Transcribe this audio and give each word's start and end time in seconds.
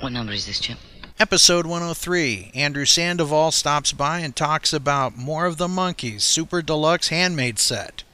What 0.00 0.12
number 0.12 0.32
is 0.32 0.46
this, 0.46 0.60
Chip? 0.60 0.78
Episode 1.18 1.64
103. 1.66 2.52
Andrew 2.54 2.84
Sandoval 2.84 3.50
stops 3.50 3.92
by 3.92 4.20
and 4.20 4.36
talks 4.36 4.72
about 4.74 5.16
more 5.16 5.46
of 5.46 5.56
the 5.56 5.68
Monkees 5.68 6.20
Super 6.20 6.60
Deluxe 6.60 7.08
Handmade 7.08 7.58
Set. 7.58 8.04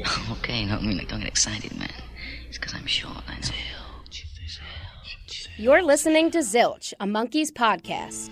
okay, 0.32 0.66
don't 0.66 0.82
mean 0.82 0.98
like 0.98 1.08
don't 1.08 1.20
get 1.20 1.28
excited, 1.28 1.76
man. 1.78 1.92
It's 2.48 2.58
because 2.58 2.74
I'm 2.74 2.86
short, 2.86 3.22
I 3.28 3.34
know. 3.36 3.54
You're 5.56 5.82
listening 5.82 6.30
to 6.30 6.38
Zilch, 6.38 6.94
a 6.98 7.04
Monkees 7.04 7.52
podcast. 7.52 8.30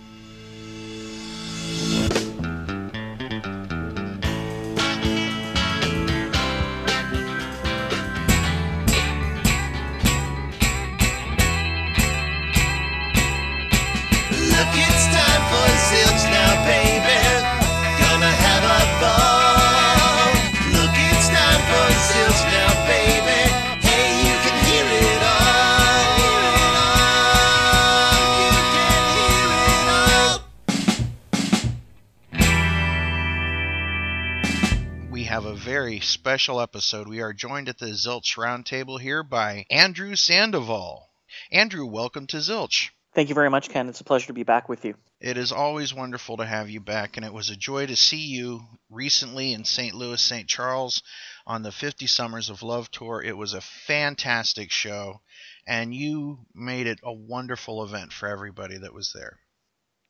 Very 35.78 36.00
special 36.00 36.60
episode. 36.60 37.06
We 37.06 37.20
are 37.20 37.32
joined 37.32 37.68
at 37.68 37.78
the 37.78 37.86
Zilch 37.86 38.36
Roundtable 38.36 38.98
here 38.98 39.22
by 39.22 39.64
Andrew 39.70 40.16
Sandoval. 40.16 41.08
Andrew, 41.52 41.86
welcome 41.86 42.26
to 42.26 42.38
Zilch. 42.38 42.88
Thank 43.14 43.28
you 43.28 43.36
very 43.36 43.48
much, 43.48 43.68
Ken. 43.68 43.88
It's 43.88 44.00
a 44.00 44.04
pleasure 44.04 44.26
to 44.26 44.32
be 44.32 44.42
back 44.42 44.68
with 44.68 44.84
you. 44.84 44.96
It 45.20 45.36
is 45.36 45.52
always 45.52 45.94
wonderful 45.94 46.38
to 46.38 46.44
have 46.44 46.68
you 46.68 46.80
back, 46.80 47.16
and 47.16 47.24
it 47.24 47.32
was 47.32 47.50
a 47.50 47.56
joy 47.56 47.86
to 47.86 47.94
see 47.94 48.26
you 48.26 48.62
recently 48.90 49.52
in 49.52 49.64
St. 49.64 49.94
Louis, 49.94 50.20
St. 50.20 50.48
Charles 50.48 51.00
on 51.46 51.62
the 51.62 51.70
50 51.70 52.08
Summers 52.08 52.50
of 52.50 52.64
Love 52.64 52.90
tour. 52.90 53.22
It 53.22 53.36
was 53.36 53.54
a 53.54 53.60
fantastic 53.60 54.72
show, 54.72 55.20
and 55.64 55.94
you 55.94 56.40
made 56.56 56.88
it 56.88 56.98
a 57.04 57.12
wonderful 57.12 57.84
event 57.84 58.12
for 58.12 58.28
everybody 58.28 58.78
that 58.78 58.92
was 58.92 59.12
there. 59.14 59.38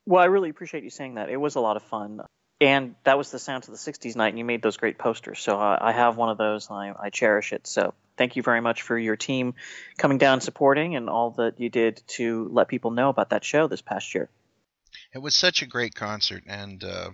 Well, 0.07 0.23
I 0.23 0.25
really 0.25 0.49
appreciate 0.49 0.83
you 0.83 0.89
saying 0.89 1.13
that. 1.13 1.29
It 1.29 1.37
was 1.37 1.53
a 1.53 1.61
lot 1.61 1.77
of 1.77 1.83
fun. 1.83 2.21
And 2.61 2.95
that 3.05 3.17
was 3.17 3.31
the 3.31 3.39
Sounds 3.39 3.67
of 3.69 3.73
the 3.73 3.91
60s 3.91 4.15
night, 4.15 4.29
and 4.29 4.37
you 4.37 4.43
made 4.43 4.61
those 4.61 4.77
great 4.77 4.97
posters. 4.97 5.39
So 5.39 5.57
uh, 5.57 5.77
I 5.79 5.93
have 5.93 6.17
one 6.17 6.29
of 6.29 6.37
those, 6.37 6.69
and 6.69 6.77
I, 6.77 6.93
I 7.05 7.09
cherish 7.09 7.53
it. 7.53 7.65
So 7.65 7.93
thank 8.17 8.35
you 8.35 8.43
very 8.43 8.59
much 8.59 8.81
for 8.81 8.97
your 8.97 9.15
team 9.15 9.55
coming 9.97 10.17
down 10.17 10.41
supporting 10.41 10.95
and 10.95 11.09
all 11.09 11.31
that 11.31 11.59
you 11.59 11.69
did 11.69 12.03
to 12.07 12.49
let 12.51 12.67
people 12.67 12.91
know 12.91 13.09
about 13.09 13.29
that 13.29 13.45
show 13.45 13.67
this 13.67 13.81
past 13.81 14.13
year. 14.13 14.29
It 15.13 15.19
was 15.19 15.35
such 15.35 15.61
a 15.61 15.67
great 15.67 15.95
concert, 15.95 16.43
and 16.47 16.83
uh, 16.83 17.11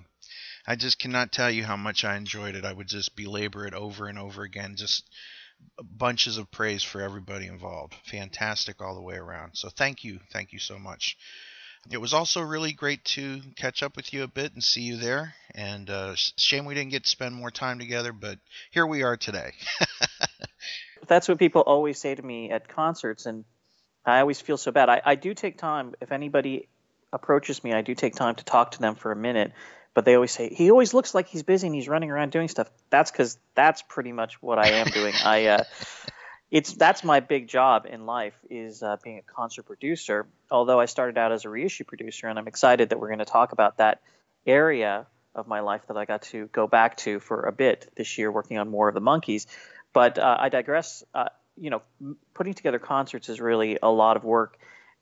I 0.65 0.75
just 0.75 0.97
cannot 0.97 1.31
tell 1.31 1.51
you 1.51 1.63
how 1.63 1.77
much 1.77 2.03
I 2.03 2.17
enjoyed 2.17 2.55
it. 2.55 2.65
I 2.65 2.73
would 2.73 2.87
just 2.87 3.15
belabor 3.15 3.67
it 3.67 3.73
over 3.73 4.07
and 4.07 4.17
over 4.17 4.41
again. 4.41 4.75
Just 4.75 5.07
bunches 5.79 6.37
of 6.37 6.51
praise 6.51 6.83
for 6.83 7.01
everybody 7.01 7.47
involved. 7.47 7.93
Fantastic 8.05 8.81
all 8.81 8.95
the 8.95 9.01
way 9.01 9.15
around. 9.15 9.55
So 9.55 9.69
thank 9.69 10.03
you, 10.03 10.19
thank 10.31 10.53
you 10.53 10.59
so 10.59 10.79
much. 10.79 11.17
It 11.91 12.01
was 12.01 12.13
also 12.13 12.41
really 12.41 12.73
great 12.73 13.03
to 13.05 13.41
catch 13.55 13.83
up 13.83 13.95
with 13.95 14.11
you 14.11 14.23
a 14.23 14.27
bit 14.27 14.53
and 14.53 14.63
see 14.63 14.81
you 14.81 14.97
there. 14.97 15.35
And 15.53 15.89
uh, 15.89 16.15
shame 16.15 16.65
we 16.65 16.73
didn't 16.73 16.91
get 16.91 17.03
to 17.03 17.09
spend 17.09 17.35
more 17.35 17.51
time 17.51 17.77
together, 17.79 18.11
but 18.11 18.39
here 18.71 18.87
we 18.87 19.03
are 19.03 19.17
today. 19.17 19.51
That's 21.07 21.27
what 21.27 21.37
people 21.37 21.61
always 21.61 21.99
say 21.99 22.15
to 22.15 22.21
me 22.21 22.49
at 22.49 22.67
concerts, 22.67 23.27
and 23.27 23.45
I 24.05 24.19
always 24.21 24.41
feel 24.41 24.57
so 24.57 24.71
bad. 24.71 24.89
I, 24.89 25.01
I 25.05 25.15
do 25.15 25.35
take 25.35 25.57
time. 25.57 25.93
If 26.01 26.11
anybody 26.11 26.67
approaches 27.13 27.63
me, 27.63 27.73
I 27.73 27.81
do 27.81 27.93
take 27.93 28.15
time 28.15 28.35
to 28.35 28.43
talk 28.45 28.71
to 28.71 28.79
them 28.79 28.95
for 28.95 29.11
a 29.11 29.15
minute. 29.15 29.51
But 29.93 30.03
they 30.03 30.15
always 30.15 30.31
say 30.31 30.53
he 30.53 30.71
always 30.71 30.93
looks 30.93 31.15
like 31.15 31.27
he's 31.27 31.43
busy 31.43 31.67
and 31.67 31.75
he's 31.75 31.87
running 31.87 32.11
around 32.11 32.31
doing 32.31 32.49
stuff. 32.49 32.69
That's 32.89 33.11
because 33.11 33.37
that's 33.53 33.81
pretty 33.81 34.11
much 34.11 34.41
what 34.41 34.59
I 34.59 34.67
am 34.71 34.87
doing. 34.87 35.13
I 35.23 35.45
uh, 35.45 35.63
it's 36.51 36.73
that's 36.73 37.03
my 37.03 37.19
big 37.19 37.47
job 37.47 37.85
in 37.89 38.05
life 38.05 38.35
is 38.49 38.83
uh, 38.83 38.97
being 39.03 39.17
a 39.17 39.21
concert 39.21 39.63
producer. 39.63 40.27
Although 40.51 40.79
I 40.79 40.85
started 40.85 41.17
out 41.17 41.31
as 41.31 41.45
a 41.45 41.49
reissue 41.49 41.83
producer, 41.83 42.27
and 42.27 42.37
I'm 42.37 42.47
excited 42.47 42.89
that 42.89 42.99
we're 42.99 43.07
going 43.07 43.19
to 43.19 43.25
talk 43.25 43.51
about 43.51 43.77
that 43.77 44.01
area 44.45 45.07
of 45.33 45.47
my 45.47 45.61
life 45.61 45.81
that 45.87 45.97
I 45.97 46.05
got 46.05 46.21
to 46.23 46.47
go 46.47 46.67
back 46.67 46.97
to 46.97 47.19
for 47.19 47.43
a 47.43 47.51
bit 47.51 47.91
this 47.95 48.17
year, 48.17 48.31
working 48.31 48.57
on 48.57 48.69
more 48.69 48.87
of 48.87 48.93
the 48.93 49.01
Monkees. 49.01 49.47
But 49.91 50.17
uh, 50.17 50.37
I 50.39 50.49
digress. 50.49 51.03
Uh, 51.13 51.29
you 51.57 51.69
know, 51.69 51.81
putting 52.33 52.53
together 52.53 52.79
concerts 52.79 53.29
is 53.29 53.39
really 53.39 53.77
a 53.81 53.89
lot 53.89 54.17
of 54.17 54.23
work, 54.23 54.57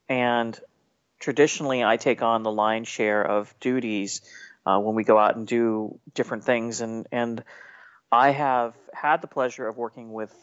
and 0.08 0.58
traditionally 1.20 1.84
I 1.84 1.98
take 1.98 2.22
on 2.22 2.44
the 2.44 2.52
lion's 2.52 2.88
share 2.88 3.24
of 3.24 3.54
duties 3.60 4.22
uh, 4.66 4.80
when 4.80 4.96
we 4.96 5.04
go 5.04 5.18
out 5.18 5.36
and 5.36 5.48
do 5.48 6.00
different 6.14 6.46
things, 6.46 6.82
and 6.82 7.08
and 7.12 7.44
I 8.12 8.30
have 8.30 8.76
had 8.94 9.22
the 9.22 9.28
pleasure 9.28 9.68
of 9.68 9.78
working 9.78 10.14
with 10.14 10.34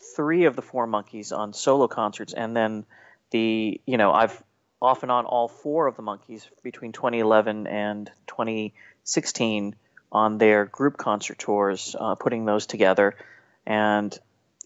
three 0.00 0.44
of 0.44 0.56
the 0.56 0.62
four 0.62 0.86
Monkees 0.86 1.36
on 1.36 1.52
solo 1.52 1.88
concerts, 1.88 2.32
and 2.32 2.56
then 2.56 2.84
the 3.30 3.80
you 3.86 3.96
know 3.96 4.12
I've 4.12 4.42
off 4.80 5.02
and 5.02 5.10
on 5.10 5.26
all 5.26 5.48
four 5.48 5.86
of 5.86 5.96
the 5.96 6.02
Monkees 6.02 6.46
between 6.62 6.92
2011 6.92 7.66
and 7.66 8.10
2016 8.28 9.74
on 10.10 10.38
their 10.38 10.64
group 10.64 10.96
concert 10.96 11.38
tours, 11.38 11.96
uh, 11.98 12.14
putting 12.14 12.44
those 12.44 12.66
together, 12.66 13.16
and 13.66 14.16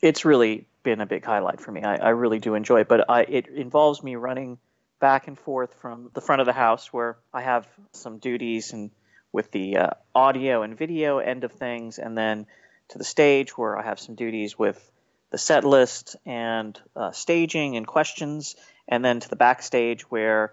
it's 0.00 0.25
really 0.25 0.66
been 0.82 1.00
a 1.00 1.06
big 1.06 1.25
highlight 1.25 1.60
for 1.60 1.72
me. 1.72 1.82
I, 1.82 1.97
I 1.97 2.09
really 2.10 2.38
do 2.38 2.54
enjoy 2.54 2.81
it, 2.81 2.88
but 2.88 3.09
I, 3.09 3.22
it 3.22 3.47
involves 3.49 4.03
me 4.03 4.16
running 4.16 4.59
back 5.00 5.28
and 5.28 5.38
forth 5.38 5.75
from 5.81 6.10
the 6.14 6.20
front 6.20 6.41
of 6.41 6.47
the 6.47 6.53
house 6.53 6.93
where 6.93 7.16
I 7.32 7.43
have 7.43 7.66
some 7.93 8.19
duties 8.19 8.72
and 8.72 8.91
with 9.32 9.50
the 9.50 9.78
uh, 9.78 9.91
audio 10.14 10.62
and 10.62 10.76
video 10.76 11.19
end 11.19 11.44
of 11.44 11.53
things, 11.53 11.99
and 11.99 12.16
then 12.16 12.47
to 12.88 12.99
the 12.99 13.04
stage 13.04 13.56
where 13.56 13.78
I 13.78 13.82
have 13.82 13.99
some 13.99 14.14
duties 14.14 14.59
with 14.59 14.92
the 15.32 15.38
set 15.38 15.65
list 15.65 16.15
and 16.26 16.78
uh, 16.94 17.10
staging 17.10 17.76
and 17.76 17.87
questions, 17.87 18.54
and 18.87 19.04
then 19.04 19.19
to 19.19 19.28
the 19.28 19.37
backstage 19.37 20.03
where 20.03 20.53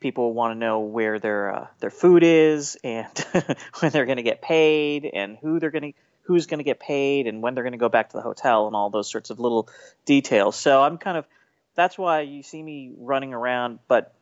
people 0.00 0.32
want 0.32 0.52
to 0.52 0.58
know 0.58 0.80
where 0.80 1.18
their 1.18 1.54
uh, 1.54 1.66
their 1.80 1.90
food 1.90 2.22
is 2.22 2.78
and 2.84 3.18
when 3.80 3.90
they're 3.90 4.06
going 4.06 4.16
to 4.16 4.22
get 4.22 4.40
paid 4.40 5.10
and 5.12 5.36
who 5.42 5.58
they're 5.58 5.72
going 5.72 5.92
to 5.92 5.98
who's 6.22 6.46
going 6.46 6.58
to 6.58 6.64
get 6.64 6.78
paid 6.78 7.26
and 7.26 7.42
when 7.42 7.54
they're 7.54 7.64
going 7.64 7.72
to 7.72 7.78
go 7.78 7.88
back 7.88 8.10
to 8.10 8.16
the 8.16 8.22
hotel 8.22 8.68
and 8.68 8.76
all 8.76 8.90
those 8.90 9.10
sorts 9.10 9.30
of 9.30 9.40
little 9.40 9.68
details. 10.04 10.54
So 10.54 10.80
I'm 10.80 10.98
kind 10.98 11.18
of 11.18 11.26
that's 11.74 11.98
why 11.98 12.20
you 12.20 12.44
see 12.44 12.62
me 12.62 12.92
running 12.96 13.34
around, 13.34 13.80
but 13.88 14.14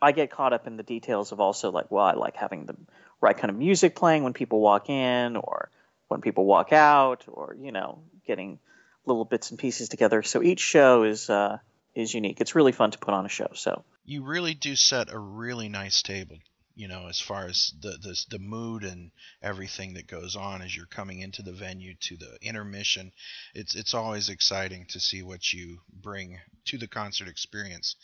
I 0.00 0.12
get 0.12 0.30
caught 0.30 0.52
up 0.52 0.68
in 0.68 0.76
the 0.76 0.84
details 0.84 1.32
of 1.32 1.40
also 1.40 1.72
like 1.72 1.90
well 1.90 2.04
I 2.04 2.12
like 2.12 2.36
having 2.36 2.66
the 2.66 2.76
right 3.20 3.36
kind 3.36 3.50
of 3.50 3.56
music 3.56 3.96
playing 3.96 4.22
when 4.22 4.34
people 4.34 4.60
walk 4.60 4.88
in 4.88 5.36
or 5.36 5.70
when 6.06 6.20
people 6.20 6.44
walk 6.44 6.72
out 6.72 7.24
or 7.26 7.56
you 7.60 7.72
know 7.72 7.98
getting 8.24 8.60
little 9.08 9.24
bits 9.24 9.50
and 9.50 9.58
pieces 9.58 9.88
together. 9.88 10.22
So 10.22 10.42
each 10.42 10.60
show 10.60 11.02
is 11.02 11.28
uh, 11.30 11.58
is 11.94 12.14
unique. 12.14 12.40
It's 12.40 12.54
really 12.54 12.72
fun 12.72 12.90
to 12.92 12.98
put 12.98 13.14
on 13.14 13.26
a 13.26 13.28
show. 13.28 13.48
So 13.54 13.84
you 14.04 14.24
really 14.24 14.54
do 14.54 14.76
set 14.76 15.12
a 15.12 15.18
really 15.18 15.68
nice 15.68 16.02
table. 16.02 16.38
You 16.74 16.86
know, 16.86 17.08
as 17.08 17.18
far 17.18 17.46
as 17.46 17.72
the, 17.80 17.98
the 18.00 18.24
the 18.30 18.38
mood 18.38 18.84
and 18.84 19.10
everything 19.42 19.94
that 19.94 20.06
goes 20.06 20.36
on 20.36 20.62
as 20.62 20.76
you're 20.76 20.86
coming 20.86 21.18
into 21.20 21.42
the 21.42 21.52
venue 21.52 21.94
to 22.02 22.16
the 22.16 22.38
intermission, 22.40 23.10
it's 23.52 23.74
it's 23.74 23.94
always 23.94 24.28
exciting 24.28 24.86
to 24.90 25.00
see 25.00 25.22
what 25.22 25.52
you 25.52 25.80
bring 25.92 26.38
to 26.66 26.78
the 26.78 26.86
concert 26.86 27.26
experience. 27.26 27.96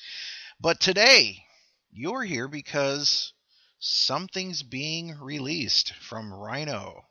But 0.60 0.80
today, 0.80 1.44
you're 1.92 2.24
here 2.24 2.48
because 2.48 3.32
something's 3.78 4.62
being 4.62 5.16
released 5.20 5.92
from 5.94 6.34
Rhino. 6.34 7.04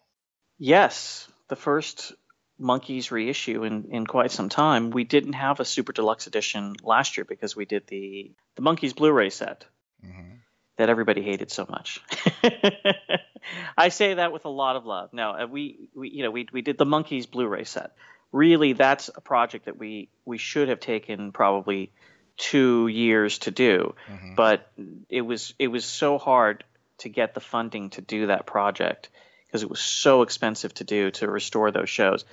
Yes, 0.58 1.28
the 1.48 1.56
first 1.56 2.14
Monkees 2.62 3.12
reissue 3.12 3.64
in, 3.64 3.86
in 3.92 4.06
quite 4.06 4.32
some 4.32 4.48
time. 4.50 4.92
We 4.92 5.04
didn't 5.04 5.34
have 5.34 5.60
a 5.60 5.66
super 5.66 5.92
deluxe 5.92 6.28
edition 6.28 6.76
last 6.84 7.18
year 7.18 7.26
because 7.26 7.56
we 7.56 7.66
did 7.66 7.88
the 7.88 8.32
the 8.56 8.62
Monkees 8.62 8.96
Blu-ray 8.96 9.30
set 9.30 9.66
Mm-hmm. 10.06 10.36
that 10.78 10.90
everybody 10.90 11.22
hated 11.22 11.50
so 11.50 11.66
much. 11.70 12.02
I 13.78 13.90
say 13.90 14.16
that 14.16 14.32
with 14.32 14.46
a 14.46 14.50
lot 14.50 14.76
of 14.76 14.86
love. 14.86 15.14
No, 15.14 15.32
uh, 15.32 15.48
we, 15.48 15.90
we 15.96 16.10
you 16.10 16.24
know 16.24 16.32
we 16.32 16.48
we 16.52 16.62
did 16.62 16.78
the 16.78 16.86
Monkees 16.86 17.30
Blu-ray 17.30 17.64
set. 17.64 17.92
Really, 18.32 18.74
that's 18.74 19.10
a 19.16 19.22
project 19.22 19.66
that 19.66 19.78
we 19.78 20.10
we 20.26 20.38
should 20.38 20.70
have 20.70 20.80
taken 20.80 21.32
probably 21.32 21.92
two 22.38 22.88
years 22.88 23.40
to 23.40 23.52
do, 23.52 23.96
Mhm. 24.10 24.36
but 24.36 24.72
it 25.10 25.22
was 25.22 25.54
it 25.60 25.68
was 25.68 25.86
so 25.86 26.18
hard 26.18 26.64
to 27.00 27.10
get 27.10 27.34
the 27.34 27.40
funding 27.42 27.90
to 27.92 28.02
do 28.02 28.28
that 28.28 28.46
project 28.46 29.10
because 29.54 29.62
it 29.62 29.70
was 29.70 29.82
so 29.82 30.24
expensive 30.24 30.74
to 30.74 30.84
do 30.84 31.12
to 31.12 31.30
restore 31.30 31.70
those 31.70 31.88
shows. 31.88 32.26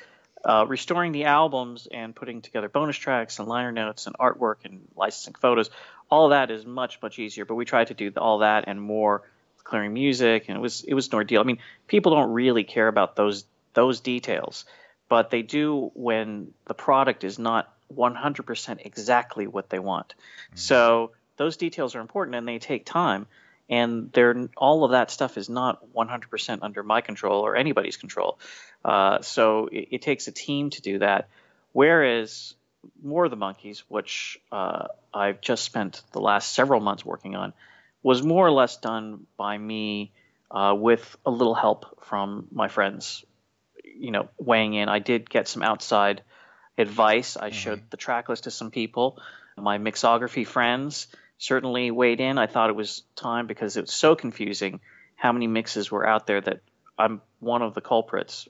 Uh, 0.43 0.65
restoring 0.67 1.13
the 1.13 1.27
albums 1.27 1.87
and 1.93 2.17
putting 2.17 2.41
together 2.41 2.67
bonus 2.67 2.97
tracks 2.97 3.39
and 3.39 3.47
liner 3.47 3.71
notes 3.71 4.07
and 4.07 4.17
artwork 4.17 4.65
and 4.65 4.89
licensing 4.97 5.35
photos, 5.35 5.69
all 6.11 6.31
that 6.31 6.51
is 6.51 6.65
much 6.65 6.99
much 7.03 7.19
easier. 7.19 7.45
But 7.45 7.57
we 7.57 7.67
tried 7.67 7.89
to 7.89 7.95
do 7.95 8.11
all 8.17 8.39
that 8.39 8.65
and 8.69 8.81
more, 8.81 9.23
clearing 9.65 9.93
music, 9.93 10.47
and 10.49 10.57
it 10.57 10.61
was 10.63 10.83
it 10.83 10.95
was 10.95 11.09
an 11.09 11.15
ordeal. 11.17 11.43
I 11.43 11.45
mean, 11.45 11.59
people 11.87 12.15
don't 12.15 12.33
really 12.33 12.65
care 12.65 12.89
about 12.89 13.17
those 13.17 13.45
those 13.75 14.01
details, 14.01 14.65
but 15.11 15.29
they 15.29 15.43
do 15.43 15.91
when 15.93 16.55
the 16.65 16.75
product 16.75 17.23
is 17.23 17.39
not 17.39 17.71
100% 17.95 18.87
exactly 18.87 19.47
what 19.47 19.69
they 19.69 19.79
want. 19.79 20.15
So 20.55 21.11
those 21.37 21.59
details 21.59 21.95
are 21.95 22.01
important 22.01 22.37
and 22.37 22.49
they 22.49 22.59
take 22.59 22.87
time. 22.87 23.27
And 23.71 24.11
they're, 24.13 24.49
all 24.57 24.85
of 24.85 24.91
that 24.91 25.13
stuff 25.13 25.39
is 25.39 25.49
not 25.49 25.95
100% 25.95 26.59
under 26.61 26.83
my 26.83 27.01
control 27.01 27.47
or 27.47 27.55
anybody's 27.57 27.97
control. 27.97 28.41
Uh, 28.85 29.23
so 29.23 29.69
it, 29.69 29.89
it, 29.93 30.03
takes 30.03 30.27
a 30.27 30.33
team 30.33 30.71
to 30.71 30.83
do 30.83 30.99
that. 30.99 31.29
Whereas 31.73 32.55
More 33.01 33.27
of 33.27 33.31
the 33.31 33.37
Monkees, 33.37 33.85
which 33.87 34.41
uh, 34.51 34.89
I've 35.15 35.41
just 35.41 35.63
spent 35.63 36.03
the 36.13 36.21
last 36.21 36.53
several 36.53 36.81
months 36.81 37.05
working 37.05 37.37
on, 37.37 37.53
was 38.03 38.25
more 38.25 38.45
or 38.45 38.51
less 38.51 38.77
done 38.79 39.27
by 39.37 39.57
me 39.57 40.13
uh, 40.51 40.75
with 40.77 41.17
a 41.25 41.31
little 41.31 41.55
help 41.55 42.05
from 42.05 42.49
my 42.51 42.67
friends, 42.67 43.25
you 43.85 44.11
know, 44.11 44.29
weighing 44.39 44.75
in. 44.75 44.89
I 44.89 44.99
did 44.99 45.31
get 45.31 45.47
some 45.47 45.63
outside 45.63 46.23
advice. 46.77 47.37
I 47.37 47.51
mm-hmm. 47.51 47.57
showed 47.57 47.83
the 47.91 47.97
track 47.97 48.29
list 48.29 48.45
to 48.45 48.51
some 48.51 48.71
people. 48.71 49.19
My 49.57 49.79
mixography 49.79 50.47
friends 50.47 51.07
certainly 51.41 51.91
weighed 51.91 52.21
in. 52.21 52.39
I 52.39 52.47
thought 52.47 52.69
it 52.69 52.77
was 52.77 53.03
time 53.17 53.47
because 53.47 53.77
it 53.77 53.81
was 53.81 53.93
so 53.93 54.15
confusing 54.15 54.81
how 55.17 55.33
many 55.33 55.47
mixes 55.47 55.91
were 55.91 56.07
out 56.07 56.27
there 56.27 56.41
that 56.41 56.61
I'm 56.99 57.23
one 57.41 57.63
of 57.63 57.75
the 57.75 57.81
culprits 57.81 58.47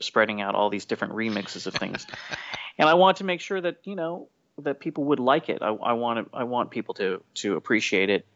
spreading 0.00 0.40
out 0.40 0.56
all 0.56 0.68
these 0.68 0.84
different 0.84 1.14
remixes 1.14 1.68
of 1.68 1.74
things. 1.74 2.04
and 2.78 2.88
I 2.88 2.94
want 2.94 3.18
to 3.18 3.24
make 3.24 3.40
sure 3.40 3.60
that, 3.60 3.78
you 3.84 3.94
know, 3.94 4.28
that 4.58 4.80
people 4.80 5.04
would 5.04 5.20
like 5.20 5.48
it. 5.48 5.62
I, 5.62 5.68
I 5.68 5.92
want 5.92 6.26
to, 6.30 6.36
I 6.36 6.42
want 6.42 6.70
people 6.70 6.94
to 6.94 7.22
to 7.34 7.56
appreciate 7.56 8.10
it. 8.10 8.26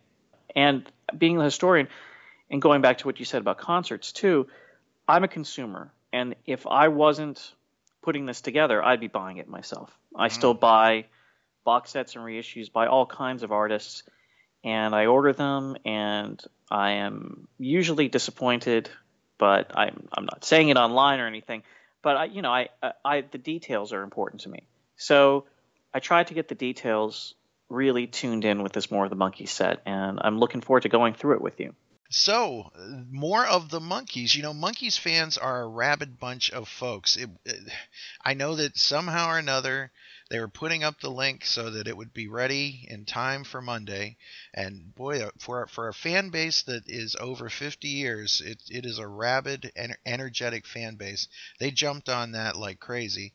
And 0.55 0.91
being 1.19 1.39
a 1.39 1.45
historian 1.45 1.89
and 2.49 2.63
going 2.63 2.83
back 2.83 2.99
to 2.99 3.07
what 3.07 3.19
you 3.19 3.25
said 3.25 3.41
about 3.41 3.59
concerts 3.59 4.13
too, 4.13 4.47
I'm 5.09 5.25
a 5.25 5.29
consumer. 5.29 5.93
And 6.13 6.37
if 6.47 6.65
I 6.67 6.89
wasn't 6.89 7.53
putting 8.03 8.25
this 8.25 8.41
together, 8.41 8.83
I'd 8.83 9.01
be 9.01 9.09
buying 9.09 9.39
it 9.39 9.49
myself. 9.49 9.91
I 10.15 10.29
mm-hmm. 10.29 10.35
still 10.35 10.55
buy 10.55 11.07
box 11.67 11.91
sets 11.91 12.15
and 12.15 12.25
reissues 12.25 12.73
by 12.73 12.87
all 12.87 13.05
kinds 13.05 13.43
of 13.43 13.53
artists, 13.53 14.05
and 14.65 14.95
I 14.95 15.07
order 15.07 15.35
them, 15.35 15.77
and 15.85 16.43
I 16.71 16.93
am 16.93 17.49
usually 17.59 18.09
disappointed, 18.09 18.89
but 19.37 19.73
I'm 19.77 20.09
I'm 20.17 20.25
not 20.25 20.45
saying 20.45 20.71
it 20.71 20.79
online 20.79 21.21
or 21.21 21.27
anything. 21.27 21.63
But 22.03 22.17
I, 22.17 22.25
you 22.27 22.41
know, 22.41 22.53
I, 22.53 22.69
I 23.05 23.21
the 23.21 23.39
details 23.39 23.93
are 23.93 24.03
important 24.03 24.43
to 24.43 24.49
me, 24.49 24.63
so 24.97 25.45
I 25.93 25.99
try 25.99 26.25
to 26.25 26.35
get 26.35 26.49
the 26.49 26.55
details 26.55 27.35
really 27.69 28.07
tuned 28.07 28.45
in 28.45 28.63
with 28.63 28.73
this 28.73 28.91
more 28.91 29.05
of 29.05 29.11
the 29.11 29.17
monkey 29.17 29.47
set, 29.47 29.83
and 29.85 30.21
I'm 30.23 30.39
looking 30.39 30.61
forward 30.61 30.85
to 30.85 30.89
going 30.89 31.15
through 31.15 31.35
it 31.35 31.43
with 31.43 31.59
you. 31.59 31.75
So, 32.09 32.71
more 33.11 33.45
of 33.45 33.69
the 33.69 33.81
Monkees. 33.81 34.37
You 34.37 34.43
know, 34.43 34.55
Monkees 34.55 34.97
fans 34.97 35.39
are 35.39 35.63
a 35.63 35.67
rabid 35.67 36.21
bunch 36.21 36.51
of 36.51 36.69
folks. 36.69 37.17
It, 37.17 37.31
it, 37.45 37.59
I 38.25 38.35
know 38.35 38.55
that 38.55 38.77
somehow 38.77 39.31
or 39.31 39.39
another 39.39 39.91
they 40.29 40.41
were 40.41 40.49
putting 40.49 40.83
up 40.83 41.01
the 41.01 41.11
link 41.11 41.45
so 41.45 41.71
that 41.71 41.87
it 41.87 41.97
would 41.97 42.13
be 42.13 42.29
ready 42.29 42.87
in 42.89 43.05
time 43.05 43.45
for 43.45 43.61
Monday. 43.63 44.17
And 44.53 44.95
boy, 44.95 45.23
uh, 45.23 45.31
for 45.39 45.67
for 45.67 45.89
a 45.89 45.95
fan 45.95 46.31
base 46.31 46.63
that 46.63 46.85
is 46.87 47.17
over 47.19 47.49
50 47.49 47.89
years, 47.89 48.43
it, 48.45 48.63
it 48.69 48.87
is 48.87 48.99
a 48.99 49.07
rabid, 49.07 49.73
energetic 50.05 50.67
fan 50.67 50.97
base. 50.97 51.29
They 51.59 51.71
jumped 51.71 52.09
on 52.09 52.33
that 52.33 52.57
like 52.57 52.81
crazy 52.81 53.33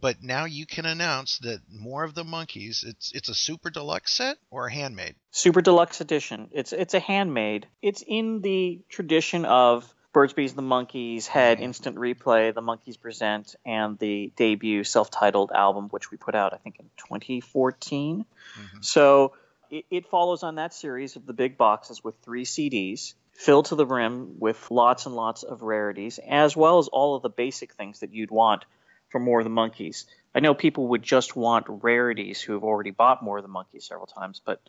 but 0.00 0.22
now 0.22 0.44
you 0.44 0.66
can 0.66 0.86
announce 0.86 1.38
that 1.38 1.60
more 1.68 2.04
of 2.04 2.14
the 2.14 2.24
Monkees. 2.24 2.84
It's 2.84 3.12
it's 3.12 3.28
a 3.28 3.34
super 3.34 3.70
deluxe 3.70 4.12
set 4.12 4.38
or 4.50 4.66
a 4.66 4.72
handmade. 4.72 5.16
Super 5.30 5.60
deluxe 5.60 6.00
edition. 6.00 6.48
It's 6.52 6.72
it's 6.72 6.94
a 6.94 7.00
handmade. 7.00 7.66
It's 7.82 8.02
in 8.06 8.40
the 8.40 8.80
tradition 8.88 9.44
of 9.44 9.92
Birds, 10.18 10.32
Bees, 10.32 10.50
and 10.50 10.58
the 10.58 10.62
Monkees 10.62 11.28
had 11.28 11.58
mm-hmm. 11.58 11.66
instant 11.66 11.96
replay, 11.96 12.52
the 12.52 12.60
Monkees 12.60 13.00
present, 13.00 13.54
and 13.64 13.96
the 14.00 14.32
debut 14.34 14.82
self-titled 14.82 15.52
album, 15.54 15.86
which 15.90 16.10
we 16.10 16.16
put 16.16 16.34
out 16.34 16.52
I 16.52 16.56
think 16.56 16.80
in 16.80 16.86
2014. 16.96 18.24
Mm-hmm. 18.24 18.78
So 18.80 19.34
it, 19.70 19.84
it 19.92 20.06
follows 20.08 20.42
on 20.42 20.56
that 20.56 20.74
series 20.74 21.14
of 21.14 21.24
the 21.24 21.32
big 21.32 21.56
boxes 21.56 22.02
with 22.02 22.16
three 22.24 22.44
CDs 22.44 23.14
filled 23.32 23.66
to 23.66 23.76
the 23.76 23.86
rim 23.86 24.40
with 24.40 24.72
lots 24.72 25.06
and 25.06 25.14
lots 25.14 25.44
of 25.44 25.62
rarities, 25.62 26.18
as 26.18 26.56
well 26.56 26.78
as 26.78 26.88
all 26.88 27.14
of 27.14 27.22
the 27.22 27.30
basic 27.30 27.74
things 27.74 28.00
that 28.00 28.12
you'd 28.12 28.32
want 28.32 28.64
for 29.10 29.20
More 29.20 29.38
of 29.38 29.44
the 29.44 29.50
Monkees. 29.50 30.06
I 30.34 30.40
know 30.40 30.52
people 30.52 30.88
would 30.88 31.04
just 31.04 31.36
want 31.36 31.66
rarities 31.68 32.40
who 32.40 32.54
have 32.54 32.64
already 32.64 32.90
bought 32.90 33.22
More 33.22 33.38
of 33.38 33.44
the 33.44 33.48
Monkees 33.48 33.84
several 33.84 34.08
times, 34.08 34.42
but 34.44 34.60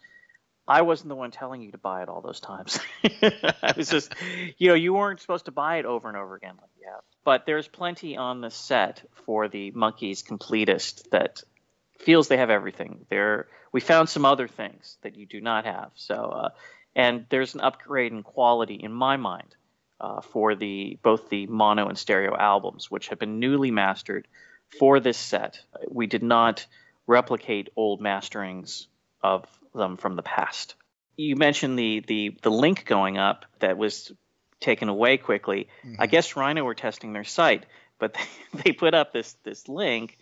I 0.69 0.83
wasn't 0.83 1.09
the 1.09 1.15
one 1.15 1.31
telling 1.31 1.63
you 1.63 1.71
to 1.71 1.79
buy 1.79 2.03
it 2.03 2.09
all 2.09 2.21
those 2.21 2.39
times. 2.39 2.79
I 3.03 3.73
was 3.75 3.89
just, 3.89 4.13
you 4.59 4.67
know, 4.67 4.75
you 4.75 4.93
weren't 4.93 5.19
supposed 5.19 5.45
to 5.45 5.51
buy 5.51 5.77
it 5.77 5.85
over 5.85 6.07
and 6.07 6.15
over 6.15 6.35
again 6.35 6.53
like 6.61 6.69
you 6.79 6.85
have. 6.85 7.01
But 7.23 7.47
there's 7.47 7.67
plenty 7.67 8.15
on 8.15 8.41
the 8.41 8.51
set 8.51 9.01
for 9.25 9.47
the 9.47 9.71
Monkees 9.71 10.23
completist 10.23 11.09
that 11.09 11.41
feels 11.97 12.27
they 12.27 12.37
have 12.37 12.51
everything. 12.51 13.07
There, 13.09 13.47
we 13.71 13.81
found 13.81 14.09
some 14.09 14.25
other 14.25 14.47
things 14.47 14.99
that 15.01 15.15
you 15.15 15.25
do 15.25 15.41
not 15.41 15.65
have. 15.65 15.89
So, 15.95 16.13
uh, 16.15 16.49
and 16.95 17.25
there's 17.29 17.55
an 17.55 17.61
upgrade 17.61 18.11
in 18.11 18.21
quality 18.21 18.75
in 18.75 18.93
my 18.93 19.17
mind 19.17 19.55
uh, 19.99 20.21
for 20.21 20.53
the 20.53 20.99
both 21.01 21.29
the 21.29 21.47
mono 21.47 21.87
and 21.87 21.97
stereo 21.97 22.37
albums, 22.37 22.91
which 22.91 23.07
have 23.07 23.17
been 23.17 23.39
newly 23.39 23.71
mastered 23.71 24.27
for 24.77 24.99
this 24.99 25.17
set. 25.17 25.59
We 25.89 26.05
did 26.05 26.21
not 26.21 26.67
replicate 27.07 27.69
old 27.75 28.01
masterings 28.01 28.85
of 29.21 29.45
them 29.73 29.97
from 29.97 30.15
the 30.15 30.23
past. 30.23 30.75
You 31.15 31.35
mentioned 31.35 31.77
the 31.77 32.03
the 32.07 32.37
the 32.41 32.51
link 32.51 32.85
going 32.85 33.17
up 33.17 33.45
that 33.59 33.77
was 33.77 34.11
taken 34.59 34.89
away 34.89 35.17
quickly. 35.17 35.67
Mm-hmm. 35.83 36.01
I 36.01 36.07
guess 36.07 36.35
Rhino 36.35 36.63
were 36.63 36.75
testing 36.75 37.13
their 37.13 37.23
site, 37.23 37.65
but 37.97 38.13
they, 38.53 38.61
they 38.63 38.71
put 38.71 38.93
up 38.93 39.13
this 39.13 39.33
this 39.43 39.67
link 39.67 40.17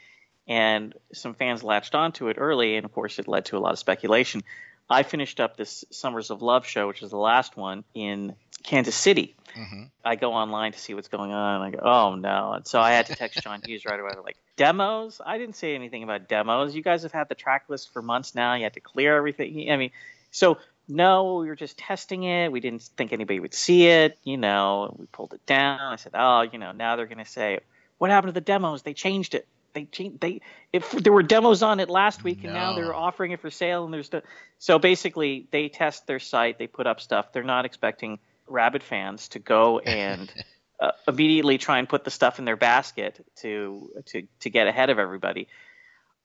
and 0.47 0.93
some 1.13 1.33
fans 1.33 1.63
latched 1.63 1.93
onto 1.93 2.29
it 2.29 2.37
early 2.39 2.77
and 2.77 2.85
of 2.85 2.93
course 2.93 3.19
it 3.19 3.27
led 3.27 3.45
to 3.45 3.57
a 3.57 3.59
lot 3.59 3.73
of 3.73 3.79
speculation. 3.79 4.41
I 4.89 5.03
finished 5.03 5.39
up 5.41 5.57
this 5.57 5.83
Summers 5.91 6.31
of 6.31 6.41
Love 6.41 6.65
show, 6.65 6.87
which 6.87 7.03
is 7.03 7.11
the 7.11 7.17
last 7.17 7.57
one 7.57 7.83
in 7.93 8.35
Kansas 8.67 8.95
City. 8.95 9.33
Mm-hmm. 9.55 9.83
I 10.03 10.17
go 10.17 10.33
online 10.33 10.73
to 10.73 10.79
see 10.79 10.93
what's 10.93 11.07
going 11.07 11.31
on, 11.31 11.55
and 11.55 11.63
I 11.63 11.79
go, 11.79 11.79
"Oh 11.83 12.15
no!" 12.15 12.51
And 12.51 12.67
so 12.67 12.79
I 12.79 12.91
had 12.91 13.07
to 13.07 13.15
text 13.15 13.41
John 13.41 13.61
Hughes 13.65 13.85
right 13.85 13.99
away. 13.99 14.11
Like 14.23 14.35
demos? 14.57 15.19
I 15.25 15.37
didn't 15.37 15.55
say 15.55 15.73
anything 15.73 16.03
about 16.03 16.27
demos. 16.27 16.75
You 16.75 16.83
guys 16.83 17.03
have 17.03 17.13
had 17.13 17.29
the 17.29 17.35
track 17.35 17.63
list 17.69 17.91
for 17.93 18.01
months 18.01 18.35
now. 18.35 18.53
You 18.53 18.63
had 18.63 18.73
to 18.73 18.81
clear 18.81 19.17
everything. 19.17 19.71
I 19.71 19.77
mean, 19.77 19.91
so 20.31 20.57
no, 20.87 21.37
we 21.37 21.47
were 21.47 21.55
just 21.55 21.77
testing 21.77 22.23
it. 22.23 22.51
We 22.51 22.59
didn't 22.59 22.83
think 22.83 23.13
anybody 23.13 23.39
would 23.39 23.53
see 23.53 23.87
it. 23.87 24.19
You 24.23 24.37
know, 24.37 24.95
we 24.99 25.05
pulled 25.07 25.33
it 25.33 25.45
down. 25.45 25.79
I 25.79 25.95
said, 25.95 26.11
"Oh, 26.13 26.41
you 26.41 26.59
know, 26.59 26.73
now 26.73 26.97
they're 26.97 27.07
going 27.07 27.23
to 27.23 27.31
say, 27.31 27.59
what 27.97 28.11
happened 28.11 28.33
to 28.33 28.39
the 28.39 28.45
demos? 28.45 28.83
They 28.83 28.93
changed 28.93 29.33
it." 29.33 29.47
They 29.73 29.85
changed, 29.85 30.19
they 30.19 30.41
if 30.73 30.91
there 30.91 31.13
were 31.13 31.23
demos 31.23 31.63
on 31.63 31.79
it 31.79 31.87
last 31.87 32.23
week 32.23 32.43
and 32.43 32.53
now 32.53 32.73
they're 32.73 32.95
offering 32.95 33.31
it 33.31 33.39
for 33.41 33.51
sale 33.51 33.85
and 33.85 33.93
there's 33.93 34.09
the, 34.09 34.23
so 34.57 34.79
basically 34.79 35.45
they 35.51 35.69
test 35.69 36.07
their 36.07 36.17
site 36.17 36.57
they 36.57 36.65
put 36.65 36.87
up 36.87 36.99
stuff 36.99 37.31
they're 37.31 37.43
not 37.43 37.65
expecting 37.65 38.17
rabid 38.47 38.83
fans 38.83 39.29
to 39.29 39.39
go 39.39 39.79
and 39.79 40.31
uh, 40.79 40.91
immediately 41.07 41.57
try 41.57 41.79
and 41.79 41.89
put 41.89 42.03
the 42.03 42.11
stuff 42.11 42.39
in 42.39 42.45
their 42.45 42.57
basket 42.57 43.25
to 43.37 43.91
to 44.05 44.27
to 44.41 44.49
get 44.49 44.67
ahead 44.67 44.89
of 44.89 44.99
everybody. 44.99 45.47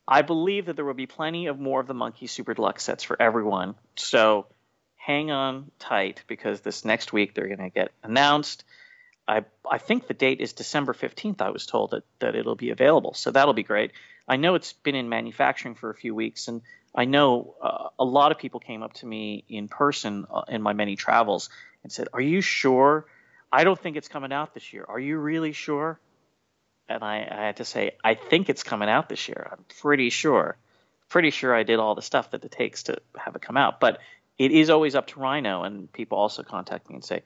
I 0.06 0.22
believe 0.22 0.66
that 0.66 0.76
there 0.76 0.84
will 0.84 0.94
be 0.94 1.06
plenty 1.06 1.46
of 1.46 1.58
more 1.58 1.80
of 1.80 1.86
the 1.86 1.94
Monkey 1.94 2.26
Super 2.26 2.54
Deluxe 2.54 2.82
sets 2.82 3.04
for 3.04 3.20
everyone. 3.20 3.76
So 3.94 4.46
hang 4.96 5.30
on 5.30 5.70
tight 5.78 6.22
because 6.26 6.60
this 6.60 6.84
next 6.84 7.12
week 7.12 7.34
they're 7.34 7.48
going 7.48 7.58
to 7.58 7.70
get 7.70 7.92
announced. 8.02 8.64
I 9.26 9.44
I 9.68 9.78
think 9.78 10.06
the 10.06 10.14
date 10.14 10.40
is 10.40 10.52
December 10.52 10.92
15th. 10.92 11.40
I 11.40 11.50
was 11.50 11.66
told 11.66 11.92
that 11.92 12.04
that 12.18 12.34
it'll 12.34 12.56
be 12.56 12.70
available. 12.70 13.14
So 13.14 13.30
that'll 13.30 13.54
be 13.54 13.62
great. 13.62 13.92
I 14.28 14.36
know 14.36 14.54
it's 14.54 14.72
been 14.72 14.94
in 14.94 15.08
manufacturing 15.08 15.74
for 15.74 15.90
a 15.90 15.94
few 15.94 16.14
weeks 16.14 16.48
and 16.48 16.62
I 16.94 17.06
know 17.06 17.54
uh, 17.62 17.88
a 17.98 18.04
lot 18.04 18.32
of 18.32 18.38
people 18.38 18.60
came 18.60 18.82
up 18.82 18.92
to 18.94 19.06
me 19.06 19.44
in 19.48 19.68
person 19.68 20.26
uh, 20.30 20.42
in 20.48 20.62
my 20.62 20.72
many 20.72 20.96
travels 20.96 21.48
and 21.82 21.92
said, 21.92 22.08
Are 22.12 22.20
you 22.20 22.40
sure? 22.40 23.06
I 23.50 23.64
don't 23.64 23.78
think 23.78 23.96
it's 23.96 24.08
coming 24.08 24.32
out 24.32 24.54
this 24.54 24.72
year. 24.72 24.84
Are 24.88 24.98
you 24.98 25.18
really 25.18 25.52
sure? 25.52 26.00
And 26.88 27.02
I, 27.02 27.28
I 27.30 27.46
had 27.46 27.56
to 27.58 27.64
say, 27.64 27.92
I 28.02 28.14
think 28.14 28.48
it's 28.48 28.62
coming 28.62 28.88
out 28.88 29.08
this 29.08 29.28
year. 29.28 29.48
I'm 29.52 29.64
pretty 29.80 30.10
sure. 30.10 30.56
Pretty 31.08 31.30
sure 31.30 31.54
I 31.54 31.62
did 31.62 31.78
all 31.78 31.94
the 31.94 32.02
stuff 32.02 32.30
that 32.30 32.44
it 32.44 32.50
takes 32.50 32.84
to 32.84 32.98
have 33.16 33.36
it 33.36 33.42
come 33.42 33.56
out. 33.56 33.78
But 33.78 33.98
it 34.38 34.50
is 34.50 34.70
always 34.70 34.94
up 34.94 35.08
to 35.08 35.20
Rhino, 35.20 35.62
and 35.62 35.92
people 35.92 36.18
also 36.18 36.42
contact 36.42 36.88
me 36.88 36.96
and 36.96 37.04
say, 37.04 37.22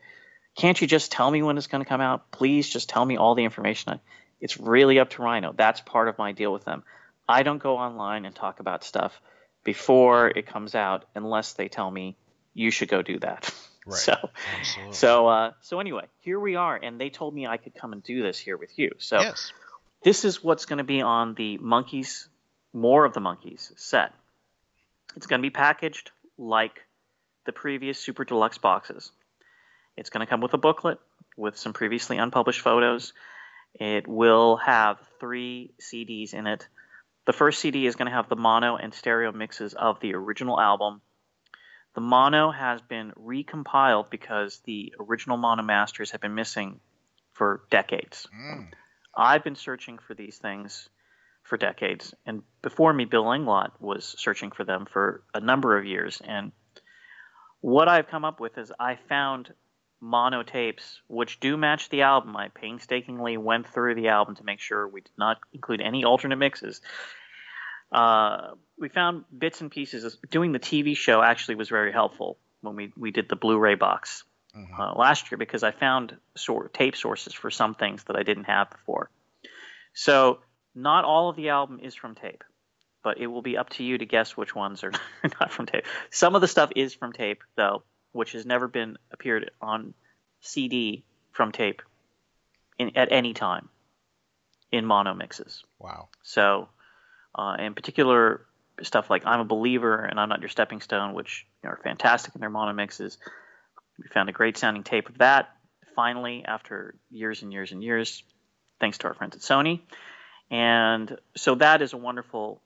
Can't 0.57 0.81
you 0.81 0.87
just 0.87 1.13
tell 1.13 1.31
me 1.31 1.43
when 1.43 1.57
it's 1.57 1.69
going 1.69 1.83
to 1.83 1.89
come 1.89 2.01
out? 2.01 2.31
Please 2.31 2.69
just 2.69 2.89
tell 2.89 3.05
me 3.05 3.17
all 3.17 3.35
the 3.35 3.45
information. 3.45 4.01
It's 4.41 4.59
really 4.59 4.99
up 4.99 5.11
to 5.11 5.23
Rhino. 5.23 5.53
That's 5.57 5.81
part 5.81 6.09
of 6.09 6.19
my 6.19 6.33
deal 6.33 6.53
with 6.53 6.65
them. 6.65 6.83
I 7.29 7.43
don't 7.43 7.63
go 7.63 7.79
online 7.79 8.25
and 8.27 8.35
talk 8.35 8.61
about 8.61 8.85
stuff 8.85 9.21
before 9.65 10.29
it 10.29 10.47
comes 10.47 10.75
out 10.75 11.07
unless 11.15 11.55
they 11.55 11.69
tell 11.69 11.91
me 11.91 12.17
you 12.55 12.71
should 12.71 12.89
go 12.89 13.03
do 13.03 13.19
that. 13.21 13.53
Right. 13.87 13.99
So, 13.99 14.31
Absolutely. 14.59 14.95
so, 14.95 15.29
uh, 15.29 15.53
so 15.61 15.79
anyway, 15.79 16.07
here 16.21 16.41
we 16.41 16.57
are, 16.57 16.77
and 16.77 17.01
they 17.01 17.09
told 17.09 17.35
me 17.35 17.47
I 17.47 17.57
could 17.57 17.75
come 17.75 17.93
and 17.93 18.03
do 18.03 18.23
this 18.23 18.39
here 18.39 18.57
with 18.57 18.77
you. 18.77 18.91
So, 18.99 19.21
yes. 19.21 19.53
this 20.03 20.25
is 20.25 20.43
what's 20.43 20.67
going 20.67 20.79
to 20.79 20.85
be 20.85 21.03
on 21.03 21.35
the 21.35 21.59
Monkees, 21.59 22.27
more 22.73 23.05
of 23.05 23.15
the 23.15 23.21
Monkees 23.21 23.71
set. 23.79 24.13
It's 25.15 25.27
going 25.27 25.41
to 25.41 25.43
be 25.43 25.51
packaged 25.51 26.11
like 26.37 26.85
the 27.45 27.53
previous 27.53 27.99
Super 27.99 28.25
Deluxe 28.25 28.59
boxes. 28.59 29.13
It's 29.97 30.11
going 30.11 30.27
to 30.27 30.29
come 30.29 30.41
with 30.41 30.53
a 30.53 30.59
booklet 30.59 30.99
with 31.37 31.57
some 31.57 31.73
previously 31.73 32.19
unpublished 32.19 32.61
photos. 32.61 33.13
It 33.75 34.09
will 34.09 34.57
have 34.57 34.99
three 35.21 35.71
CDs 35.81 36.35
in 36.35 36.47
it. 36.47 36.67
The 37.27 37.33
first 37.33 37.61
CD 37.61 37.87
is 37.87 37.95
going 37.95 38.11
to 38.11 38.15
have 38.15 38.29
the 38.29 38.37
mono 38.37 38.77
and 38.77 38.93
stereo 38.93 39.33
mixes 39.33 39.75
of 39.75 40.01
the 40.01 40.15
original 40.15 40.61
album 40.61 41.01
The 41.97 42.03
mono 42.03 42.51
has 42.51 42.83
been 42.83 43.13
recompiled 43.13 44.11
because 44.11 44.61
the 44.67 44.95
original 45.01 45.39
mono 45.39 45.63
masters 45.63 46.11
have 46.11 46.21
been 46.21 46.35
missing 46.35 46.79
for 47.33 47.63
decades. 47.71 48.29
Mm. 48.39 48.69
I've 49.17 49.43
been 49.43 49.57
searching 49.57 49.97
for 49.97 50.13
these 50.13 50.37
things 50.37 50.91
for 51.43 51.57
decades, 51.57 52.13
and 52.27 52.43
before 52.61 52.93
me, 52.93 53.07
Bill 53.07 53.25
Inglot 53.25 53.71
was 53.81 54.15
searching 54.19 54.51
for 54.51 54.63
them 54.63 54.85
for 54.85 55.23
a 55.33 55.41
number 55.41 55.79
of 55.79 55.87
years. 55.87 56.21
And 56.23 56.53
what 57.63 57.89
I've 57.89 58.09
come 58.09 58.27
up 58.27 58.41
with 58.41 58.59
is 58.59 58.71
I 58.79 58.97
found 59.09 59.55
mono 59.99 60.43
tapes 60.43 61.01
which 61.09 61.41
do 61.41 61.57
match 61.57 61.89
the 61.89 62.03
album. 62.03 62.37
I 62.37 62.49
painstakingly 62.49 63.39
went 63.39 63.69
through 63.69 63.95
the 63.95 64.09
album 64.09 64.35
to 64.35 64.45
make 64.45 64.61
sure 64.61 64.87
we 64.87 65.01
did 65.01 65.17
not 65.17 65.39
include 65.55 65.81
any 65.81 66.05
alternate 66.05 66.37
mixes. 66.37 66.83
Uh, 67.93 68.53
we 68.79 68.89
found 68.89 69.25
bits 69.37 69.61
and 69.61 69.71
pieces. 69.71 70.19
Doing 70.31 70.53
the 70.53 70.59
TV 70.59 70.97
show 70.97 71.23
actually 71.23 71.55
was 71.55 71.69
very 71.69 71.93
helpful 71.93 72.39
when 72.61 72.77
we, 72.77 72.93
we 72.97 73.11
did 73.11 73.29
the 73.29 73.37
Blu-ray 73.37 73.75
box 73.77 74.25
Mhm. 74.57 74.79
uh, 74.79 74.95
last 74.99 75.31
year 75.31 75.39
because 75.39 75.63
I 75.63 75.71
found 75.71 76.17
sort 76.35 76.73
tape 76.73 76.97
sources 76.97 77.35
for 77.35 77.51
some 77.51 77.75
things 77.75 78.05
that 78.05 78.17
I 78.17 78.23
didn't 78.23 78.45
have 78.45 78.71
before. 78.71 79.11
So 79.93 80.41
not 80.75 81.05
all 81.05 81.29
of 81.29 81.37
the 81.37 81.51
album 81.51 81.79
is 81.83 81.95
from 81.95 82.15
tape, 82.15 82.43
but 83.03 83.19
it 83.19 83.27
will 83.27 83.43
be 83.43 83.57
up 83.59 83.69
to 83.71 83.85
you 83.85 83.99
to 83.99 84.07
guess 84.07 84.37
which 84.37 84.55
ones 84.55 84.83
are 84.83 84.93
not 85.41 85.53
from 85.53 85.67
tape. 85.67 85.85
Some 86.11 86.35
of 86.35 86.41
the 86.41 86.49
stuff 86.49 86.71
is 86.75 86.95
from 86.95 87.13
tape 87.13 87.43
though, 87.57 87.83
which 88.13 88.33
has 88.33 88.47
never 88.47 88.67
been 88.67 88.97
appeared 89.13 89.51
on 89.61 89.95
CD 90.41 91.05
from 91.33 91.53
tape 91.53 91.83
in, 92.79 92.97
at 92.97 93.13
any 93.13 93.35
time 93.35 93.69
in 94.73 94.85
mono 94.87 95.15
mixes. 95.15 95.63
Wow. 95.79 96.09
So, 96.23 96.69
uh, 97.37 97.57
in 97.59 97.75
particular, 97.75 98.47
stuff 98.83 99.11
like 99.11 99.27
"I'm 99.27 99.41
a 99.41 99.45
Believer" 99.45 100.05
and 100.05 100.19
"I'm 100.19 100.29
Not 100.29 100.41
Your 100.41 100.49
Stepping 100.49 100.81
Stone," 100.81 101.15
which 101.15 101.47
are 101.63 101.79
fantastic 101.85 102.35
in 102.35 102.41
their 102.41 102.51
mono 102.51 102.73
mixes. 102.73 103.19
We 103.99 104.09
found 104.09 104.29
a 104.29 104.33
great 104.33 104.57
sounding 104.57 104.83
tape 104.83 105.09
of 105.09 105.19
that. 105.19 105.51
Finally, 105.95 106.45
after 106.47 106.95
years 107.11 107.43
and 107.43 107.53
years 107.53 107.73
and 107.73 107.83
years, 107.83 108.23
thanks 108.81 108.99
to 108.99 109.09
our 109.09 109.15
friends 109.15 109.37
at 109.37 109.43
Sony, 109.43 109.81
and 110.51 111.19
so 111.37 111.55
that 111.57 111.83
is 111.83 111.93
a 111.93 111.97
wonderful 111.97 112.63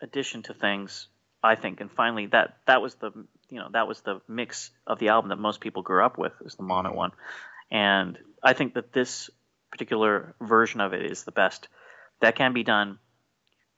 addition 0.00 0.42
to 0.42 0.54
things, 0.54 1.08
I 1.42 1.54
think. 1.54 1.80
And 1.80 1.90
finally, 1.90 2.26
that 2.26 2.58
that 2.66 2.82
was 2.82 2.94
the 2.96 3.12
you 3.48 3.58
know 3.58 3.68
that 3.72 3.88
was 3.88 4.00
the 4.02 4.20
mix 4.28 4.70
of 4.86 4.98
the 4.98 5.08
album 5.08 5.30
that 5.30 5.38
most 5.38 5.60
people 5.60 5.82
grew 5.82 6.04
up 6.04 6.18
with 6.18 6.32
is 6.44 6.54
the 6.54 6.62
mono 6.62 6.94
one, 6.94 7.12
and 7.70 8.18
I 8.42 8.52
think 8.52 8.74
that 8.74 8.92
this 8.92 9.30
particular 9.70 10.34
version 10.40 10.80
of 10.80 10.92
it 10.92 11.10
is 11.10 11.24
the 11.24 11.32
best 11.32 11.68
that 12.20 12.36
can 12.36 12.52
be 12.52 12.62
done 12.62 12.98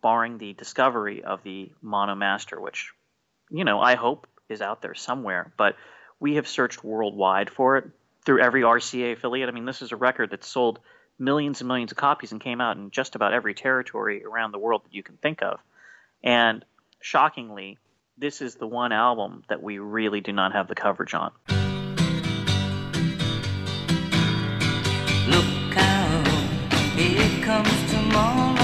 barring 0.02 0.38
the 0.38 0.52
discovery 0.52 1.22
of 1.24 1.42
the 1.42 1.70
mono 1.82 2.14
master 2.14 2.60
which 2.60 2.92
you 3.50 3.64
know 3.64 3.80
i 3.80 3.94
hope 3.94 4.26
is 4.48 4.60
out 4.60 4.82
there 4.82 4.94
somewhere 4.94 5.52
but 5.56 5.76
we 6.20 6.34
have 6.34 6.48
searched 6.48 6.82
worldwide 6.82 7.50
for 7.50 7.76
it 7.76 7.84
through 8.24 8.40
every 8.40 8.62
rca 8.62 9.12
affiliate. 9.12 9.48
I 9.48 9.52
mean 9.52 9.64
this 9.64 9.82
is 9.82 9.92
a 9.92 9.96
record 9.96 10.30
that 10.30 10.44
sold 10.44 10.80
millions 11.18 11.60
and 11.60 11.68
millions 11.68 11.92
of 11.92 11.98
copies 11.98 12.32
and 12.32 12.40
came 12.40 12.60
out 12.60 12.76
in 12.76 12.90
just 12.90 13.14
about 13.14 13.32
every 13.32 13.54
territory 13.54 14.24
around 14.24 14.52
the 14.52 14.58
world 14.58 14.82
that 14.84 14.94
you 14.94 15.02
can 15.02 15.16
think 15.16 15.42
of. 15.42 15.58
And 16.22 16.64
shockingly 17.00 17.78
this 18.16 18.42
is 18.42 18.56
the 18.56 18.66
one 18.66 18.92
album 18.92 19.44
that 19.48 19.62
we 19.62 19.78
really 19.78 20.20
do 20.20 20.32
not 20.32 20.52
have 20.52 20.68
the 20.68 20.74
coverage 20.74 21.14
on. 21.14 21.32
Look 25.28 25.76
out, 25.76 26.72
here 26.96 27.44
comes 27.44 27.92
tomorrow. 27.92 28.57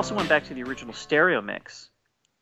Also 0.00 0.14
went 0.14 0.30
back 0.30 0.44
to 0.44 0.54
the 0.54 0.62
original 0.62 0.94
stereo 0.94 1.42
mix 1.42 1.90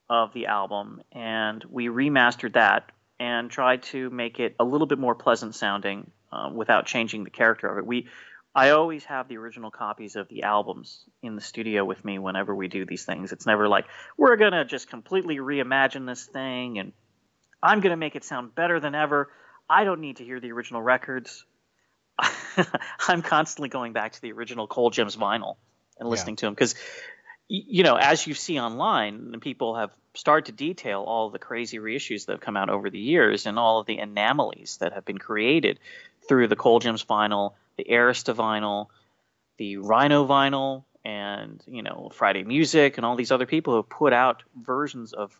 of 0.08 0.32
the 0.32 0.46
album 0.46 1.02
and 1.10 1.64
we 1.68 1.88
remastered 1.88 2.52
that 2.52 2.92
and 3.18 3.50
tried 3.50 3.82
to 3.82 4.08
make 4.10 4.38
it 4.38 4.54
a 4.60 4.64
little 4.64 4.86
bit 4.86 5.00
more 5.00 5.16
pleasant 5.16 5.56
sounding 5.56 6.08
uh, 6.30 6.50
without 6.54 6.86
changing 6.86 7.24
the 7.24 7.30
character 7.30 7.66
of 7.66 7.78
it. 7.78 7.84
We 7.84 8.06
I 8.54 8.70
always 8.70 9.04
have 9.06 9.26
the 9.26 9.38
original 9.38 9.72
copies 9.72 10.14
of 10.14 10.28
the 10.28 10.44
albums 10.44 11.02
in 11.20 11.34
the 11.34 11.40
studio 11.40 11.84
with 11.84 12.04
me 12.04 12.20
whenever 12.20 12.54
we 12.54 12.68
do 12.68 12.86
these 12.86 13.04
things. 13.04 13.32
It's 13.32 13.44
never 13.44 13.66
like 13.66 13.86
we're 14.16 14.36
going 14.36 14.52
to 14.52 14.64
just 14.64 14.88
completely 14.88 15.38
reimagine 15.38 16.06
this 16.06 16.26
thing 16.26 16.78
and 16.78 16.92
I'm 17.60 17.80
going 17.80 17.90
to 17.90 17.96
make 17.96 18.14
it 18.14 18.22
sound 18.22 18.54
better 18.54 18.78
than 18.78 18.94
ever. 18.94 19.32
I 19.68 19.82
don't 19.82 20.00
need 20.00 20.18
to 20.18 20.24
hear 20.24 20.38
the 20.38 20.52
original 20.52 20.80
records. 20.80 21.44
I'm 23.08 23.22
constantly 23.22 23.68
going 23.68 23.94
back 23.94 24.12
to 24.12 24.22
the 24.22 24.30
original 24.30 24.68
Colgems 24.68 25.16
vinyl 25.16 25.56
and 25.98 26.08
listening 26.08 26.36
to 26.36 26.46
them 26.46 26.54
because 26.54 26.76
you 27.48 27.82
know, 27.82 27.96
as 27.96 28.26
you 28.26 28.34
see 28.34 28.60
online, 28.60 29.40
people 29.40 29.76
have 29.76 29.90
started 30.14 30.46
to 30.46 30.52
detail 30.52 31.02
all 31.02 31.30
the 31.30 31.38
crazy 31.38 31.78
reissues 31.78 32.26
that 32.26 32.32
have 32.32 32.40
come 32.40 32.56
out 32.56 32.68
over 32.68 32.90
the 32.90 32.98
years 32.98 33.46
and 33.46 33.58
all 33.58 33.80
of 33.80 33.86
the 33.86 33.98
anomalies 33.98 34.76
that 34.80 34.92
have 34.92 35.04
been 35.04 35.18
created 35.18 35.78
through 36.28 36.48
the 36.48 36.56
Colgems 36.56 37.04
vinyl, 37.06 37.54
the 37.76 37.86
Arista 37.90 38.34
vinyl, 38.34 38.88
the 39.56 39.78
Rhino 39.78 40.26
vinyl, 40.26 40.84
and 41.04 41.62
you 41.66 41.82
know 41.82 42.10
Friday 42.12 42.44
Music, 42.44 42.98
and 42.98 43.06
all 43.06 43.16
these 43.16 43.32
other 43.32 43.46
people 43.46 43.72
who 43.72 43.78
have 43.78 43.88
put 43.88 44.12
out 44.12 44.42
versions 44.60 45.12
of 45.12 45.32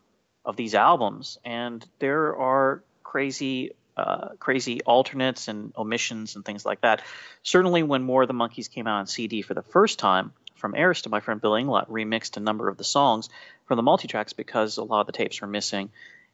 of 0.43 0.55
these 0.55 0.73
albums, 0.73 1.37
and 1.45 1.85
there 1.99 2.35
are 2.35 2.83
crazy. 3.03 3.71
Uh, 3.97 4.29
crazy 4.39 4.81
alternates 4.83 5.49
and 5.49 5.73
omissions 5.75 6.37
and 6.37 6.45
things 6.45 6.65
like 6.65 6.79
that. 6.79 7.01
Certainly, 7.43 7.83
when 7.83 8.01
More 8.01 8.21
of 8.21 8.29
the 8.29 8.33
Monkees 8.33 8.71
came 8.71 8.87
out 8.87 8.99
on 8.99 9.07
CD 9.07 9.41
for 9.41 9.53
the 9.53 9.61
first 9.61 9.99
time, 9.99 10.31
from 10.59 10.73
Arista, 10.73 11.09
my 11.09 11.19
friend 11.19 11.41
Bill 11.41 11.53
Inglot 11.53 11.89
remixed 11.89 12.37
a 12.37 12.41
number 12.41 12.67
of 12.67 12.77
the 12.77 12.83
songs 12.83 13.29
from 13.65 13.77
the 13.77 13.83
multi-tracks 13.83 14.33
because 14.33 14.77
a 14.77 14.83
lot 14.83 15.01
of 15.01 15.07
the 15.07 15.13
tapes 15.13 15.41
were 15.41 15.47
missing, 15.47 15.89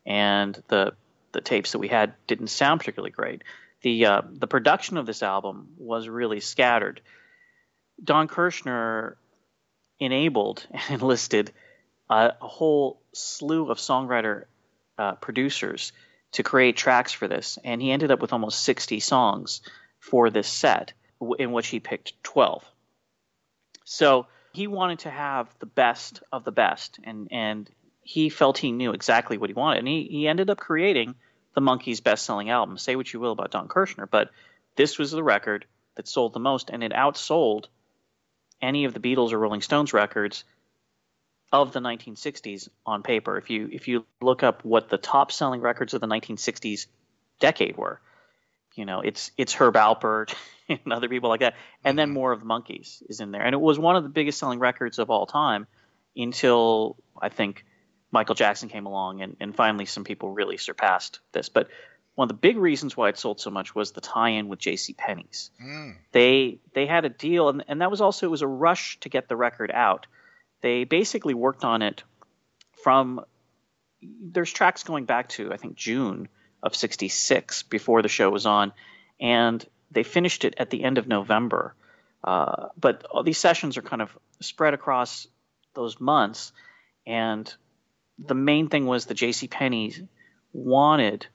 and 0.05 0.61
the 0.67 0.93
the 1.31 1.41
tapes 1.41 1.73
that 1.73 1.79
we 1.79 1.89
had 1.89 2.13
didn't 2.27 2.47
sound 2.47 2.79
particularly 2.79 3.11
great. 3.11 3.43
The 3.81 4.05
uh, 4.05 4.21
the 4.25 4.47
production 4.47 4.97
of 4.97 5.05
this 5.05 5.21
album 5.21 5.69
was 5.77 6.07
really 6.07 6.39
scattered. 6.39 7.01
Don 8.03 8.27
Kirshner 8.27 9.15
enabled 9.99 10.65
and 10.71 11.01
enlisted 11.01 11.51
a, 12.09 12.33
a 12.41 12.47
whole 12.47 13.01
slew 13.13 13.69
of 13.69 13.77
songwriter 13.77 14.45
uh, 14.97 15.13
producers 15.13 15.91
to 16.33 16.43
create 16.43 16.75
tracks 16.75 17.11
for 17.11 17.27
this, 17.27 17.57
and 17.63 17.81
he 17.81 17.91
ended 17.91 18.11
up 18.11 18.21
with 18.21 18.33
almost 18.33 18.63
60 18.63 18.99
songs 18.99 19.61
for 19.99 20.29
this 20.29 20.47
set, 20.47 20.93
in 21.39 21.51
which 21.51 21.67
he 21.67 21.79
picked 21.79 22.21
12. 22.23 22.63
So 23.85 24.27
he 24.51 24.67
wanted 24.67 24.99
to 24.99 25.09
have 25.09 25.47
the 25.59 25.65
best 25.65 26.21
of 26.31 26.43
the 26.43 26.51
best, 26.51 26.99
and 27.03 27.27
and 27.31 27.69
he 28.01 28.29
felt 28.29 28.57
he 28.57 28.71
knew 28.71 28.91
exactly 28.91 29.37
what 29.37 29.49
he 29.49 29.53
wanted, 29.53 29.79
and 29.79 29.87
he 29.87 30.03
he 30.03 30.27
ended 30.27 30.49
up 30.49 30.57
creating 30.57 31.15
the 31.53 31.61
Monkees' 31.61 32.03
best-selling 32.03 32.49
album. 32.49 32.77
Say 32.77 32.95
what 32.95 33.13
you 33.13 33.19
will 33.19 33.31
about 33.31 33.51
Don 33.51 33.69
Kirshner, 33.69 34.09
but 34.09 34.31
this 34.75 34.97
was 34.97 35.11
the 35.11 35.23
record 35.23 35.65
that 35.95 36.07
sold 36.07 36.33
the 36.33 36.39
most, 36.39 36.69
and 36.69 36.83
it 36.83 36.91
outsold 36.91 37.67
any 38.61 38.85
of 38.85 38.93
the 38.93 38.99
Beatles 38.99 39.31
or 39.31 39.39
Rolling 39.39 39.61
Stones 39.61 39.93
records 39.93 40.43
of 41.51 41.71
the 41.71 41.79
1960s 41.79 42.67
on 42.85 43.03
paper. 43.03 43.37
If 43.37 43.49
you 43.49 43.69
if 43.71 43.87
you 43.87 44.05
look 44.21 44.43
up 44.43 44.65
what 44.65 44.89
the 44.89 44.97
top 44.97 45.31
selling 45.31 45.61
records 45.61 45.93
of 45.93 46.01
the 46.01 46.07
1960s 46.07 46.87
decade 47.39 47.77
were, 47.77 48.01
you 48.75 48.85
know, 48.85 49.01
it's 49.01 49.31
it's 49.37 49.53
Herb 49.53 49.75
Alpert 49.75 50.33
and 50.69 50.91
other 50.91 51.09
people 51.09 51.29
like 51.29 51.39
that, 51.39 51.55
and 51.83 51.97
then 51.97 52.11
more 52.11 52.31
of 52.31 52.41
the 52.41 52.45
Monkees 52.45 53.01
is 53.09 53.19
in 53.19 53.31
there, 53.31 53.41
and 53.41 53.53
it 53.53 53.61
was 53.61 53.79
one 53.79 53.95
of 53.95 54.03
the 54.03 54.09
biggest 54.09 54.37
selling 54.37 54.59
records 54.59 54.99
of 54.99 55.09
all 55.09 55.25
time 55.25 55.67
until 56.15 56.97
I 57.19 57.29
think 57.29 57.65
Michael 58.11 58.35
Jackson 58.35 58.69
came 58.69 58.85
along, 58.85 59.21
and 59.21 59.37
and 59.39 59.55
finally 59.55 59.85
some 59.85 60.03
people 60.03 60.29
really 60.29 60.57
surpassed 60.57 61.19
this. 61.31 61.49
But 61.49 61.69
one 62.15 62.25
of 62.25 62.29
the 62.29 62.39
big 62.39 62.57
reasons 62.57 62.95
why 62.95 63.09
it 63.09 63.17
sold 63.17 63.41
so 63.41 63.49
much 63.49 63.75
was 63.75 63.91
the 63.91 64.01
tie-in 64.01 64.47
with 64.47 64.59
J.C. 64.59 64.93
Penney's. 64.93 65.51
Mm. 65.61 65.95
They 66.11 66.59
they 66.73 66.85
had 66.85 67.05
a 67.05 67.09
deal, 67.09 67.49
and, 67.49 67.63
and 67.67 67.81
that 67.81 67.91
was 67.91 68.01
also 68.01 68.25
it 68.25 68.29
was 68.29 68.41
a 68.41 68.47
rush 68.47 68.99
to 69.01 69.09
get 69.09 69.27
the 69.27 69.35
record 69.35 69.71
out. 69.71 70.07
They 70.61 70.83
basically 70.83 71.33
worked 71.33 71.63
on 71.63 71.81
it 71.81 72.03
from 72.83 73.21
there's 74.01 74.51
tracks 74.51 74.83
going 74.83 75.05
back 75.05 75.29
to 75.29 75.51
I 75.53 75.57
think 75.57 75.75
June 75.75 76.27
of 76.65 76.75
'66 76.75 77.63
before 77.63 78.01
the 78.01 78.09
show 78.09 78.29
was 78.29 78.45
on, 78.45 78.73
and 79.19 79.63
they 79.91 80.03
finished 80.03 80.43
it 80.43 80.55
at 80.57 80.71
the 80.71 80.83
end 80.83 80.97
of 80.97 81.07
November. 81.07 81.75
Uh, 82.23 82.69
but 82.77 83.05
all 83.11 83.23
these 83.23 83.37
sessions 83.37 83.77
are 83.77 83.83
kind 83.83 84.01
of 84.01 84.09
spread 84.41 84.73
across 84.73 85.27
those 85.75 85.99
months, 85.99 86.51
and 87.05 87.53
the 88.17 88.33
main 88.33 88.67
thing 88.67 88.87
was 88.87 89.05
the 89.05 89.13
J.C. 89.13 89.47
Penney's 89.47 90.01
wanted 90.51 91.27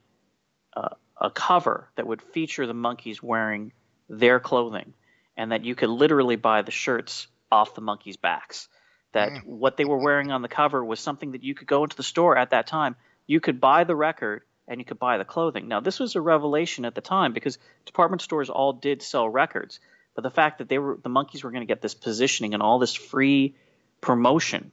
uh, 0.75 0.89
a 1.19 1.29
cover 1.29 1.89
that 1.95 2.07
would 2.07 2.21
feature 2.21 2.67
the 2.67 2.73
Monkees 2.73 3.21
wearing 3.21 3.71
their 4.09 4.39
clothing, 4.39 4.93
and 5.37 5.53
that 5.53 5.63
you 5.63 5.75
could 5.75 5.89
literally 5.89 6.35
buy 6.35 6.61
the 6.61 6.71
shirts 6.71 7.27
off 7.49 7.75
the 7.75 7.81
Monkees' 7.81 8.19
backs. 8.19 8.67
That 9.13 9.45
what 9.45 9.75
they 9.75 9.83
were 9.85 9.97
wearing 9.97 10.31
on 10.31 10.41
the 10.41 10.47
cover 10.47 10.83
was 10.83 10.99
something 10.99 11.33
that 11.33 11.43
you 11.43 11.53
could 11.53 11.67
go 11.67 11.83
into 11.83 11.97
the 11.97 12.03
store 12.03 12.37
at 12.37 12.51
that 12.51 12.67
time. 12.67 12.95
You 13.27 13.41
could 13.41 13.59
buy 13.59 13.83
the 13.83 13.95
record 13.95 14.43
and 14.71 14.79
you 14.79 14.85
could 14.85 14.99
buy 14.99 15.17
the 15.17 15.25
clothing. 15.25 15.67
Now, 15.67 15.81
this 15.81 15.99
was 15.99 16.15
a 16.15 16.21
revelation 16.21 16.85
at 16.85 16.95
the 16.95 17.01
time 17.01 17.33
because 17.33 17.59
department 17.85 18.21
stores 18.21 18.49
all 18.49 18.71
did 18.71 19.01
sell 19.01 19.27
records, 19.27 19.81
but 20.15 20.23
the 20.23 20.29
fact 20.29 20.59
that 20.59 20.69
they 20.69 20.79
were 20.79 20.97
the 21.03 21.09
Monkees 21.09 21.43
were 21.43 21.51
going 21.51 21.61
to 21.61 21.71
get 21.71 21.81
this 21.81 21.93
positioning 21.93 22.53
and 22.53 22.63
all 22.63 22.79
this 22.79 22.95
free 22.95 23.53
promotion 23.99 24.71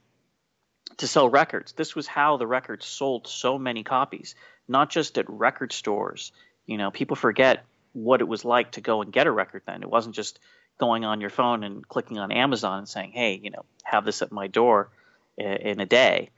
to 0.99 1.09
sell 1.09 1.29
records. 1.29 1.73
This 1.73 1.97
was 1.97 2.07
how 2.07 2.37
the 2.37 2.47
records 2.47 2.87
sold 2.87 3.27
so 3.27 3.59
many 3.59 3.83
copies, 3.83 4.37
not 4.69 4.89
just 4.89 5.19
at 5.19 5.29
record 5.29 5.73
stores. 5.73 6.31
You 6.65 6.79
know, 6.79 6.93
people 6.93 7.17
forget 7.17 7.65
what 7.93 8.21
it 8.21 8.29
was 8.29 8.45
like 8.45 8.73
to 8.73 8.81
go 8.81 9.03
and 9.03 9.13
get 9.13 9.27
a 9.27 9.33
record 9.33 9.63
then. 9.67 9.83
It 9.83 9.91
wasn't 9.91 10.15
just 10.15 10.39
going 10.79 11.05
on 11.05 11.21
your 11.21 11.31
phone 11.31 11.65
and 11.65 11.87
clicking 11.89 12.19
on 12.19 12.31
Amazon 12.31 12.79
and 12.79 12.89
saying, 12.89 13.11
"Hey, 13.11 13.41
you 13.43 13.51
know, 13.51 13.65
have 13.83 14.05
this 14.05 14.23
at 14.23 14.31
my 14.31 14.47
door 14.47 14.91
eh, 15.41 15.57
in 15.73 15.81
a 15.81 15.87
day." 15.87 16.31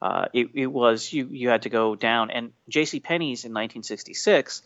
Uh, 0.00 0.26
it, 0.32 0.48
it 0.54 0.66
was 0.66 1.12
you 1.12 1.26
you 1.30 1.48
had 1.48 1.62
to 1.62 1.70
go 1.70 1.94
down 1.94 2.30
and 2.30 2.52
J.C. 2.68 3.00
Penney's 3.00 3.44
in 3.44 3.52
1966 3.52 4.62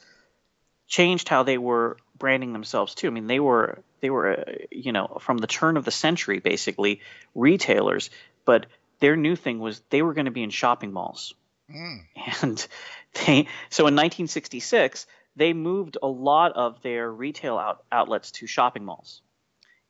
changed 0.88 1.28
how 1.28 1.44
they 1.44 1.56
were 1.56 1.96
branding 2.18 2.52
themselves 2.52 2.94
too. 2.94 3.06
I 3.06 3.10
mean, 3.10 3.26
they 3.26 3.40
were 3.40 3.78
they 4.00 4.10
were 4.10 4.40
uh, 4.40 4.52
you 4.70 4.92
know 4.92 5.18
from 5.20 5.38
the 5.38 5.46
turn 5.46 5.76
of 5.76 5.84
the 5.84 5.90
century 5.90 6.40
basically 6.40 7.00
retailers, 7.34 8.10
but 8.44 8.66
their 8.98 9.16
new 9.16 9.36
thing 9.36 9.60
was 9.60 9.80
they 9.90 10.02
were 10.02 10.14
going 10.14 10.26
to 10.26 10.30
be 10.30 10.42
in 10.42 10.50
shopping 10.50 10.92
malls. 10.92 11.34
Mm. 11.72 12.00
And 12.42 12.68
they 13.14 13.46
so 13.70 13.86
in 13.86 13.94
1966 13.94 15.06
they 15.36 15.52
moved 15.52 15.96
a 16.02 16.08
lot 16.08 16.52
of 16.52 16.82
their 16.82 17.10
retail 17.10 17.56
out, 17.56 17.84
outlets 17.90 18.32
to 18.32 18.46
shopping 18.46 18.84
malls. 18.84 19.22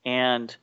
And 0.04 0.54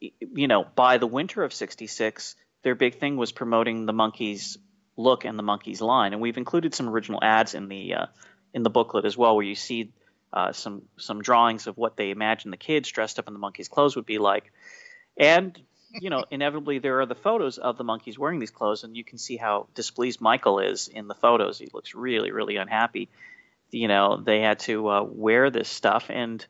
you 0.00 0.46
know, 0.46 0.64
by 0.76 0.98
the 0.98 1.06
winter 1.06 1.42
of 1.42 1.52
66, 1.52 2.36
their 2.62 2.74
big 2.74 2.98
thing 2.98 3.16
was 3.16 3.32
promoting 3.32 3.86
the 3.86 3.92
Monkees 3.92 4.56
look 4.96 5.24
and 5.24 5.38
the 5.38 5.42
Monkees 5.42 5.80
line. 5.80 6.12
And 6.12 6.20
we've 6.20 6.36
included 6.36 6.74
some 6.74 6.88
original 6.88 7.20
ads 7.22 7.54
in 7.54 7.68
the 7.68 7.94
uh, 7.94 8.06
in 8.52 8.62
the 8.62 8.70
booklet 8.70 9.04
as 9.04 9.16
well 9.16 9.36
where 9.36 9.44
you 9.44 9.54
see 9.54 9.92
uh, 10.32 10.52
some 10.52 10.82
some 10.96 11.22
drawings 11.22 11.66
of 11.66 11.76
what 11.76 11.96
they 11.96 12.10
imagine 12.10 12.50
the 12.50 12.56
kids 12.56 12.90
dressed 12.90 13.18
up 13.18 13.28
in 13.28 13.34
the 13.34 13.40
Monkees 13.40 13.70
clothes 13.70 13.96
would 13.96 14.06
be 14.06 14.18
like. 14.18 14.52
And 15.16 15.58
you 16.00 16.10
know, 16.10 16.24
inevitably 16.30 16.80
there 16.80 17.00
are 17.00 17.06
the 17.06 17.14
photos 17.14 17.58
of 17.58 17.78
the 17.78 17.84
Monkees 17.84 18.18
wearing 18.18 18.40
these 18.40 18.50
clothes, 18.50 18.84
and 18.84 18.96
you 18.96 19.04
can 19.04 19.18
see 19.18 19.36
how 19.36 19.68
displeased 19.74 20.20
Michael 20.20 20.58
is 20.58 20.88
in 20.88 21.08
the 21.08 21.14
photos. 21.14 21.58
He 21.58 21.68
looks 21.72 21.94
really, 21.94 22.30
really 22.30 22.56
unhappy. 22.56 23.08
You 23.70 23.88
know, 23.88 24.20
they 24.22 24.40
had 24.40 24.60
to 24.60 24.88
uh, 24.88 25.02
wear 25.02 25.50
this 25.50 25.68
stuff, 25.68 26.06
and 26.10 26.44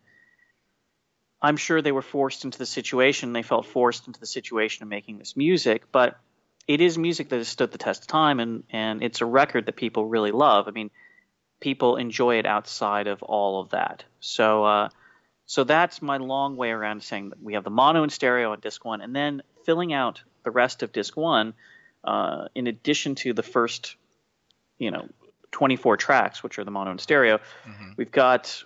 I'm 1.40 1.57
sure 1.57 1.81
they 1.81 1.92
were 1.92 2.03
forced 2.03 2.44
into 2.44 2.59
the 2.59 2.66
situation. 2.66 3.33
They 3.33 3.42
felt 3.42 3.66
forced 3.66 4.07
into 4.07 4.18
the 4.18 4.27
situation 4.27 4.83
of 4.83 4.88
making 4.88 5.18
this 5.18 5.37
music, 5.37 5.85
but 5.92 6.18
it 6.66 6.81
is 6.81 6.98
music 6.98 7.29
that 7.29 7.37
has 7.37 7.48
stood 7.48 7.70
the 7.70 7.79
test 7.79 8.03
of 8.03 8.09
time, 8.09 8.40
and 8.40 8.64
and 8.70 9.03
it's 9.03 9.20
a 9.20 9.27
record 9.27 9.66
that 9.66 9.77
people 9.77 10.05
really 10.07 10.33
love. 10.33 10.68
I 10.68 10.72
mean, 10.72 10.90
people 11.61 11.96
enjoy 11.96 12.38
it 12.38 12.46
outside 12.46 13.07
of 13.07 13.22
all 13.22 13.61
of 13.61 13.70
that. 13.70 14.05
So. 14.20 14.64
Uh, 14.64 14.88
so 15.48 15.64
that's 15.64 16.03
my 16.03 16.18
long 16.18 16.57
way 16.57 16.70
around 16.70 17.03
saying 17.03 17.31
that 17.31 17.42
we 17.42 17.55
have 17.55 17.64
the 17.64 17.70
mono 17.70 18.03
and 18.03 18.12
stereo 18.12 18.53
on 18.53 18.61
disc 18.61 18.85
one, 18.85 19.01
and 19.01 19.16
then 19.16 19.40
filling 19.64 19.94
out 19.94 20.20
the 20.44 20.51
rest 20.51 20.83
of 20.83 20.92
disc 20.92 21.16
one, 21.16 21.55
uh, 22.05 22.48
in 22.55 22.66
addition 22.66 23.14
to 23.14 23.33
the 23.33 23.42
first, 23.42 23.96
you 24.79 24.90
know, 24.90 25.09
24 25.53 25.96
tracks, 25.96 26.42
which 26.42 26.59
are 26.59 26.64
the 26.64 26.70
mono 26.70 26.90
and 26.90 27.01
stereo, 27.01 27.40
we've 27.96 28.12
got 28.12 28.62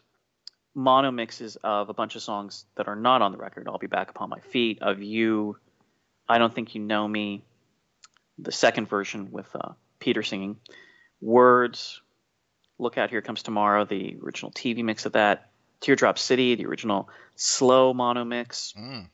mono 0.74 1.10
mixes 1.10 1.56
of 1.62 1.88
a 1.88 1.94
bunch 1.94 2.16
of 2.16 2.22
songs 2.22 2.64
that 2.76 2.88
are 2.88 2.96
not 2.96 3.22
on 3.22 3.32
the 3.32 3.38
record. 3.38 3.68
I'll 3.68 3.78
be 3.78 3.86
back 3.86 4.10
upon 4.10 4.28
my 4.28 4.40
feet. 4.40 4.78
Of 4.80 5.02
you, 5.02 5.58
I 6.28 6.38
don't 6.38 6.54
think 6.54 6.74
you 6.74 6.80
know 6.80 7.06
me. 7.06 7.42
The 8.38 8.52
second 8.52 8.88
version 8.88 9.30
with 9.30 9.48
uh, 9.54 9.72
Peter 10.00 10.22
singing, 10.22 10.56
words. 11.20 12.00
Look 12.78 12.98
out, 12.98 13.10
here 13.10 13.22
comes 13.22 13.42
tomorrow. 13.42 13.84
The 13.84 14.16
original 14.22 14.50
TV 14.50 14.82
mix 14.82 15.06
of 15.06 15.12
that. 15.12 15.50
Teardrop 15.80 16.18
City, 16.18 16.54
the 16.54 16.66
original 16.66 17.08
slow 17.36 17.92
mono 17.92 18.24
mix. 18.24 18.72
Mm. 18.78 19.08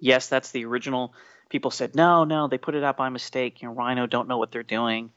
Yes, 0.00 0.28
that's 0.28 0.52
the 0.52 0.64
original. 0.64 1.12
People 1.50 1.70
said, 1.70 1.94
no, 1.94 2.24
no, 2.24 2.48
they 2.48 2.58
put 2.58 2.74
it 2.74 2.84
out 2.84 2.96
by 2.96 3.08
mistake. 3.08 3.60
You 3.60 3.68
know, 3.68 3.74
Rhino 3.74 4.06
don't 4.06 4.28
know 4.28 4.38
what 4.38 4.50
they're 4.50 4.62
doing. 4.62 5.10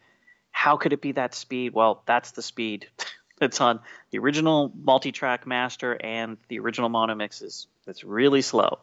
How 0.52 0.76
could 0.76 0.92
it 0.92 1.02
be 1.02 1.14
that 1.14 1.36
speed? 1.36 1.74
Well, 1.74 2.04
that's 2.06 2.32
the 2.32 2.42
speed 2.42 2.88
that's 3.40 3.62
on 3.62 3.80
the 4.12 4.20
original 4.20 4.72
multi-track 4.84 5.46
master 5.48 5.98
and 6.00 6.38
the 6.48 6.60
original 6.60 6.90
mono 6.90 7.16
mixes. 7.16 7.68
It's 7.88 8.04
really 8.04 8.42
slow. 8.42 8.80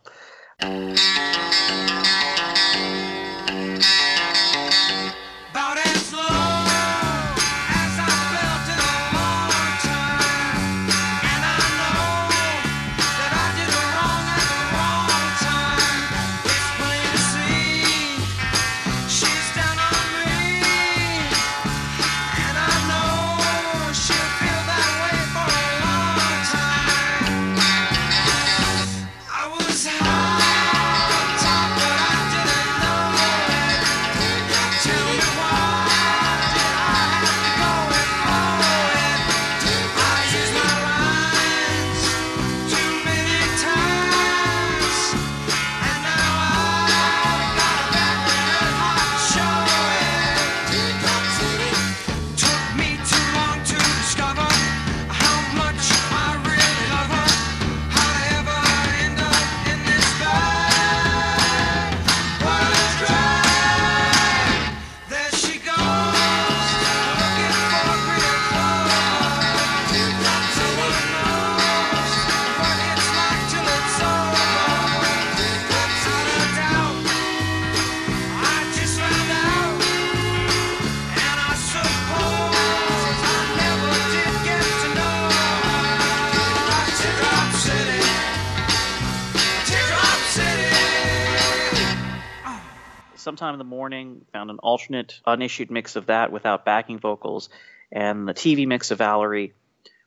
Found 94.44 94.50
an 94.50 94.58
alternate 94.62 95.20
unissued 95.24 95.70
mix 95.70 95.96
of 95.96 96.06
that 96.06 96.30
without 96.30 96.64
backing 96.64 96.98
vocals, 96.98 97.48
and 97.90 98.28
the 98.28 98.34
TV 98.34 98.66
mix 98.66 98.90
of 98.90 98.98
Valerie. 98.98 99.54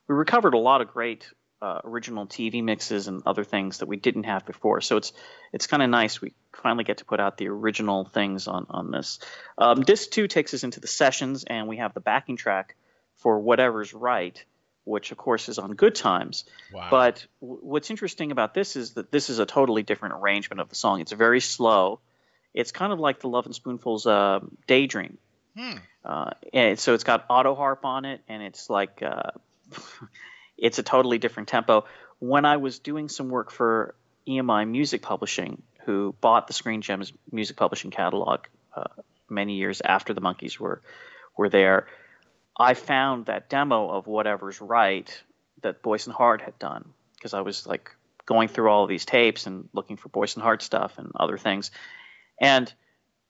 We 0.07 0.15
recovered 0.15 0.53
a 0.53 0.59
lot 0.59 0.81
of 0.81 0.89
great 0.89 1.27
uh, 1.59 1.81
original 1.83 2.27
TV 2.27 2.63
mixes 2.63 3.07
and 3.07 3.23
other 3.25 3.43
things 3.43 3.79
that 3.79 3.87
we 3.87 3.97
didn't 3.97 4.25
have 4.25 4.45
before. 4.45 4.79
So 4.81 4.97
it's 4.97 5.11
it's 5.51 5.65
kind 5.65 5.81
of 5.81 5.89
nice. 5.89 6.21
We 6.21 6.33
finally 6.53 6.83
get 6.83 6.97
to 6.97 7.05
put 7.05 7.19
out 7.19 7.37
the 7.37 7.47
original 7.47 8.05
things 8.05 8.47
on 8.47 8.67
on 8.69 8.91
this. 8.91 9.19
Um, 9.57 9.81
disc 9.81 10.11
two 10.11 10.27
takes 10.27 10.53
us 10.53 10.63
into 10.63 10.79
the 10.79 10.87
sessions, 10.87 11.43
and 11.43 11.67
we 11.67 11.77
have 11.77 11.95
the 11.95 11.99
backing 11.99 12.37
track 12.37 12.75
for 13.15 13.39
Whatever's 13.39 13.91
Right, 13.91 14.43
which 14.83 15.11
of 15.11 15.17
course 15.17 15.49
is 15.49 15.57
on 15.57 15.71
Good 15.71 15.95
Times. 15.95 16.45
Wow. 16.71 16.89
But 16.91 17.25
w- 17.41 17.59
what's 17.63 17.89
interesting 17.89 18.31
about 18.31 18.53
this 18.53 18.75
is 18.75 18.93
that 18.93 19.11
this 19.11 19.31
is 19.31 19.39
a 19.39 19.47
totally 19.47 19.81
different 19.81 20.13
arrangement 20.21 20.61
of 20.61 20.69
the 20.69 20.75
song. 20.75 21.01
It's 21.01 21.11
very 21.11 21.41
slow. 21.41 22.01
It's 22.57 22.71
kind 22.71 22.91
of 22.91 22.99
like 22.99 23.19
the 23.19 23.29
Lovin' 23.29 23.53
Spoonful's 23.53 24.07
uh, 24.07 24.39
Daydream. 24.65 25.19
Hmm. 25.55 25.77
Uh, 26.03 26.31
and 26.51 26.79
so 26.79 26.95
it's 26.95 27.03
got 27.03 27.25
auto 27.29 27.53
harp 27.53 27.85
on 27.85 28.05
it, 28.05 28.21
and 28.27 28.41
it's 28.41 28.67
like 28.67 29.03
uh, 29.03 29.31
it's 30.57 30.79
a 30.79 30.83
totally 30.83 31.19
different 31.19 31.49
tempo. 31.49 31.85
When 32.17 32.45
I 32.45 32.57
was 32.57 32.79
doing 32.79 33.09
some 33.09 33.29
work 33.29 33.51
for 33.51 33.93
EMI 34.27 34.67
Music 34.67 35.03
Publishing, 35.03 35.61
who 35.85 36.15
bought 36.19 36.47
the 36.47 36.53
Screen 36.53 36.81
Gems 36.81 37.13
music 37.31 37.57
publishing 37.57 37.91
catalog 37.91 38.45
uh, 38.75 38.85
many 39.29 39.57
years 39.57 39.79
after 39.81 40.15
the 40.15 40.21
Monkees 40.21 40.59
were 40.59 40.81
were 41.37 41.49
there, 41.49 41.85
I 42.57 42.73
found 42.73 43.27
that 43.27 43.49
demo 43.49 43.87
of 43.89 44.07
Whatever's 44.07 44.59
Right 44.61 45.07
that 45.61 45.83
Boyce 45.83 46.07
and 46.07 46.15
Hart 46.15 46.41
had 46.41 46.57
done 46.57 46.89
because 47.15 47.35
I 47.35 47.41
was 47.41 47.67
like 47.67 47.91
going 48.25 48.47
through 48.47 48.69
all 48.69 48.81
of 48.81 48.89
these 48.89 49.05
tapes 49.05 49.45
and 49.45 49.69
looking 49.73 49.97
for 49.97 50.09
Boyce 50.09 50.33
and 50.33 50.43
Hart 50.43 50.63
stuff 50.63 50.97
and 50.97 51.11
other 51.15 51.37
things, 51.37 51.69
and 52.39 52.71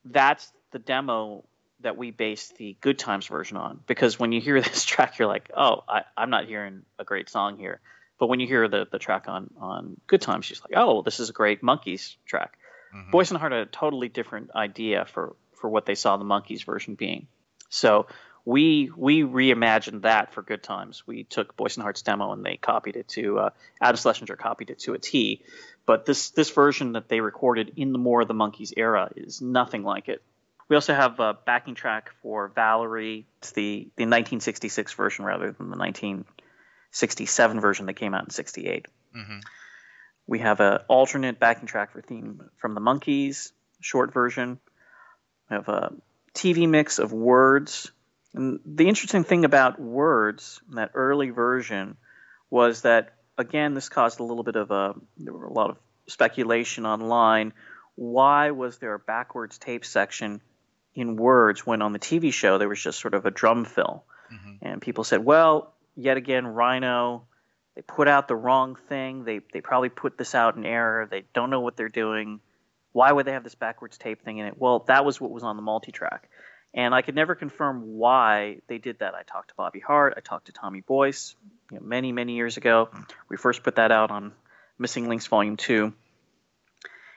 that's 0.06 0.52
the 0.72 0.80
demo 0.80 1.44
that 1.82 1.96
we 1.98 2.12
based 2.12 2.58
the 2.58 2.76
Good 2.82 2.98
Times 2.98 3.28
version 3.28 3.58
on. 3.58 3.80
Because 3.88 4.20
when 4.20 4.32
you 4.32 4.42
hear 4.42 4.60
this 4.62 4.84
track, 4.84 5.20
you're 5.20 5.28
like, 5.28 5.52
oh, 5.56 5.84
I, 5.88 6.04
I'm 6.16 6.30
not 6.30 6.46
hearing 6.46 6.84
a 6.98 7.04
great 7.04 7.30
song 7.30 7.58
here. 7.58 7.80
But 8.20 8.28
when 8.28 8.40
you 8.40 8.48
hear 8.48 8.68
the, 8.68 8.88
the 8.92 8.98
track 8.98 9.26
on, 9.28 9.52
on 9.60 9.98
Good 10.08 10.22
Times, 10.22 10.50
you're 10.50 10.58
like, 10.64 10.74
oh, 10.76 11.04
this 11.04 11.20
is 11.20 11.30
a 11.30 11.34
great 11.34 11.62
Monkees 11.62 12.16
track. 12.26 12.58
Mhm. 12.96 13.12
Boyce 13.12 13.30
and 13.30 13.40
Hart 13.40 13.52
had 13.52 13.62
a 13.62 13.66
totally 13.68 14.10
different 14.10 14.52
idea 14.56 15.06
for, 15.06 15.36
for 15.62 15.70
what 15.70 15.86
they 15.86 15.94
saw 15.96 16.18
the 16.18 16.26
Monkees 16.26 16.66
version 16.66 16.96
being. 16.96 17.28
So 17.70 18.08
we 18.46 18.90
we 18.96 19.24
reimagined 19.24 20.04
that 20.04 20.34
for 20.34 20.42
Good 20.42 20.64
Times. 20.64 21.04
We 21.06 21.26
took 21.26 21.58
Boyce 21.58 21.76
and 21.76 21.84
Hart's 21.84 22.02
demo 22.02 22.32
and 22.32 22.46
they 22.46 22.56
copied 22.56 22.96
it 22.96 23.10
to 23.10 23.40
uh, 23.40 23.50
Adam 23.82 23.98
Schlesinger 23.98 24.38
copied 24.38 24.70
it 24.70 24.80
to 24.80 24.94
a 24.94 24.98
T. 25.00 25.44
But 25.88 26.06
this 26.06 26.30
this 26.32 26.52
version 26.52 26.92
that 26.92 27.10
they 27.10 27.22
recorded 27.22 27.74
in 27.78 27.94
the 27.94 27.98
More 27.98 28.22
of 28.22 28.28
the 28.28 28.36
Monkees 28.36 28.74
era 28.78 29.10
is 29.16 29.42
nothing 29.42 29.84
like 29.84 30.10
it. 30.10 30.22
We 30.70 30.76
also 30.76 30.94
have 30.94 31.20
a 31.20 31.34
backing 31.34 31.76
track 31.76 32.12
for 32.22 32.50
Valerie. 32.50 33.26
It's 33.40 33.52
the, 33.54 33.88
the 33.96 34.04
1966 34.04 34.94
version 34.94 35.24
rather 35.24 35.54
than 35.54 35.70
the 35.70 35.78
1967 35.78 37.62
version 37.62 37.86
that 37.86 37.94
came 37.94 38.14
out 38.14 38.26
in 38.26 38.30
68. 38.30 38.86
Mhm. 39.16 39.42
We 40.28 40.40
have 40.40 40.60
an 40.60 40.80
alternate 40.90 41.40
backing 41.40 41.68
track 41.68 41.94
for 41.94 42.02
theme 42.02 42.50
from 42.58 42.76
the 42.76 42.82
Monkees, 42.82 43.54
short 43.80 44.14
version. 44.14 44.60
We 45.50 45.56
have 45.56 45.70
a 45.70 45.94
TV 46.34 46.68
mix 46.68 47.00
of 47.00 47.14
words. 47.14 47.90
And 48.34 48.60
the 48.66 48.90
interesting 48.90 49.24
thing 49.24 49.46
about 49.46 49.80
words 49.80 50.62
in 50.68 50.76
that 50.76 50.92
early 50.96 51.30
version 51.30 51.96
was 52.50 52.82
that, 52.82 53.14
again, 53.38 53.74
this 53.74 53.90
caused 53.90 54.20
a 54.20 54.24
little 54.24 54.44
bit 54.44 54.56
of 54.56 54.72
a, 54.72 54.96
there 55.18 55.34
were 55.34 55.46
a 55.46 55.54
lot 55.54 55.70
of 55.70 55.78
speculation 56.08 56.86
online. 56.86 57.54
Why 57.96 58.52
was 58.52 58.78
there 58.78 58.94
a 58.94 59.00
backwards 59.00 59.58
tape 59.58 59.86
section 59.86 60.42
in 60.96 61.16
words 61.16 61.66
when 61.66 61.82
on 61.82 61.94
the 61.94 62.00
TV 62.00 62.32
show 62.34 62.58
there 62.58 62.70
was 62.70 62.82
just 62.82 63.00
sort 63.00 63.14
of 63.14 63.26
a 63.26 63.32
drum 63.32 63.66
fill? 63.66 64.04
Mhm. 64.32 64.58
And 64.62 64.82
people 64.82 65.04
said, 65.04 65.24
well, 65.24 65.74
yet 65.96 66.18
again, 66.18 66.46
Rhino, 66.48 67.24
they 67.76 67.82
put 67.82 68.08
out 68.08 68.28
the 68.28 68.36
wrong 68.36 68.76
thing. 68.90 69.24
They, 69.24 69.42
they 69.54 69.62
probably 69.62 69.90
put 69.90 70.18
this 70.18 70.36
out 70.36 70.56
in 70.56 70.66
error. 70.66 71.08
They 71.10 71.26
don't 71.34 71.50
know 71.50 71.62
what 71.62 71.78
they're 71.78 71.90
doing. 71.90 72.40
Why 72.92 73.12
would 73.12 73.26
they 73.26 73.34
have 73.34 73.44
this 73.44 73.56
backwards 73.56 73.98
tape 73.98 74.24
thing 74.24 74.40
in 74.40 74.48
it? 74.48 74.56
Well, 74.58 74.80
that 74.88 75.06
was 75.06 75.22
what 75.22 75.32
was 75.32 75.44
on 75.44 75.56
the 75.56 75.62
multi 75.62 75.92
track. 75.92 76.30
And 76.78 76.94
I 76.94 77.02
could 77.02 77.16
never 77.16 77.34
confirm 77.34 77.98
why 77.98 78.60
they 78.68 78.78
did 78.78 79.00
that. 79.00 79.16
I 79.16 79.24
talked 79.24 79.50
to 79.50 79.56
Bobby 79.56 79.80
Hart. 79.80 80.14
I 80.16 80.20
talked 80.20 80.46
to 80.46 80.52
Tommy 80.52 80.82
Boyce 80.82 81.36
you 81.72 81.80
know, 81.80 81.84
many, 81.84 82.12
many 82.12 82.36
years 82.36 82.56
ago. 82.56 82.90
We 83.30 83.36
first 83.36 83.64
put 83.64 83.78
that 83.78 83.92
out 83.92 84.12
on 84.12 84.32
Missing 84.78 85.10
Links 85.10 85.26
Volume 85.26 85.58
2. 85.58 85.92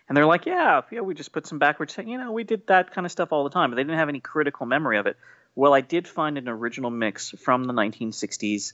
And 0.08 0.16
they're 0.16 0.24
like, 0.24 0.46
yeah, 0.46 0.80
yeah, 0.90 1.02
we 1.02 1.14
just 1.14 1.30
put 1.30 1.46
some 1.46 1.58
backwards, 1.58 1.94
you 1.98 2.16
know, 2.16 2.32
we 2.32 2.42
did 2.42 2.66
that 2.68 2.92
kind 2.92 3.04
of 3.04 3.12
stuff 3.12 3.32
all 3.32 3.44
the 3.44 3.50
time, 3.50 3.70
but 3.70 3.76
they 3.76 3.82
didn't 3.82 3.98
have 3.98 4.08
any 4.08 4.18
critical 4.18 4.64
memory 4.64 4.96
of 4.98 5.06
it. 5.06 5.18
Well, 5.54 5.74
I 5.74 5.82
did 5.82 6.08
find 6.08 6.38
an 6.38 6.48
original 6.48 6.90
mix 6.90 7.30
from 7.30 7.64
the 7.64 7.74
1960s, 7.74 8.72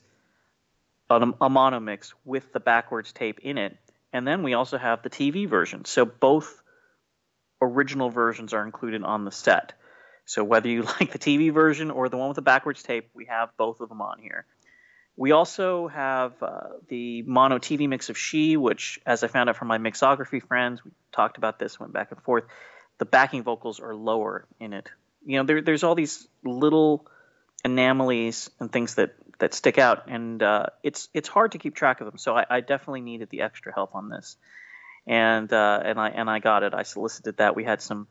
a, 1.10 1.32
a 1.40 1.50
mono 1.50 1.80
mix 1.80 2.14
with 2.24 2.52
the 2.52 2.60
backwards 2.60 3.12
tape 3.12 3.40
in 3.40 3.58
it. 3.58 3.76
And 4.12 4.26
then 4.26 4.44
we 4.44 4.54
also 4.54 4.78
have 4.78 5.02
the 5.02 5.10
TV 5.10 5.48
version. 5.48 5.84
So 5.84 6.04
both 6.04 6.62
original 7.60 8.08
versions 8.08 8.54
are 8.54 8.64
included 8.64 9.02
on 9.02 9.24
the 9.24 9.32
set. 9.32 9.72
So 10.26 10.44
whether 10.44 10.68
you 10.68 10.82
like 11.00 11.12
the 11.12 11.18
TV 11.18 11.52
version 11.52 11.90
or 11.90 12.08
the 12.08 12.18
one 12.18 12.28
with 12.28 12.36
the 12.36 12.42
backwards 12.42 12.82
tape, 12.82 13.08
we 13.14 13.24
have 13.26 13.56
both 13.56 13.80
of 13.80 13.88
them 13.88 14.02
on 14.02 14.18
here. 14.18 14.44
We 15.18 15.32
also 15.32 15.88
have 15.88 16.34
uh, 16.42 16.68
the 16.88 17.22
mono 17.22 17.58
TV 17.58 17.88
mix 17.88 18.10
of 18.10 18.18
She, 18.18 18.58
which, 18.58 19.00
as 19.06 19.24
I 19.24 19.28
found 19.28 19.48
out 19.48 19.56
from 19.56 19.68
my 19.68 19.78
mixography 19.78 20.46
friends, 20.46 20.84
we 20.84 20.90
talked 21.10 21.38
about 21.38 21.58
this, 21.58 21.80
went 21.80 21.94
back 21.94 22.12
and 22.12 22.22
forth. 22.22 22.44
The 22.98 23.06
backing 23.06 23.42
vocals 23.42 23.80
are 23.80 23.94
lower 23.94 24.46
in 24.60 24.74
it. 24.74 24.90
You 25.24 25.38
know, 25.38 25.44
there, 25.44 25.62
there's 25.62 25.84
all 25.84 25.94
these 25.94 26.28
little 26.44 27.06
anomalies 27.64 28.50
and 28.60 28.70
things 28.70 28.96
that, 28.96 29.14
that 29.38 29.54
stick 29.54 29.78
out, 29.78 30.08
and 30.08 30.42
uh, 30.42 30.66
it's 30.82 31.08
it's 31.12 31.28
hard 31.28 31.52
to 31.52 31.58
keep 31.58 31.74
track 31.74 32.00
of 32.00 32.06
them. 32.06 32.16
So 32.18 32.36
I, 32.36 32.46
I 32.48 32.60
definitely 32.60 33.02
needed 33.02 33.28
the 33.30 33.42
extra 33.42 33.72
help 33.72 33.94
on 33.94 34.08
this, 34.08 34.36
and 35.06 35.50
uh, 35.52 35.80
and 35.84 35.98
I 35.98 36.08
and 36.08 36.30
I 36.30 36.38
got 36.38 36.62
it. 36.62 36.72
I 36.72 36.84
solicited 36.84 37.36
that. 37.38 37.54
We 37.54 37.64
had 37.64 37.82
some 37.82 38.06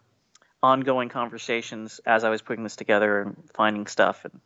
ongoing 0.61 1.09
conversations 1.09 1.99
as 2.05 2.23
I 2.23 2.29
was 2.29 2.41
putting 2.41 2.63
this 2.63 2.75
together 2.75 3.21
and 3.21 3.37
finding 3.53 3.87
stuff, 3.87 4.25
and 4.25 4.39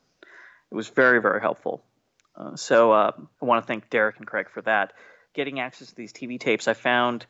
it 0.72 0.76
was 0.76 0.90
very 0.90 1.22
very 1.22 1.42
helpful. 1.42 1.84
Uh, 2.36 2.56
so 2.56 2.92
uh, 2.92 3.12
I 3.42 3.46
want 3.46 3.64
to 3.64 3.68
thank 3.68 3.90
Derek 3.90 4.18
and 4.18 4.28
Craig 4.28 4.50
for 4.50 4.62
that. 4.62 4.94
Getting 5.34 5.60
access 5.60 5.90
to 5.90 5.96
these 5.96 6.14
TV 6.14 6.40
tapes, 6.40 6.68
I 6.68 6.74
found 6.74 7.26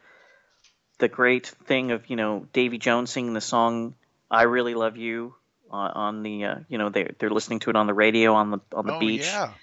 the 1.00 1.08
great 1.08 1.48
thing 1.66 1.92
of 1.92 2.10
you 2.10 2.16
know 2.16 2.48
Davy 2.54 2.78
Jones 2.78 3.10
singing 3.10 3.34
the 3.34 3.42
song 3.42 3.96
"I 4.30 4.44
Really 4.44 4.76
Love 4.76 4.98
You" 4.98 5.36
on, 5.70 5.92
on 5.92 6.24
the 6.24 6.46
uh, 6.46 6.56
you 6.68 6.78
know 6.78 6.90
they 6.90 7.12
they're 7.18 7.30
listening 7.30 7.60
to 7.60 7.70
it 7.72 7.76
on 7.76 7.88
the 7.88 7.94
radio 7.94 8.34
on 8.34 8.52
the 8.52 8.60
on 8.74 8.86
the 8.86 8.96
oh 8.96 9.00
beach. 9.00 9.26
yeah, 9.26 9.54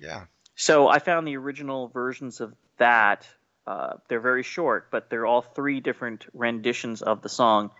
yeah. 0.00 0.24
So 0.56 0.88
I 0.88 0.98
found 1.00 1.26
the 1.26 1.36
original 1.36 1.88
versions 1.88 2.40
of 2.40 2.54
that. 2.78 3.26
Uh, 3.66 3.94
they're 4.08 4.20
very 4.20 4.42
short, 4.42 4.90
but 4.90 5.08
they're 5.08 5.26
all 5.26 5.40
three 5.40 5.80
different 5.80 6.26
renditions 6.34 7.02
of 7.02 7.22
the 7.22 7.28
song. 7.28 7.70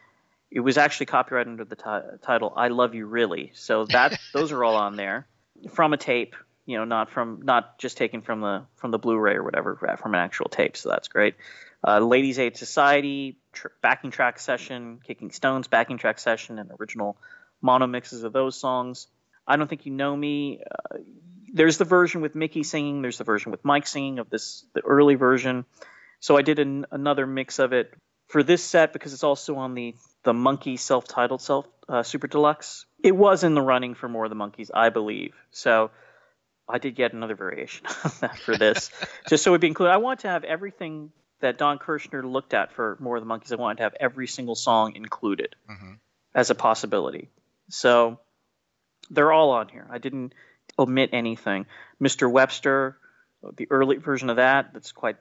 It 0.55 0.61
was 0.61 0.79
actually 0.79 1.07
copyrighted 1.07 1.51
under 1.51 1.64
the 1.64 1.75
ti- 1.75 2.19
title 2.23 2.53
"I 2.57 2.69
Love 2.69 2.95
You 2.95 3.07
Really," 3.07 3.51
so 3.55 3.87
that 3.87 4.17
those 4.33 4.53
are 4.53 4.62
all 4.62 4.77
on 4.77 4.95
there 4.95 5.27
from 5.73 5.93
a 5.93 5.97
tape. 5.97 6.37
You 6.64 6.79
know, 6.79 6.85
not 6.85 7.11
from 7.11 7.40
not 7.43 7.79
just 7.79 7.97
taken 7.97 8.23
from 8.23 8.40
the 8.40 8.64
from 8.77 8.93
the 8.93 8.99
Blu-ray 8.99 9.35
or 9.35 9.43
whatever, 9.43 9.75
from 10.01 10.14
an 10.14 10.21
actual 10.21 10.49
tape. 10.49 10.77
So 10.77 10.88
that's 10.90 11.09
great. 11.09 11.35
Uh, 11.87 11.99
Ladies 11.99 12.38
Aid 12.38 12.57
Society 12.57 13.37
tr- 13.53 13.69
backing 13.83 14.12
track 14.12 14.38
session, 14.38 15.01
Kicking 15.05 15.33
Stones 15.33 15.67
backing 15.67 15.99
track 15.99 16.21
session, 16.21 16.61
and 16.61 16.71
original 16.79 17.19
mono 17.61 17.88
mixes 17.88 18.23
of 18.23 18.33
those 18.33 18.57
songs. 18.57 19.09
I 19.49 19.57
don't 19.57 19.69
think 19.69 19.87
you 19.87 19.93
know 19.93 20.17
me. 20.17 20.61
Uh, 20.62 20.99
there's 21.53 21.79
the 21.79 21.85
version 21.85 22.21
with 22.21 22.37
Mickey 22.37 22.62
singing. 22.62 23.03
There's 23.03 23.19
the 23.19 23.25
version 23.25 23.51
with 23.51 23.64
Mike 23.64 23.88
singing 23.88 24.21
of 24.21 24.31
this 24.31 24.64
the 24.73 24.83
early 24.83 25.17
version. 25.17 25.64
So 26.21 26.37
I 26.37 26.43
did 26.43 26.61
an, 26.61 26.87
another 26.93 27.27
mix 27.27 27.59
of 27.59 27.73
it 27.73 27.93
for 28.35 28.42
this 28.42 28.64
set 28.64 28.92
because 28.92 29.12
it's 29.12 29.23
also 29.23 29.55
on 29.55 29.75
the 29.75 29.94
the 30.25 30.35
Monkey 30.35 30.77
self-titled 30.77 31.40
self 31.40 31.66
uh, 31.88 32.03
Super 32.03 32.27
Deluxe. 32.27 32.85
It 33.01 33.14
was 33.14 33.44
in 33.44 33.55
the 33.55 33.62
running 33.62 33.94
for 33.94 34.09
more 34.09 34.25
of 34.25 34.31
the 34.31 34.35
Monkees, 34.37 34.70
I 34.75 34.88
believe. 34.88 35.35
So 35.53 35.92
I 36.68 36.79
did 36.79 36.97
get 36.97 37.12
another 37.12 37.37
variation 37.37 37.87
of 38.05 38.18
that 38.20 38.37
for 38.40 38.57
this, 38.57 38.90
just 39.29 39.44
so 39.44 39.51
it'd 39.53 39.61
be 39.61 39.68
included. 39.68 39.92
I 39.92 39.99
want 39.99 40.20
to 40.20 40.29
have 40.29 40.42
everything 40.42 41.12
that 41.42 41.59
Don 41.59 41.79
Kirshner 41.79 42.25
looked 42.25 42.55
at 42.55 42.73
for 42.73 42.97
more 42.99 43.16
of 43.16 43.23
the 43.23 43.29
Monkees. 43.33 43.53
I 43.53 43.57
wanted 43.57 43.77
to 43.77 43.83
have 43.85 43.94
every 44.01 44.27
single 44.27 44.57
song 44.57 44.97
included 44.97 45.55
Mhm. 45.70 45.99
as 46.35 46.51
a 46.51 46.57
possibility. 46.57 47.29
So 47.68 48.18
they're 49.11 49.31
all 49.31 49.51
on 49.51 49.68
here. 49.68 49.87
I 49.90 49.99
didn't 49.99 50.35
omit 50.77 51.11
anything. 51.12 51.66
Mr. 52.03 52.29
Webster, 52.29 52.97
the 53.57 53.68
early 53.70 53.99
version 53.99 54.29
of 54.31 54.37
that, 54.37 54.73
that's 54.73 54.90
quite 54.90 55.18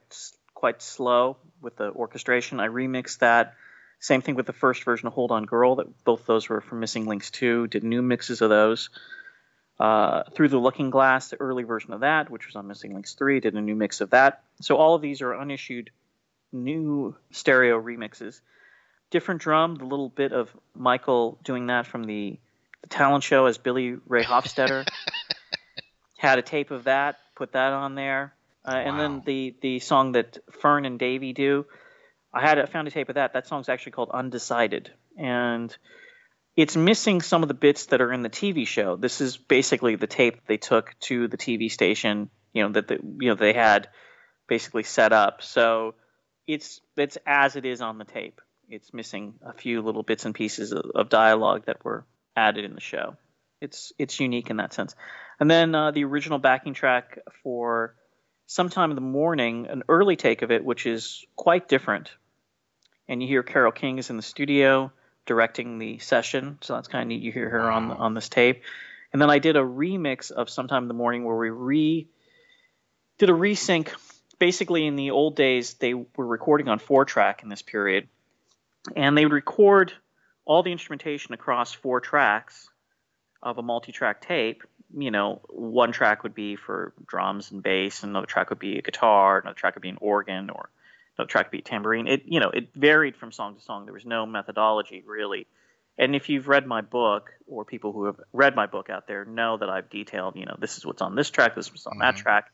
quite 0.54 0.80
slow 0.80 1.36
with 1.64 1.76
the 1.76 1.90
orchestration. 1.90 2.60
I 2.60 2.68
remixed 2.68 3.18
that. 3.18 3.54
Same 3.98 4.20
thing 4.20 4.34
with 4.34 4.46
the 4.46 4.52
first 4.52 4.84
version 4.84 5.06
of 5.06 5.14
Hold 5.14 5.32
On 5.32 5.44
Girl. 5.44 5.76
That 5.76 6.04
both 6.04 6.26
those 6.26 6.48
were 6.48 6.60
from 6.60 6.80
Missing 6.80 7.06
Links 7.06 7.30
2. 7.30 7.68
Did 7.68 7.82
new 7.84 8.02
mixes 8.02 8.42
of 8.42 8.50
those. 8.50 8.90
Uh, 9.80 10.22
Through 10.34 10.48
the 10.50 10.58
Looking 10.58 10.90
Glass, 10.90 11.30
the 11.30 11.40
early 11.40 11.64
version 11.64 11.92
of 11.92 12.00
that, 12.00 12.30
which 12.30 12.46
was 12.46 12.54
on 12.54 12.68
Missing 12.68 12.94
Links 12.94 13.14
3, 13.14 13.40
did 13.40 13.54
a 13.54 13.60
new 13.60 13.74
mix 13.74 14.00
of 14.00 14.10
that. 14.10 14.44
So 14.60 14.76
all 14.76 14.94
of 14.94 15.02
these 15.02 15.20
are 15.20 15.34
unissued 15.34 15.90
new 16.52 17.16
stereo 17.32 17.80
remixes. 17.80 18.40
different 19.10 19.40
drum, 19.40 19.74
the 19.74 19.84
little 19.84 20.08
bit 20.08 20.32
of 20.32 20.48
Michael 20.74 21.38
doing 21.42 21.66
that 21.66 21.86
from 21.86 22.04
the, 22.04 22.38
the 22.82 22.88
talent 22.88 23.24
show 23.24 23.46
as 23.46 23.58
Billy 23.58 23.96
Ray 24.06 24.22
Hofstetter. 24.22 24.86
Had 26.18 26.38
a 26.38 26.42
tape 26.42 26.70
of 26.70 26.84
that, 26.84 27.18
put 27.34 27.52
that 27.52 27.72
on 27.72 27.94
there. 27.96 28.32
Uh, 28.66 28.72
And 28.72 28.98
then 28.98 29.22
the, 29.24 29.54
the 29.60 29.78
song 29.78 30.12
that 30.12 30.38
Fern 30.60 30.84
and 30.86 30.98
Davey 30.98 31.32
do, 31.32 31.66
I 32.32 32.40
had 32.40 32.58
I 32.58 32.66
found 32.66 32.88
a 32.88 32.90
tape 32.90 33.08
of 33.08 33.16
that. 33.16 33.34
That 33.34 33.46
song's 33.46 33.68
actually 33.68 33.92
called 33.92 34.10
Undecided. 34.12 34.92
And 35.16 35.76
it's 36.56 36.76
missing 36.76 37.20
some 37.20 37.42
of 37.42 37.48
the 37.48 37.54
bits 37.54 37.86
that 37.86 38.00
are 38.00 38.12
in 38.12 38.22
the 38.22 38.30
TV 38.30 38.66
show. 38.66 38.96
This 38.96 39.20
is 39.20 39.36
basically 39.36 39.96
the 39.96 40.06
tape 40.06 40.46
they 40.46 40.56
took 40.56 40.98
to 41.00 41.28
the 41.28 41.36
TV 41.36 41.70
station, 41.70 42.30
you 42.52 42.62
know, 42.62 42.72
that 42.72 42.88
the, 42.88 42.98
you 43.20 43.28
know 43.28 43.34
they 43.34 43.52
had 43.52 43.88
basically 44.48 44.84
set 44.84 45.12
up. 45.12 45.42
So 45.42 45.94
it's 46.46 46.80
it's 46.96 47.18
as 47.26 47.56
it 47.56 47.64
is 47.64 47.80
on 47.80 47.98
the 47.98 48.04
tape. 48.04 48.40
It's 48.68 48.94
missing 48.94 49.34
a 49.44 49.52
few 49.52 49.82
little 49.82 50.02
bits 50.02 50.24
and 50.24 50.34
pieces 50.34 50.72
of, 50.72 50.84
of 50.94 51.08
dialogue 51.08 51.66
that 51.66 51.84
were 51.84 52.06
added 52.36 52.64
in 52.64 52.74
the 52.74 52.80
show. 52.80 53.16
It's 53.60 53.92
it's 53.98 54.18
unique 54.20 54.50
in 54.50 54.56
that 54.58 54.72
sense. 54.72 54.94
And 55.40 55.50
then 55.50 55.74
uh, 55.74 55.90
the 55.90 56.04
original 56.04 56.38
backing 56.38 56.74
track 56.74 57.18
for 57.42 57.96
sometime 58.46 58.90
in 58.90 58.94
the 58.94 59.00
morning, 59.00 59.66
an 59.68 59.82
early 59.88 60.16
take 60.16 60.42
of 60.42 60.50
it, 60.50 60.64
which 60.64 60.86
is 60.86 61.24
quite 61.36 61.68
different. 61.68 62.10
And 63.08 63.22
you 63.22 63.28
hear 63.28 63.42
Carole 63.42 63.72
King 63.72 63.98
is 63.98 64.10
in 64.10 64.16
the 64.16 64.22
studio 64.22 64.92
directing 65.26 65.78
the 65.78 65.98
session, 65.98 66.58
so 66.60 66.74
that's 66.74 66.88
kind 66.88 67.02
of 67.02 67.08
neat. 67.08 67.22
You 67.22 67.32
hear 67.32 67.48
her 67.48 67.70
on 67.70 67.90
on 67.90 68.14
this 68.14 68.28
tape. 68.28 68.62
And 69.12 69.22
then 69.22 69.30
I 69.30 69.38
did 69.38 69.56
a 69.56 69.60
remix 69.60 70.30
of 70.30 70.50
sometime 70.50 70.84
in 70.84 70.88
the 70.88 70.94
morning 70.94 71.24
where 71.24 71.36
we 71.36 71.50
re 71.50 72.08
did 73.18 73.30
a 73.30 73.32
resync. 73.34 73.88
Basically, 74.38 74.86
in 74.86 74.96
the 74.96 75.12
old 75.12 75.36
days, 75.36 75.74
they 75.74 75.94
were 75.94 76.26
recording 76.26 76.68
on 76.68 76.78
four 76.78 77.04
track 77.04 77.42
in 77.42 77.48
this 77.48 77.62
period, 77.62 78.08
and 78.96 79.16
they 79.16 79.24
would 79.24 79.32
record 79.32 79.92
all 80.44 80.62
the 80.62 80.72
instrumentation 80.72 81.32
across 81.32 81.72
four 81.72 82.00
tracks 82.00 82.68
of 83.42 83.58
a 83.58 83.62
multi-track 83.62 84.20
tape. 84.20 84.64
You 84.96 85.10
know, 85.10 85.40
one 85.48 85.92
track 85.92 86.22
would 86.22 86.34
be 86.34 86.56
for 86.56 86.92
drums 87.06 87.50
and 87.50 87.62
bass, 87.62 88.02
another 88.02 88.26
track 88.26 88.50
would 88.50 88.58
be 88.58 88.78
a 88.78 88.82
guitar, 88.82 89.38
another 89.38 89.54
track 89.54 89.74
would 89.74 89.82
be 89.82 89.88
an 89.88 89.98
organ, 90.00 90.50
or 90.50 90.70
another 91.18 91.28
track 91.28 91.46
would 91.46 91.52
be 91.52 91.58
a 91.58 91.62
tambourine. 91.62 92.06
It 92.06 92.22
you 92.26 92.40
know 92.40 92.50
it 92.50 92.68
varied 92.74 93.16
from 93.16 93.32
song 93.32 93.56
to 93.56 93.60
song. 93.60 93.84
There 93.84 93.94
was 93.94 94.06
no 94.06 94.26
methodology 94.26 95.02
really. 95.06 95.46
And 95.96 96.16
if 96.16 96.28
you've 96.28 96.48
read 96.48 96.66
my 96.66 96.80
book, 96.80 97.30
or 97.46 97.64
people 97.64 97.92
who 97.92 98.06
have 98.06 98.20
read 98.32 98.56
my 98.56 98.66
book 98.66 98.90
out 98.90 99.06
there 99.06 99.24
know 99.24 99.56
that 99.56 99.70
I've 99.70 99.90
detailed, 99.90 100.34
you 100.36 100.44
know, 100.44 100.56
this 100.58 100.76
is 100.76 100.84
what's 100.84 101.02
on 101.02 101.14
this 101.14 101.30
track, 101.30 101.54
this 101.54 101.66
is 101.66 101.72
what's 101.72 101.86
on 101.86 101.98
that 101.98 102.16
Mhm. 102.16 102.18
track. 102.18 102.52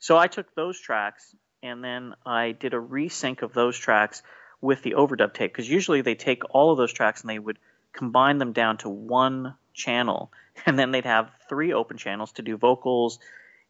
So 0.00 0.16
I 0.16 0.26
took 0.26 0.52
those 0.54 0.80
tracks 0.80 1.34
and 1.62 1.84
then 1.84 2.14
I 2.26 2.52
did 2.52 2.74
a 2.74 2.80
resync 2.80 3.42
of 3.42 3.52
those 3.52 3.78
tracks 3.78 4.22
with 4.60 4.82
the 4.82 4.92
overdub 4.92 5.34
tape 5.34 5.52
because 5.52 5.68
usually 5.70 6.00
they 6.02 6.14
take 6.14 6.42
all 6.50 6.72
of 6.72 6.78
those 6.78 6.92
tracks 6.92 7.20
and 7.20 7.30
they 7.30 7.38
would 7.38 7.58
combine 7.92 8.38
them 8.38 8.52
down 8.52 8.78
to 8.78 8.88
one 8.88 9.54
channel 9.72 10.30
and 10.66 10.78
then 10.78 10.90
they'd 10.90 11.04
have 11.04 11.30
three 11.48 11.72
open 11.72 11.96
channels 11.96 12.32
to 12.32 12.42
do 12.42 12.56
vocals 12.56 13.18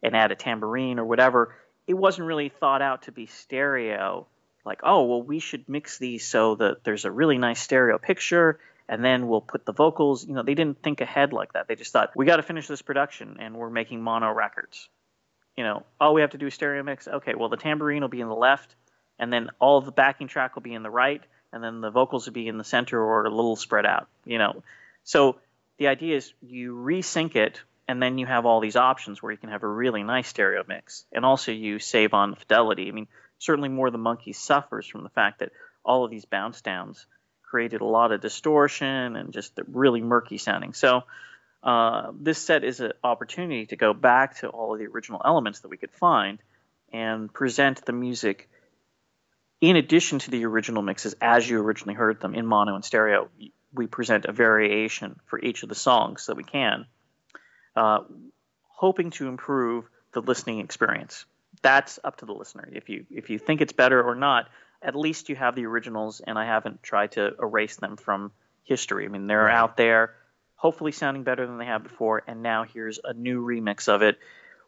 and 0.02 0.16
add 0.16 0.32
a 0.32 0.36
tambourine 0.36 0.98
or 0.98 1.04
whatever. 1.04 1.54
It 1.86 1.94
wasn't 1.94 2.26
really 2.26 2.48
thought 2.48 2.82
out 2.82 3.02
to 3.02 3.12
be 3.12 3.26
stereo. 3.26 4.26
Like, 4.64 4.80
oh, 4.82 5.04
well, 5.04 5.22
we 5.22 5.38
should 5.38 5.68
mix 5.68 5.98
these 5.98 6.26
so 6.26 6.54
that 6.56 6.84
there's 6.84 7.04
a 7.04 7.10
really 7.10 7.38
nice 7.38 7.60
stereo 7.60 7.98
picture 7.98 8.60
and 8.88 9.04
then 9.04 9.28
we'll 9.28 9.40
put 9.40 9.64
the 9.64 9.72
vocals. 9.72 10.26
You 10.26 10.34
know, 10.34 10.42
they 10.42 10.54
didn't 10.54 10.82
think 10.82 11.00
ahead 11.00 11.32
like 11.32 11.52
that. 11.52 11.68
They 11.68 11.76
just 11.76 11.92
thought, 11.92 12.10
we 12.16 12.26
got 12.26 12.36
to 12.36 12.42
finish 12.42 12.66
this 12.66 12.82
production 12.82 13.36
and 13.40 13.56
we're 13.56 13.70
making 13.70 14.02
mono 14.02 14.32
records. 14.32 14.88
You 15.56 15.64
know, 15.64 15.84
all 16.00 16.14
we 16.14 16.22
have 16.22 16.30
to 16.30 16.38
do 16.38 16.46
is 16.46 16.54
stereo 16.54 16.82
mix. 16.82 17.06
Okay, 17.06 17.34
well, 17.34 17.48
the 17.48 17.56
tambourine 17.56 18.02
will 18.02 18.08
be 18.08 18.20
in 18.20 18.28
the 18.28 18.34
left 18.34 18.74
and 19.18 19.32
then 19.32 19.50
all 19.58 19.80
the 19.80 19.92
backing 19.92 20.28
track 20.28 20.54
will 20.54 20.62
be 20.62 20.74
in 20.74 20.82
the 20.82 20.90
right 20.90 21.22
and 21.52 21.62
then 21.62 21.80
the 21.80 21.90
vocals 21.90 22.26
will 22.26 22.32
be 22.32 22.48
in 22.48 22.58
the 22.58 22.64
center 22.64 23.00
or 23.00 23.24
a 23.24 23.30
little 23.30 23.56
spread 23.56 23.86
out, 23.86 24.08
you 24.24 24.38
know. 24.38 24.62
So 25.04 25.36
the 25.80 25.88
idea 25.88 26.18
is 26.18 26.34
you 26.42 26.74
resync 26.74 27.34
it 27.34 27.62
and 27.88 28.02
then 28.02 28.18
you 28.18 28.26
have 28.26 28.44
all 28.44 28.60
these 28.60 28.76
options 28.76 29.20
where 29.22 29.32
you 29.32 29.38
can 29.38 29.48
have 29.48 29.62
a 29.62 29.66
really 29.66 30.02
nice 30.02 30.28
stereo 30.28 30.62
mix 30.68 31.06
and 31.10 31.24
also 31.24 31.52
you 31.52 31.78
save 31.78 32.12
on 32.12 32.34
fidelity. 32.34 32.86
I 32.86 32.90
mean, 32.92 33.08
certainly 33.38 33.70
more 33.70 33.90
the 33.90 33.96
monkey 33.96 34.34
suffers 34.34 34.86
from 34.86 35.04
the 35.04 35.08
fact 35.08 35.40
that 35.40 35.52
all 35.82 36.04
of 36.04 36.10
these 36.10 36.26
bounce 36.26 36.60
downs 36.60 37.06
created 37.42 37.80
a 37.80 37.86
lot 37.86 38.12
of 38.12 38.20
distortion 38.20 39.16
and 39.16 39.32
just 39.32 39.58
really 39.66 40.02
murky 40.02 40.36
sounding. 40.36 40.74
So 40.74 41.04
uh, 41.62 42.12
this 42.14 42.38
set 42.38 42.62
is 42.62 42.80
an 42.80 42.92
opportunity 43.02 43.64
to 43.66 43.76
go 43.76 43.94
back 43.94 44.38
to 44.40 44.48
all 44.48 44.74
of 44.74 44.80
the 44.80 44.86
original 44.86 45.22
elements 45.24 45.60
that 45.60 45.68
we 45.68 45.78
could 45.78 45.92
find 45.92 46.40
and 46.92 47.32
present 47.32 47.86
the 47.86 47.92
music 47.94 48.50
in 49.62 49.76
addition 49.76 50.18
to 50.18 50.30
the 50.30 50.44
original 50.44 50.82
mixes 50.82 51.16
as 51.22 51.48
you 51.48 51.58
originally 51.58 51.94
heard 51.94 52.20
them 52.20 52.34
in 52.34 52.44
mono 52.44 52.74
and 52.74 52.84
stereo. 52.84 53.30
We 53.72 53.86
present 53.86 54.24
a 54.24 54.32
variation 54.32 55.20
for 55.26 55.38
each 55.38 55.62
of 55.62 55.68
the 55.68 55.74
songs 55.74 56.26
that 56.26 56.36
we 56.36 56.44
can, 56.44 56.86
uh, 57.76 58.00
hoping 58.68 59.10
to 59.10 59.28
improve 59.28 59.88
the 60.12 60.20
listening 60.20 60.60
experience. 60.60 61.24
That's 61.62 61.98
up 62.02 62.16
to 62.18 62.26
the 62.26 62.32
listener. 62.32 62.68
If 62.72 62.88
you 62.88 63.06
if 63.10 63.30
you 63.30 63.38
think 63.38 63.60
it's 63.60 63.72
better 63.72 64.02
or 64.02 64.14
not, 64.14 64.48
at 64.82 64.94
least 64.96 65.28
you 65.28 65.36
have 65.36 65.54
the 65.54 65.66
originals, 65.66 66.20
and 66.20 66.38
I 66.38 66.46
haven't 66.46 66.82
tried 66.82 67.12
to 67.12 67.34
erase 67.40 67.76
them 67.76 67.96
from 67.96 68.32
history. 68.64 69.04
I 69.04 69.08
mean, 69.08 69.26
they're 69.26 69.44
Right. 69.44 69.54
out 69.54 69.76
there, 69.76 70.14
hopefully 70.56 70.92
sounding 70.92 71.22
better 71.22 71.46
than 71.46 71.58
they 71.58 71.66
have 71.66 71.82
before, 71.82 72.22
and 72.26 72.42
now 72.42 72.64
here's 72.64 72.98
a 73.02 73.12
new 73.12 73.44
remix 73.44 73.88
of 73.88 74.02
it 74.02 74.18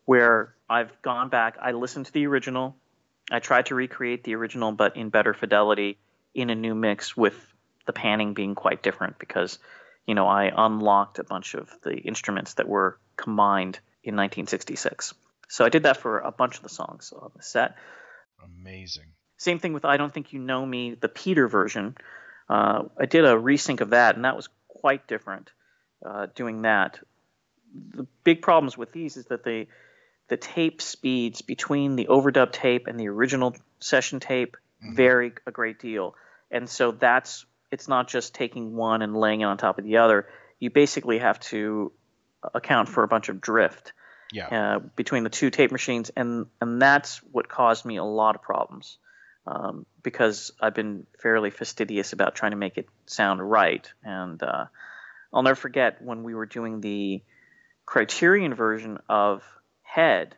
where 0.04 0.54
I've 0.68 1.00
gone 1.02 1.28
back, 1.28 1.56
I 1.60 1.72
listened 1.72 2.06
to 2.06 2.12
the 2.12 2.26
original, 2.26 2.76
I 3.30 3.38
tried 3.38 3.66
to 3.66 3.74
recreate 3.74 4.24
the 4.24 4.34
original, 4.34 4.72
but 4.72 4.96
in 4.96 5.10
better 5.10 5.32
fidelity 5.34 5.98
in 6.34 6.50
a 6.50 6.54
new 6.54 6.74
mix 6.74 7.16
with 7.16 7.51
the 7.86 7.92
panning 7.92 8.34
being 8.34 8.54
quite 8.54 8.82
different 8.82 9.18
because, 9.18 9.58
you 10.06 10.14
know, 10.14 10.26
I 10.26 10.52
unlocked 10.54 11.18
a 11.18 11.24
bunch 11.24 11.54
of 11.54 11.70
the 11.82 11.96
instruments 11.96 12.54
that 12.54 12.68
were 12.68 12.98
combined 13.16 13.78
in 14.04 14.16
1966. 14.16 15.14
So 15.48 15.64
I 15.64 15.68
did 15.68 15.82
that 15.84 15.98
for 15.98 16.18
a 16.20 16.32
bunch 16.32 16.56
of 16.56 16.62
the 16.62 16.68
songs 16.68 17.12
on 17.12 17.30
the 17.36 17.42
set. 17.42 17.76
Amazing. 18.44 19.06
Same 19.36 19.58
thing 19.58 19.72
with 19.72 19.84
I 19.84 19.96
Don't 19.96 20.12
Think 20.12 20.32
You 20.32 20.38
Know 20.38 20.64
Me, 20.64 20.94
the 20.94 21.08
Peter 21.08 21.48
version. 21.48 21.96
Uh, 22.48 22.84
I 22.98 23.06
did 23.06 23.24
a 23.24 23.34
resync 23.34 23.80
of 23.80 23.90
that, 23.90 24.16
and 24.16 24.24
that 24.24 24.36
was 24.36 24.48
quite 24.68 25.06
different 25.06 25.50
uh, 26.04 26.26
doing 26.34 26.62
that. 26.62 26.98
The 27.94 28.06
big 28.24 28.42
problems 28.42 28.76
with 28.76 28.92
these 28.92 29.16
is 29.16 29.26
that 29.26 29.44
they, 29.44 29.68
the 30.28 30.36
tape 30.36 30.82
speeds 30.82 31.42
between 31.42 31.96
the 31.96 32.06
overdub 32.06 32.52
tape 32.52 32.86
and 32.86 32.98
the 32.98 33.08
original 33.08 33.56
session 33.80 34.20
tape 34.20 34.56
Mhm. 34.82 34.96
vary 34.96 35.32
a 35.46 35.52
great 35.52 35.78
deal. 35.78 36.16
And 36.50 36.68
so 36.68 36.90
that's, 36.90 37.46
it's 37.72 37.88
not 37.88 38.06
just 38.06 38.35
taking 38.35 38.76
one 38.76 39.02
and 39.02 39.16
laying 39.16 39.40
it 39.40 39.44
on 39.44 39.56
top 39.58 39.78
of 39.78 39.85
the 39.85 39.96
other. 39.96 40.28
You 40.61 40.70
basically 40.70 41.18
have 41.18 41.40
to 41.50 41.90
account 42.54 42.88
for 42.88 43.02
a 43.02 43.08
bunch 43.08 43.28
of 43.28 43.40
drift 43.40 43.92
Yeah. 44.30 44.48
uh, 44.48 44.78
between 44.94 45.24
the 45.24 45.30
two 45.30 45.50
tape 45.50 45.72
machines, 45.72 46.11
and 46.14 46.46
and 46.61 46.80
that's 46.80 47.18
what 47.32 47.48
caused 47.48 47.85
me 47.85 47.96
a 47.96 48.04
lot 48.04 48.37
of 48.37 48.42
problems 48.42 48.98
um, 49.46 49.87
because 50.02 50.52
I've 50.61 50.74
been 50.74 51.06
fairly 51.20 51.50
fastidious 51.50 52.12
about 52.12 52.35
trying 52.35 52.52
to 52.52 52.56
make 52.56 52.78
it 52.78 52.87
sound 53.06 53.40
right. 53.50 53.90
And 54.04 54.40
uh, 54.42 54.66
I'll 55.32 55.42
never 55.42 55.56
forget 55.56 56.02
when 56.02 56.22
we 56.22 56.35
were 56.35 56.46
doing 56.46 56.80
the 56.80 57.22
Criterion 57.87 58.54
version 58.54 58.98
of 59.08 59.42
Head, 59.82 60.37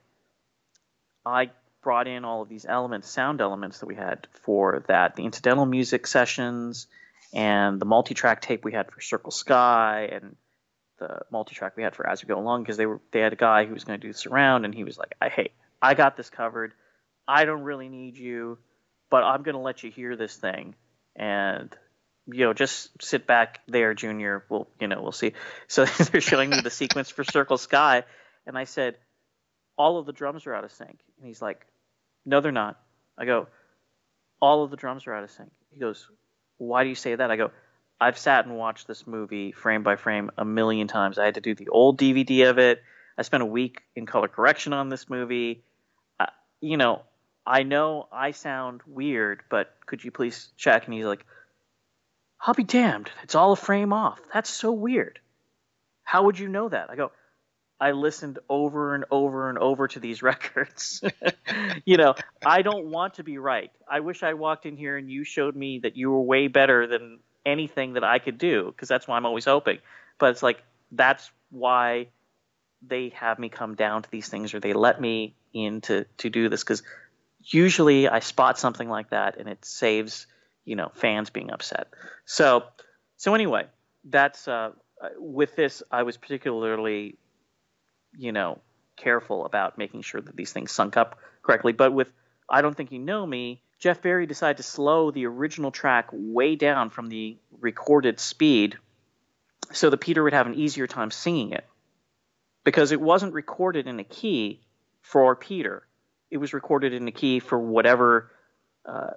I 1.27 1.51
brought 1.83 2.09
in 2.09 2.25
all 2.25 2.43
of 2.43 2.49
these 2.49 2.65
elements, 2.67 3.09
sound 3.11 3.41
elements 3.41 3.79
that 3.81 3.87
we 3.87 3.95
had 3.95 4.27
for 4.43 4.83
that, 4.89 5.17
the 5.17 5.25
incidental 5.25 5.67
music 5.67 6.07
sessions 6.07 6.87
and 7.35 7.81
the 7.81 7.85
multi-track 7.85 8.41
tape 8.41 8.65
we 8.65 8.73
had 8.73 8.91
for 8.91 9.01
Circle 9.01 9.33
Sky 9.33 10.09
and 10.13 10.37
the 10.99 11.21
multi-track 11.31 11.77
we 11.77 11.83
had 11.83 11.95
for 11.97 12.09
As 12.09 12.23
We 12.23 12.29
Go 12.29 12.39
Along 12.39 12.63
because 12.63 12.77
they 12.77 12.87
were 12.87 13.01
they 13.11 13.21
had 13.21 13.33
a 13.33 13.37
guy 13.37 13.67
who 13.67 13.75
was 13.75 13.85
going 13.85 14.01
to 14.01 14.07
do 14.07 14.13
surround 14.13 14.65
and 14.65 14.75
he 14.75 14.85
was 14.85 14.97
like, 14.97 15.15
I 15.21 15.29
hey, 15.29 15.51
I 15.83 15.95
got 15.95 16.17
this 16.17 16.31
covered. 16.31 16.73
I 17.27 17.45
don't 17.45 17.63
really 17.63 17.89
need 17.89 18.17
you, 18.17 18.59
but 19.11 19.25
I'm 19.25 19.43
going 19.43 19.57
to 19.57 19.61
let 19.61 19.83
you 19.83 19.91
hear 19.91 20.17
this 20.17 20.37
thing 20.37 20.77
and 21.17 21.75
you 22.27 22.45
know 22.45 22.53
just 22.53 22.91
sit 23.03 23.27
back 23.27 23.61
there, 23.67 23.95
Junior. 23.95 24.45
We'll 24.49 24.69
you 24.81 24.89
know 24.89 25.03
we'll 25.03 25.13
see. 25.13 25.33
So 25.67 25.85
they're 26.13 26.21
showing 26.21 26.51
me 26.51 26.61
the 26.61 26.71
sequence 26.83 27.11
for 27.11 27.25
Circle 27.25 27.59
Sky, 27.59 28.05
and 28.47 28.57
I 28.57 28.65
said, 28.65 28.97
all 29.77 29.99
of 29.99 30.07
the 30.07 30.13
drums 30.13 30.47
are 30.47 30.55
out 30.55 30.65
of 30.65 30.73
sync, 30.73 30.99
and 31.19 31.27
he's 31.27 31.43
like, 31.43 31.67
no, 32.25 32.41
they're 32.41 32.53
not. 32.53 32.81
I 33.19 33.25
go, 33.25 33.49
all 34.41 34.65
of 34.65 34.71
the 34.71 34.77
drums 34.77 35.07
are 35.07 35.15
out 35.15 35.25
of 35.25 35.31
sync. 35.31 35.51
He 35.71 35.81
goes, 35.81 36.09
why 36.67 36.83
do 36.83 36.89
you 36.89 36.95
say 36.95 37.15
that? 37.15 37.31
I 37.31 37.37
go, 37.37 37.51
I've 38.01 38.19
sat 38.19 38.47
and 38.47 38.57
watched 38.57 38.87
this 38.87 39.07
movie 39.07 39.53
frame 39.53 39.83
by 39.83 39.97
frame 39.97 40.31
a 40.37 40.45
million 40.45 40.89
times. 40.89 41.19
I 41.19 41.25
had 41.25 41.35
to 41.35 41.41
do 41.41 41.55
the 41.55 41.69
old 41.69 41.99
DVD 41.99 42.51
of 42.51 42.59
it. 42.59 42.83
I 43.17 43.23
spent 43.23 43.43
a 43.43 43.47
week 43.47 43.83
in 43.95 44.07
color 44.07 44.29
correction 44.29 44.73
on 44.73 44.89
this 44.89 45.09
movie. 45.09 45.63
Uh, 46.19 46.27
you 46.61 46.77
know, 46.77 47.03
I 47.47 47.63
know 47.63 48.09
I 48.13 48.33
sound 48.33 48.81
weird, 48.87 49.43
but 49.51 49.75
could 49.87 50.03
you 50.03 50.11
please 50.11 50.51
check? 50.57 50.87
And 50.87 50.95
he's 50.95 51.05
like, 51.05 51.25
I'll 52.41 52.55
be 52.55 52.65
damned. 52.65 53.11
It's 53.23 53.35
all 53.35 53.53
a 53.53 53.57
frame 53.57 53.93
off. 53.93 54.19
That's 54.33 54.51
so 54.51 54.73
weird. 54.73 55.21
How 56.03 56.25
would 56.25 56.39
you 56.39 56.49
know 56.49 56.69
that? 56.69 56.91
I 56.91 56.97
go, 56.97 57.13
I 57.81 57.93
listened 57.93 58.39
over 58.49 58.95
and 58.95 59.05
over 59.11 59.49
and 59.49 59.59
over 59.59 59.89
to 59.89 60.01
these 60.01 60.23
records. 60.31 61.03
you 61.85 61.97
know, 61.97 62.15
I 62.45 62.63
don't 62.63 62.87
want 62.87 63.15
to 63.15 63.25
be 63.25 63.39
right. 63.39 63.71
I 63.89 64.01
wish 64.01 64.23
I 64.23 64.35
walked 64.35 64.67
in 64.67 64.77
here 64.77 64.97
and 64.97 65.11
you 65.11 65.25
showed 65.25 65.57
me 65.57 65.81
that 65.81 65.97
you 65.97 66.11
were 66.11 66.21
way 66.21 66.49
better 66.49 66.87
than 66.87 67.21
anything 67.45 67.95
that 67.95 68.05
I 68.05 68.19
could 68.19 68.39
do, 68.39 68.67
because 68.67 68.89
that's 68.89 69.07
why 69.07 69.17
I'm 69.17 69.27
always 69.27 69.45
hoping. 69.45 69.79
But 70.19 70.31
it's 70.31 70.43
like 70.43 70.63
that's 70.93 71.31
why 71.51 72.09
they 72.87 73.11
have 73.11 73.39
me 73.39 73.49
come 73.49 73.75
down 73.75 74.03
to 74.03 74.11
these 74.11 74.29
things 74.29 74.55
or 74.55 74.61
they 74.61 74.73
let 74.73 75.01
me 75.01 75.35
in 75.53 75.81
to, 75.83 76.05
to 76.19 76.31
do 76.31 76.49
this 76.49 76.63
because 76.63 76.83
usually 77.41 78.09
I 78.09 78.21
spot 78.21 78.59
something 78.59 78.89
like 78.89 79.11
that 79.11 79.39
and 79.39 79.49
it 79.49 79.65
saves 79.65 80.27
you 80.65 80.77
know 80.77 80.91
fans 80.95 81.31
being 81.31 81.51
upset. 81.51 81.89
So 82.25 82.65
so 83.17 83.35
anyway, 83.35 83.67
that's 84.05 84.49
uh, 84.49 84.71
with 85.17 85.57
this 85.57 85.83
I 85.91 86.03
was 86.03 86.17
particularly 86.17 87.19
you 88.19 88.33
know 88.33 88.61
careful 88.97 89.45
about 89.45 89.79
making 89.79 90.03
sure 90.03 90.21
that 90.21 90.37
these 90.37 90.53
things 90.53 90.71
sunk 90.73 90.97
up 90.97 91.19
correctly. 91.43 91.73
But 91.73 91.93
with 91.93 92.13
I 92.49 92.63
don't 92.63 92.77
think 92.77 92.93
you 92.93 92.99
know 92.99 93.27
me, 93.27 93.63
Jeff 93.79 94.03
Barry 94.03 94.27
decided 94.27 94.59
to 94.59 94.63
slow 94.63 95.11
the 95.11 95.27
original 95.27 95.71
track 95.71 96.09
way 96.13 96.57
down 96.57 96.91
from 96.91 97.09
the 97.09 97.37
recorded 97.61 98.21
speed 98.21 98.77
so 99.73 99.91
that 99.91 99.99
Peter 99.99 100.23
would 100.23 100.33
have 100.33 100.47
an 100.47 100.55
easier 100.55 100.87
time 100.87 101.11
singing 101.11 101.53
it 101.53 101.65
because 102.65 102.93
it 102.93 103.01
wasn't 103.01 103.33
recorded 103.33 103.87
in 103.87 103.99
a 103.99 104.05
key 104.05 104.61
for 105.01 105.35
Peter. 105.37 105.87
It 106.31 106.39
was 106.39 106.53
recorded 106.53 106.93
in 106.93 107.07
a 107.09 107.13
key 107.13 107.41
for 107.41 107.59
whatever 107.59 108.31
uh, 108.87 109.13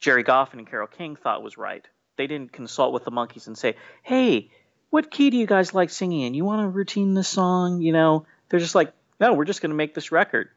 Gerry 0.00 0.24
Goffin 0.24 0.54
and 0.54 0.66
Carole 0.66 0.86
King 0.86 1.16
thought 1.16 1.42
was 1.42 1.56
right. 1.56 1.86
They 2.16 2.26
didn't 2.26 2.52
consult 2.52 2.92
with 2.92 3.04
the 3.04 3.10
Monkees 3.10 3.46
and 3.46 3.56
say, 3.56 3.76
"Hey, 4.02 4.50
what 4.92 5.10
key 5.10 5.30
do 5.30 5.38
you 5.38 5.46
guys 5.46 5.72
like 5.72 5.88
singing 5.88 6.20
in? 6.20 6.34
You 6.34 6.44
want 6.44 6.60
to 6.60 6.68
routine 6.68 7.14
this 7.14 7.26
song?" 7.26 7.80
You 7.80 7.92
know, 7.92 8.26
they're 8.48 8.60
just 8.60 8.74
like, 8.74 8.92
"No, 9.18 9.32
we're 9.32 9.46
just 9.46 9.62
going 9.62 9.70
to 9.70 9.76
make 9.76 9.94
this 9.94 10.12
record, 10.12 10.50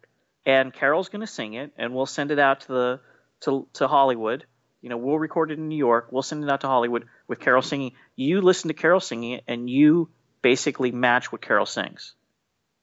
and 0.45 0.74
Carole's 0.74 1.08
going 1.08 1.21
to 1.21 1.28
sing 1.28 1.54
it, 1.54 1.71
and 1.78 1.95
we'll 1.95 2.06
send 2.06 2.32
it 2.32 2.38
out 2.38 2.60
to 2.62 2.67
the 2.67 3.00
to 3.41 3.65
to 3.76 3.88
Hollywood. 3.88 4.45
You 4.82 4.89
know, 4.89 4.98
we'll 4.98 5.17
record 5.17 5.52
it 5.52 5.58
in 5.58 5.69
New 5.69 5.78
York. 5.78 6.10
We'll 6.12 6.21
send 6.21 6.43
it 6.43 6.50
out 6.50 6.62
to 6.62 6.67
Hollywood 6.67 7.06
with 7.30 7.39
Carole 7.39 7.62
singing. 7.62 7.93
You 8.17 8.41
listen 8.41 8.67
to 8.67 8.74
Carole 8.74 9.00
singing 9.00 9.32
it, 9.32 9.45
and 9.48 9.69
you 9.69 10.10
basically 10.41 10.91
match 10.91 11.32
what 11.32 11.41
Carole 11.41 11.65
sings." 11.65 12.13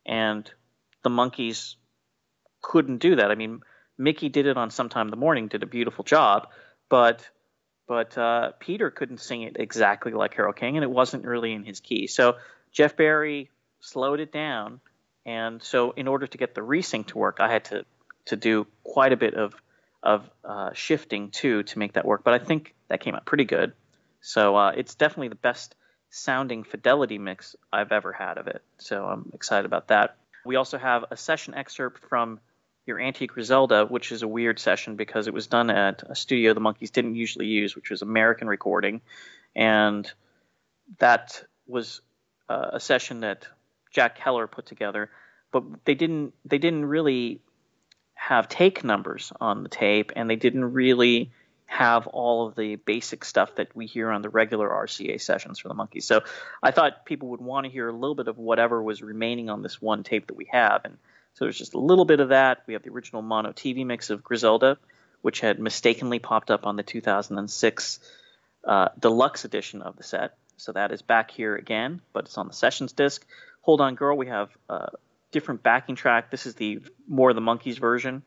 And 0.07 0.51
the 1.03 1.11
Monkees 1.11 1.75
couldn't 2.63 2.99
do 2.99 3.17
that. 3.17 3.31
I 3.31 3.35
mean, 3.35 3.61
Mickey 3.99 4.31
did 4.31 4.47
it 4.47 4.57
on 4.57 4.71
Sometime 4.71 5.09
in 5.09 5.11
the 5.11 5.17
Morning, 5.19 5.49
did 5.49 5.63
a 5.63 5.67
beautiful 5.67 6.03
job, 6.03 6.49
but 6.89 7.29
but 7.87 8.17
uh, 8.17 8.53
Peter 8.59 8.91
couldn't 8.91 9.21
sing 9.21 9.43
it 9.43 9.57
exactly 9.59 10.13
like 10.13 10.35
Carole 10.35 10.53
King, 10.53 10.77
and 10.77 10.85
it 10.85 10.91
wasn't 10.91 11.25
really 11.25 11.53
in 11.53 11.65
his 11.65 11.81
key. 11.81 12.07
So 12.07 12.37
Jeff 12.71 12.97
Barry 12.97 13.51
slowed 13.81 14.21
it 14.21 14.33
down, 14.33 14.81
and 15.27 15.63
so 15.63 15.93
in 15.93 16.09
order 16.09 16.27
to 16.27 16.39
get 16.39 16.55
the 16.55 16.61
resync 16.61 17.07
to 17.09 17.19
work, 17.19 17.39
I 17.41 17.51
had 17.51 17.65
to 17.67 17.85
to 18.27 18.37
do 18.37 18.67
quite 18.85 19.13
a 19.13 19.17
bit 19.17 19.35
of 19.35 19.55
of 20.03 20.29
uh, 20.45 20.71
shifting 20.73 21.31
too 21.31 21.63
to 21.63 21.79
make 21.79 21.95
that 21.95 22.05
work. 22.05 22.25
But 22.25 22.35
I 22.35 22.39
think 22.39 22.75
that 22.89 23.01
came 23.01 23.15
out 23.15 23.25
pretty 23.25 23.45
good. 23.45 23.73
So 24.21 24.57
uh, 24.57 24.73
it's 24.77 24.95
definitely 24.95 25.29
the 25.29 25.35
best 25.37 25.75
sounding 26.11 26.65
fidelity 26.65 27.19
mix 27.19 27.57
I've 27.73 27.93
ever 27.93 28.13
had 28.13 28.39
of 28.39 28.47
it. 28.47 28.63
So 28.79 29.05
I'm 29.05 29.31
excited 29.33 29.65
about 29.65 29.89
that. 29.89 30.17
We 30.45 30.57
also 30.57 30.79
have 30.79 31.05
a 31.11 31.17
session 31.17 31.55
excerpt 31.55 32.05
from 32.09 32.41
your 32.87 32.99
Auntie 32.99 33.27
Grizelda, 33.27 33.89
which 33.89 34.11
is 34.13 34.23
a 34.23 34.29
weird 34.29 34.59
session 34.59 34.97
because 34.97 35.29
it 35.29 35.35
was 35.35 35.47
done 35.47 35.71
at 35.71 36.03
a 36.09 36.15
studio 36.15 36.53
the 36.55 36.61
Monkees 36.61 36.91
didn't 36.91 37.15
usually 37.15 37.47
use, 37.47 37.77
which 37.77 37.91
was 37.91 38.03
American 38.03 38.49
Recording, 38.49 39.01
and 39.55 40.11
that 40.99 41.45
was 41.67 42.01
uh, 42.49 42.71
a 42.73 42.81
session 42.81 43.21
that 43.21 43.47
Jack 43.93 44.19
Keller 44.19 44.47
put 44.47 44.67
together. 44.67 45.11
But 45.53 45.85
they 45.85 45.95
didn't 45.95 46.35
they 46.45 46.59
didn't 46.59 46.87
really 46.87 47.41
have 48.15 48.49
take 48.49 48.83
numbers 48.85 49.33
on 49.41 49.63
the 49.63 49.69
tape, 49.69 50.13
and 50.17 50.29
they 50.29 50.37
didn't 50.37 50.73
really 50.73 51.31
have 51.67 52.07
all 52.09 52.47
of 52.47 52.55
the 52.55 52.77
basic 52.77 53.25
stuff 53.25 53.55
that 53.55 53.75
we 53.75 53.87
hear 53.87 54.11
on 54.11 54.21
the 54.21 54.29
regular 54.29 54.69
RCA 54.69 55.19
sessions 55.21 55.59
for 55.59 55.69
the 55.69 55.75
Monkees. 55.75 56.03
So 56.03 56.21
I 56.63 56.71
thought 56.71 57.07
people 57.07 57.29
would 57.29 57.41
want 57.41 57.65
to 57.65 57.73
hear 57.73 57.89
a 57.89 57.93
little 57.93 58.15
bit 58.15 58.29
of 58.29 58.37
whatever 58.37 58.83
was 58.83 59.03
remaining 59.03 59.49
on 59.49 59.63
this 59.63 59.81
one 59.81 60.03
tape 60.03 60.27
that 60.27 60.37
we 60.37 60.49
have, 60.53 60.83
and 60.85 60.99
so 61.35 61.45
there's 61.45 61.59
just 61.59 61.75
a 61.75 61.79
little 61.79 62.05
bit 62.05 62.21
of 62.21 62.31
that. 62.31 62.63
We 62.67 62.75
have 62.75 62.83
the 62.83 62.91
original 62.91 63.23
mono 63.23 63.53
TV 63.53 63.87
mix 63.87 64.11
of 64.11 64.23
Grizelda, 64.23 64.77
which 65.23 65.41
had 65.41 65.59
mistakenly 65.59 66.19
popped 66.19 66.51
up 66.51 66.67
on 66.67 66.77
the 66.77 66.83
2006 66.83 68.01
uh, 68.65 68.89
deluxe 68.99 69.45
edition 69.45 69.83
of 69.83 69.97
the 69.97 70.03
set. 70.03 70.37
So 70.57 70.73
that 70.73 70.93
is 70.93 71.03
back 71.03 71.31
here 71.31 71.57
again, 71.57 72.01
but 72.13 72.27
it's 72.27 72.39
on 72.39 72.47
the 72.47 72.53
sessions 72.53 72.93
disc. 72.93 73.25
Hold 73.63 73.81
on, 73.81 73.95
girl. 73.95 74.17
We 74.17 74.27
have 74.27 74.51
a 74.69 74.91
different 75.31 75.63
backing 75.63 75.97
track. 75.97 76.31
This 76.31 76.47
is 76.47 76.55
the 76.55 76.81
more 77.09 77.33
the 77.33 77.41
Monkees 77.41 77.79
version. 77.79 78.23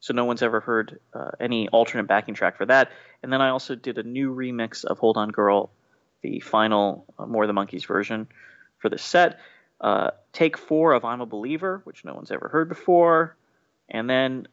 So 0.00 0.14
no 0.14 0.24
one's 0.24 0.42
ever 0.42 0.60
heard 0.60 0.98
uh, 1.12 1.32
any 1.38 1.68
alternate 1.68 2.06
backing 2.06 2.34
track 2.34 2.56
for 2.56 2.66
that. 2.66 2.90
And 3.22 3.30
then 3.30 3.42
I 3.42 3.50
also 3.50 3.74
did 3.74 3.98
a 3.98 4.02
new 4.02 4.34
remix 4.34 4.84
of 4.84 4.98
Hold 4.98 5.18
On 5.18 5.28
Girl, 5.28 5.70
the 6.22 6.40
final 6.40 7.04
uh, 7.18 7.26
More 7.26 7.46
the 7.46 7.52
Monkees 7.52 7.86
version 7.86 8.26
for 8.78 8.88
the 8.88 8.96
set. 8.96 9.38
Uh, 9.80 10.10
take 10.32 10.58
four 10.58 10.92
of 10.92 11.04
I'm 11.04 11.20
a 11.20 11.26
Believer, 11.26 11.80
which 11.84 12.04
no 12.04 12.14
one's 12.14 12.30
ever 12.30 12.48
heard 12.48 12.68
before. 12.68 13.36
And 13.88 14.08
then 14.08 14.46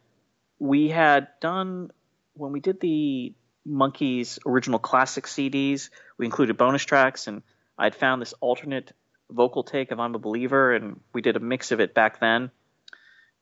we 0.60 0.90
had 0.90 1.28
done, 1.42 1.92
when 2.34 2.52
we 2.52 2.60
did 2.60 2.80
the 2.80 3.34
Monkees 3.68 4.40
original 4.46 4.80
classic 4.80 5.26
CDs, 5.26 5.90
we 6.18 6.26
included 6.26 6.58
bonus 6.58 6.84
tracks, 6.84 7.28
and 7.28 7.44
I'd 7.78 7.96
found 7.96 8.22
this 8.22 8.34
alternate 8.40 8.94
vocal 9.30 9.64
take 9.64 9.92
of 9.92 10.00
I'm 10.00 10.16
a 10.16 10.20
Believer, 10.20 10.74
and 10.74 11.02
we 11.14 11.22
did 11.22 11.36
a 11.36 11.42
mix 11.42 11.72
of 11.72 11.82
it 11.82 11.94
back 11.94 12.20
then. 12.20 12.50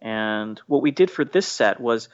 And 0.02 0.60
what 0.68 0.82
we 0.82 0.92
did 0.92 1.12
for 1.12 1.24
this 1.24 1.48
set 1.48 1.80
was 1.80 2.10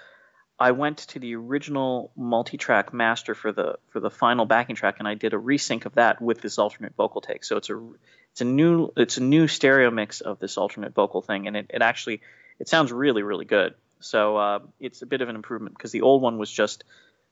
I 0.61 0.71
went 0.71 0.99
to 0.99 1.19
the 1.19 1.35
original 1.35 2.11
multi-track 2.15 2.93
master 2.93 3.33
for 3.33 3.51
the 3.51 3.79
for 3.89 3.99
the 3.99 4.11
final 4.11 4.45
backing 4.45 4.75
track, 4.75 4.97
and 4.99 5.07
I 5.07 5.15
did 5.15 5.33
a 5.33 5.37
resync 5.37 5.87
of 5.87 5.95
that 5.95 6.21
with 6.21 6.39
this 6.39 6.59
alternate 6.59 6.95
vocal 6.95 7.19
take. 7.19 7.43
So 7.43 7.57
it's 7.57 7.71
a 7.71 7.89
it's 8.31 8.41
a 8.41 8.45
new 8.45 8.91
it's 8.95 9.17
a 9.17 9.23
new 9.23 9.47
stereo 9.47 9.89
mix 9.89 10.21
of 10.21 10.37
this 10.37 10.59
alternate 10.59 10.93
vocal 10.93 11.23
thing, 11.23 11.47
and 11.47 11.57
it, 11.57 11.71
it 11.73 11.81
actually 11.81 12.21
it 12.59 12.69
sounds 12.69 12.91
really 12.91 13.23
really 13.23 13.45
good. 13.45 13.73
So 14.01 14.37
uh, 14.37 14.59
it's 14.79 15.01
a 15.01 15.07
bit 15.07 15.21
of 15.21 15.29
an 15.29 15.35
improvement 15.35 15.75
because 15.75 15.91
the 15.91 16.01
old 16.01 16.21
one 16.21 16.37
was 16.37 16.51
just 16.51 16.83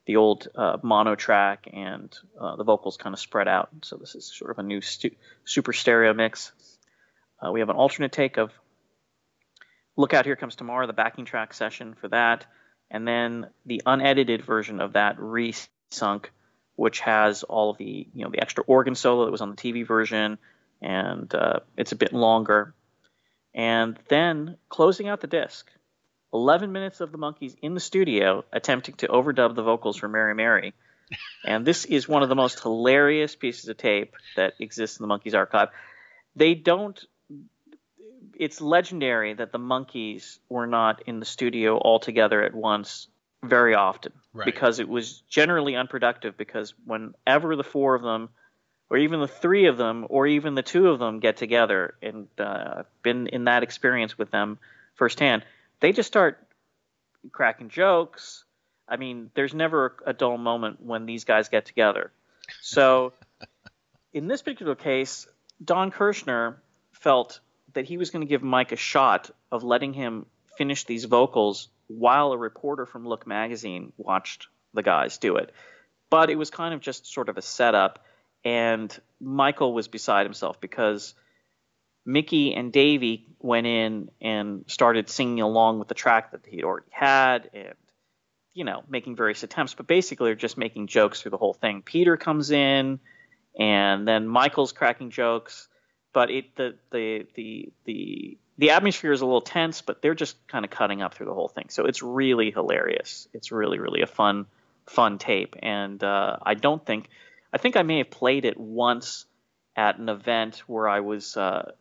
the 0.08 0.16
old 0.16 0.48
uh, 0.56 0.78
mono 0.82 1.14
track 1.14 1.70
and 1.72 2.12
uh, 2.42 2.56
the 2.56 2.64
vocals 2.64 2.98
kind 2.98 3.14
of 3.14 3.20
spread 3.20 3.48
out. 3.48 3.70
So 3.84 3.98
this 3.98 4.16
is 4.16 4.26
sort 4.26 4.50
of 4.50 4.58
a 4.58 4.64
new 4.64 4.82
stu- 4.82 5.16
super 5.46 5.72
stereo 5.72 6.16
mix. 6.16 6.52
Uh, 7.40 7.52
we 7.52 7.60
have 7.60 7.70
an 7.70 7.76
alternate 7.76 8.12
take 8.12 8.38
of 8.38 8.52
Look 9.96 10.16
Out 10.16 10.26
Here 10.26 10.36
Comes 10.36 10.56
Tomorrow, 10.56 10.88
the 10.88 10.94
backing 10.94 11.26
track 11.26 11.54
session 11.54 11.94
for 11.94 12.08
that, 12.08 12.46
and 12.92 13.08
then 13.08 13.48
the 13.66 13.82
unedited 13.86 14.44
version 14.44 14.80
of 14.80 14.94
that 14.94 15.18
resunk, 15.18 16.26
which 16.76 17.00
has 17.02 17.44
all 17.44 17.72
of 17.72 17.78
the 17.78 18.08
you 18.14 18.24
know 18.24 18.30
the 18.30 18.42
extra 18.42 18.64
organ 18.66 18.96
solo 18.96 19.26
that 19.26 19.32
was 19.32 19.42
on 19.42 19.52
the 19.52 19.56
TV 19.56 19.86
version, 19.86 20.38
and 20.82 21.34
uh, 21.34 21.60
it's 21.78 21.92
a 21.92 21.98
bit 21.98 22.14
longer. 22.14 22.74
And 23.54 23.98
then 24.10 24.58
closing 24.70 25.08
out 25.08 25.22
the 25.22 25.28
disc, 25.28 25.70
11 26.34 26.72
minutes 26.72 27.02
of 27.02 27.12
the 27.12 27.18
Monkees 27.18 27.56
in 27.62 27.74
the 27.74 27.80
studio 27.80 28.46
attempting 28.52 28.96
to 28.96 29.08
overdub 29.08 29.56
the 29.56 29.64
vocals 29.64 29.98
for 29.98 30.08
Mary 30.08 30.36
Mary. 30.36 30.74
And 31.44 31.66
this 31.66 31.86
is 31.86 32.08
one 32.08 32.22
of 32.22 32.30
the 32.30 32.36
most 32.36 32.62
hilarious 32.62 33.36
pieces 33.36 33.68
of 33.68 33.78
tape 33.78 34.16
that 34.36 34.54
exists 34.60 35.00
in 35.00 35.08
the 35.08 35.12
Monkees 35.12 35.34
archive. 35.34 35.70
They 36.36 36.54
don't 36.54 37.04
it's 38.40 38.62
legendary 38.62 39.34
that 39.34 39.52
the 39.52 39.60
Monkees 39.60 40.40
were 40.48 40.66
not 40.66 41.04
in 41.06 41.20
the 41.20 41.26
studio 41.26 41.78
all 41.78 42.00
together 42.00 42.42
at 42.42 42.56
once 42.56 43.08
very 43.44 43.76
often 43.76 44.14
Right. 44.34 44.46
because 44.46 44.80
it 44.80 44.88
was 44.88 45.22
generally 45.30 45.76
unproductive 45.76 46.38
because 46.38 46.74
whenever 46.86 47.56
the 47.56 47.64
four 47.64 47.96
of 47.96 48.02
them 48.02 48.30
or 48.90 48.98
even 48.98 49.20
the 49.20 49.28
three 49.28 49.68
of 49.68 49.78
them 49.78 50.06
or 50.10 50.28
even 50.28 50.56
the 50.56 50.62
two 50.62 50.90
of 50.90 51.00
them 51.00 51.20
get 51.20 51.38
together 51.38 51.96
and 52.02 52.28
uh, 52.38 52.84
been 53.02 53.28
in 53.28 53.46
that 53.46 53.64
experience 53.64 54.18
with 54.18 54.30
them 54.32 54.60
firsthand 54.96 55.44
they 55.80 55.92
just 55.92 56.08
start 56.08 56.46
cracking 57.32 57.70
jokes 57.70 58.44
i 58.88 58.98
mean 58.98 59.32
there's 59.34 59.54
never 59.54 59.96
a 60.06 60.14
dull 60.14 60.38
moment 60.38 60.82
when 60.82 61.06
these 61.06 61.24
guys 61.24 61.50
get 61.50 61.66
together 61.66 62.12
so 62.62 63.14
in 64.14 64.28
this 64.28 64.42
particular 64.42 64.76
case 64.76 65.28
don 65.64 65.92
kirshner 65.92 66.56
felt 66.92 67.40
that 67.74 67.86
he 67.86 67.98
was 67.98 68.10
going 68.10 68.26
to 68.26 68.30
give 68.30 68.44
Mike 68.44 68.72
a 68.72 68.78
shot 68.78 69.30
of 69.52 69.64
letting 69.64 69.94
him 69.94 70.26
finish 70.58 70.86
these 70.86 71.06
vocals 71.06 71.70
while 71.88 72.32
a 72.32 72.38
reporter 72.38 72.86
from 72.86 73.08
Look 73.08 73.26
magazine 73.26 73.94
watched 73.98 74.48
the 74.74 74.84
guys 74.84 75.18
do 75.18 75.38
it. 75.38 75.52
But 76.10 76.30
it 76.30 76.36
was 76.36 76.50
kind 76.50 76.74
of 76.74 76.82
just 76.82 77.12
sort 77.12 77.30
of 77.30 77.38
a 77.38 77.42
setup, 77.42 78.04
and 78.44 78.96
Michael 79.20 79.74
was 79.74 79.88
beside 79.88 80.26
himself 80.26 80.60
because 80.60 81.14
Mickey 82.06 82.54
and 82.54 82.72
Davey 82.72 83.28
went 83.40 83.68
in 83.68 84.10
and 84.20 84.66
started 84.68 85.10
singing 85.10 85.42
along 85.42 85.80
with 85.80 85.88
the 85.88 85.94
track 85.94 86.32
that 86.32 86.42
he'd 86.48 86.64
already 86.64 86.88
had, 86.92 87.50
and 87.54 87.74
you 88.54 88.66
know, 88.66 88.84
making 88.90 89.16
various 89.16 89.44
attempts, 89.44 89.76
but 89.76 89.88
basically 89.88 90.30
they're 90.30 90.36
just 90.36 90.58
making 90.58 90.88
jokes 90.88 91.22
through 91.22 91.32
the 91.32 91.38
whole 91.38 91.54
thing. 91.54 91.82
Peter 91.84 92.18
comes 92.18 92.52
in, 92.52 93.00
and 93.58 94.08
then 94.08 94.28
Michael's 94.28 94.72
cracking 94.72 95.12
jokes 95.12 95.68
but 96.14 96.30
it 96.30 96.56
the 96.56 96.76
the 96.92 97.26
the 97.36 97.72
the 97.86 98.38
the 98.58 98.72
atmosphere 98.72 99.12
is 99.12 99.22
a 99.22 99.26
little 99.26 99.42
tense, 99.42 99.82
but 99.82 100.02
they're 100.02 100.16
just 100.16 100.36
kind 100.48 100.66
of 100.66 100.72
cutting 100.72 101.02
up 101.02 101.14
through 101.14 101.28
the 101.28 101.34
whole 101.34 101.48
thing. 101.48 101.68
So 101.70 101.86
it's 101.86 102.04
really 102.04 102.52
hilarious. 102.52 103.28
It's 103.34 103.52
really 103.52 103.80
really 103.80 104.02
a 104.02 104.08
fun 104.08 104.48
fun 104.86 105.18
tape, 105.18 105.56
and 105.62 106.04
uh, 106.04 106.38
I 106.42 106.56
don't 106.56 106.86
think 106.86 107.10
I 107.54 107.58
think 107.58 107.78
I 107.78 107.84
may 107.84 108.00
have 108.00 108.10
played 108.10 108.46
it 108.46 108.58
once 108.60 109.26
at 109.76 109.98
an 109.98 110.10
event 110.10 110.64
where 110.68 110.88
I 110.88 111.00
was 111.00 111.38
uh, 111.38 111.72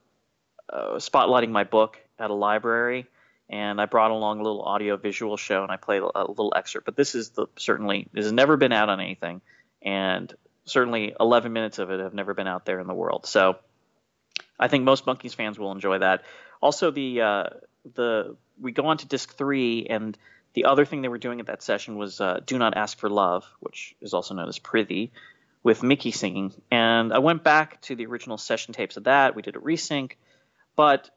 uh, 0.73 0.95
spotlighting 0.97 1.51
my 1.51 1.65
book 1.65 1.99
at 2.19 2.31
a 2.31 2.35
library, 2.35 3.07
and 3.49 3.81
I 3.81 3.87
brought 3.87 4.11
along 4.11 4.41
a 4.41 4.43
little 4.43 4.63
audio 4.63 4.97
visual 4.97 5.37
show, 5.37 5.63
and 5.63 5.73
I 5.73 5.77
played 5.77 6.03
a, 6.03 6.11
a 6.15 6.27
little 6.29 6.53
excerpt. 6.55 6.85
But 6.85 6.97
this 6.97 7.15
is 7.15 7.31
the 7.31 7.47
certainly 7.57 8.09
this 8.13 8.25
has 8.25 8.33
never 8.33 8.57
been 8.57 8.73
out 8.73 8.89
on 8.89 9.01
anything, 9.01 9.41
and 9.83 10.33
certainly 10.65 11.15
11 11.19 11.53
minutes 11.53 11.79
of 11.79 11.91
it 11.91 12.01
have 12.01 12.15
never 12.15 12.35
been 12.35 12.47
out 12.47 12.67
there 12.67 12.79
in 12.79 12.87
the 12.87 12.95
world. 12.95 13.27
So 13.27 13.57
I 14.59 14.69
think 14.69 14.85
most 14.85 15.07
Monkees 15.07 15.35
fans 15.35 15.59
will 15.59 15.73
enjoy 15.73 15.99
that. 15.99 16.23
Also, 16.61 16.91
the 16.91 17.21
uh, 17.21 17.45
the 17.95 18.37
we 18.61 18.73
go 18.73 18.87
on 18.87 18.99
to 18.99 19.07
disc 19.07 19.37
three, 19.37 19.87
and 19.89 20.17
the 20.55 20.65
other 20.65 20.85
thing 20.85 21.03
they 21.03 21.09
were 21.09 21.19
doing 21.19 21.41
at 21.41 21.47
that 21.47 21.63
session 21.63 21.97
was 21.97 22.21
uh, 22.21 22.41
"Do 22.45 22.59
Not 22.59 22.77
Ask 22.77 22.99
for 22.99 23.09
Love," 23.09 23.45
which 23.61 23.95
is 24.01 24.15
also 24.15 24.35
known 24.35 24.49
as 24.49 24.59
"Prithee," 24.59 25.11
with 25.63 25.83
Mickey 25.83 26.11
singing. 26.11 26.53
And 26.71 27.13
I 27.13 27.19
went 27.19 27.45
back 27.45 27.81
to 27.83 27.95
the 27.95 28.07
original 28.07 28.39
session 28.39 28.75
tapes 28.75 28.97
of 28.97 29.05
that. 29.05 29.35
We 29.35 29.43
did 29.43 29.57
a 29.57 29.61
resync, 29.61 30.13
but 30.77 31.11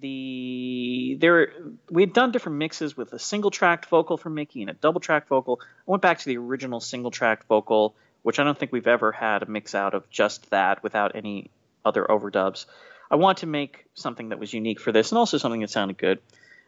the 0.00 1.16
there 1.20 1.52
we 1.90 2.02
had 2.02 2.12
done 2.12 2.32
different 2.32 2.58
mixes 2.58 2.96
with 2.96 3.12
a 3.12 3.18
single 3.18 3.50
tracked 3.50 3.86
vocal 3.86 4.16
for 4.16 4.30
Mickey 4.30 4.60
and 4.62 4.70
a 4.70 4.74
double 4.74 5.00
tracked 5.00 5.28
vocal. 5.28 5.60
I 5.62 5.90
went 5.90 6.02
back 6.02 6.18
to 6.18 6.26
the 6.26 6.36
original 6.36 6.80
single 6.80 7.10
tracked 7.10 7.46
vocal, 7.46 7.94
which 8.22 8.38
I 8.38 8.44
don't 8.44 8.58
think 8.58 8.72
we've 8.72 8.88
ever 8.88 9.12
had 9.12 9.42
a 9.42 9.46
mix 9.46 9.74
out 9.74 9.94
of 9.94 10.10
just 10.10 10.50
that 10.50 10.82
without 10.82 11.14
any 11.14 11.50
other 11.84 12.04
overdubs. 12.04 12.66
I 13.10 13.16
want 13.16 13.38
to 13.38 13.46
make 13.46 13.86
something 13.94 14.30
that 14.30 14.38
was 14.38 14.52
unique 14.52 14.80
for 14.80 14.92
this 14.92 15.12
and 15.12 15.18
also 15.18 15.38
something 15.38 15.60
that 15.60 15.70
sounded 15.70 15.98
good. 15.98 16.20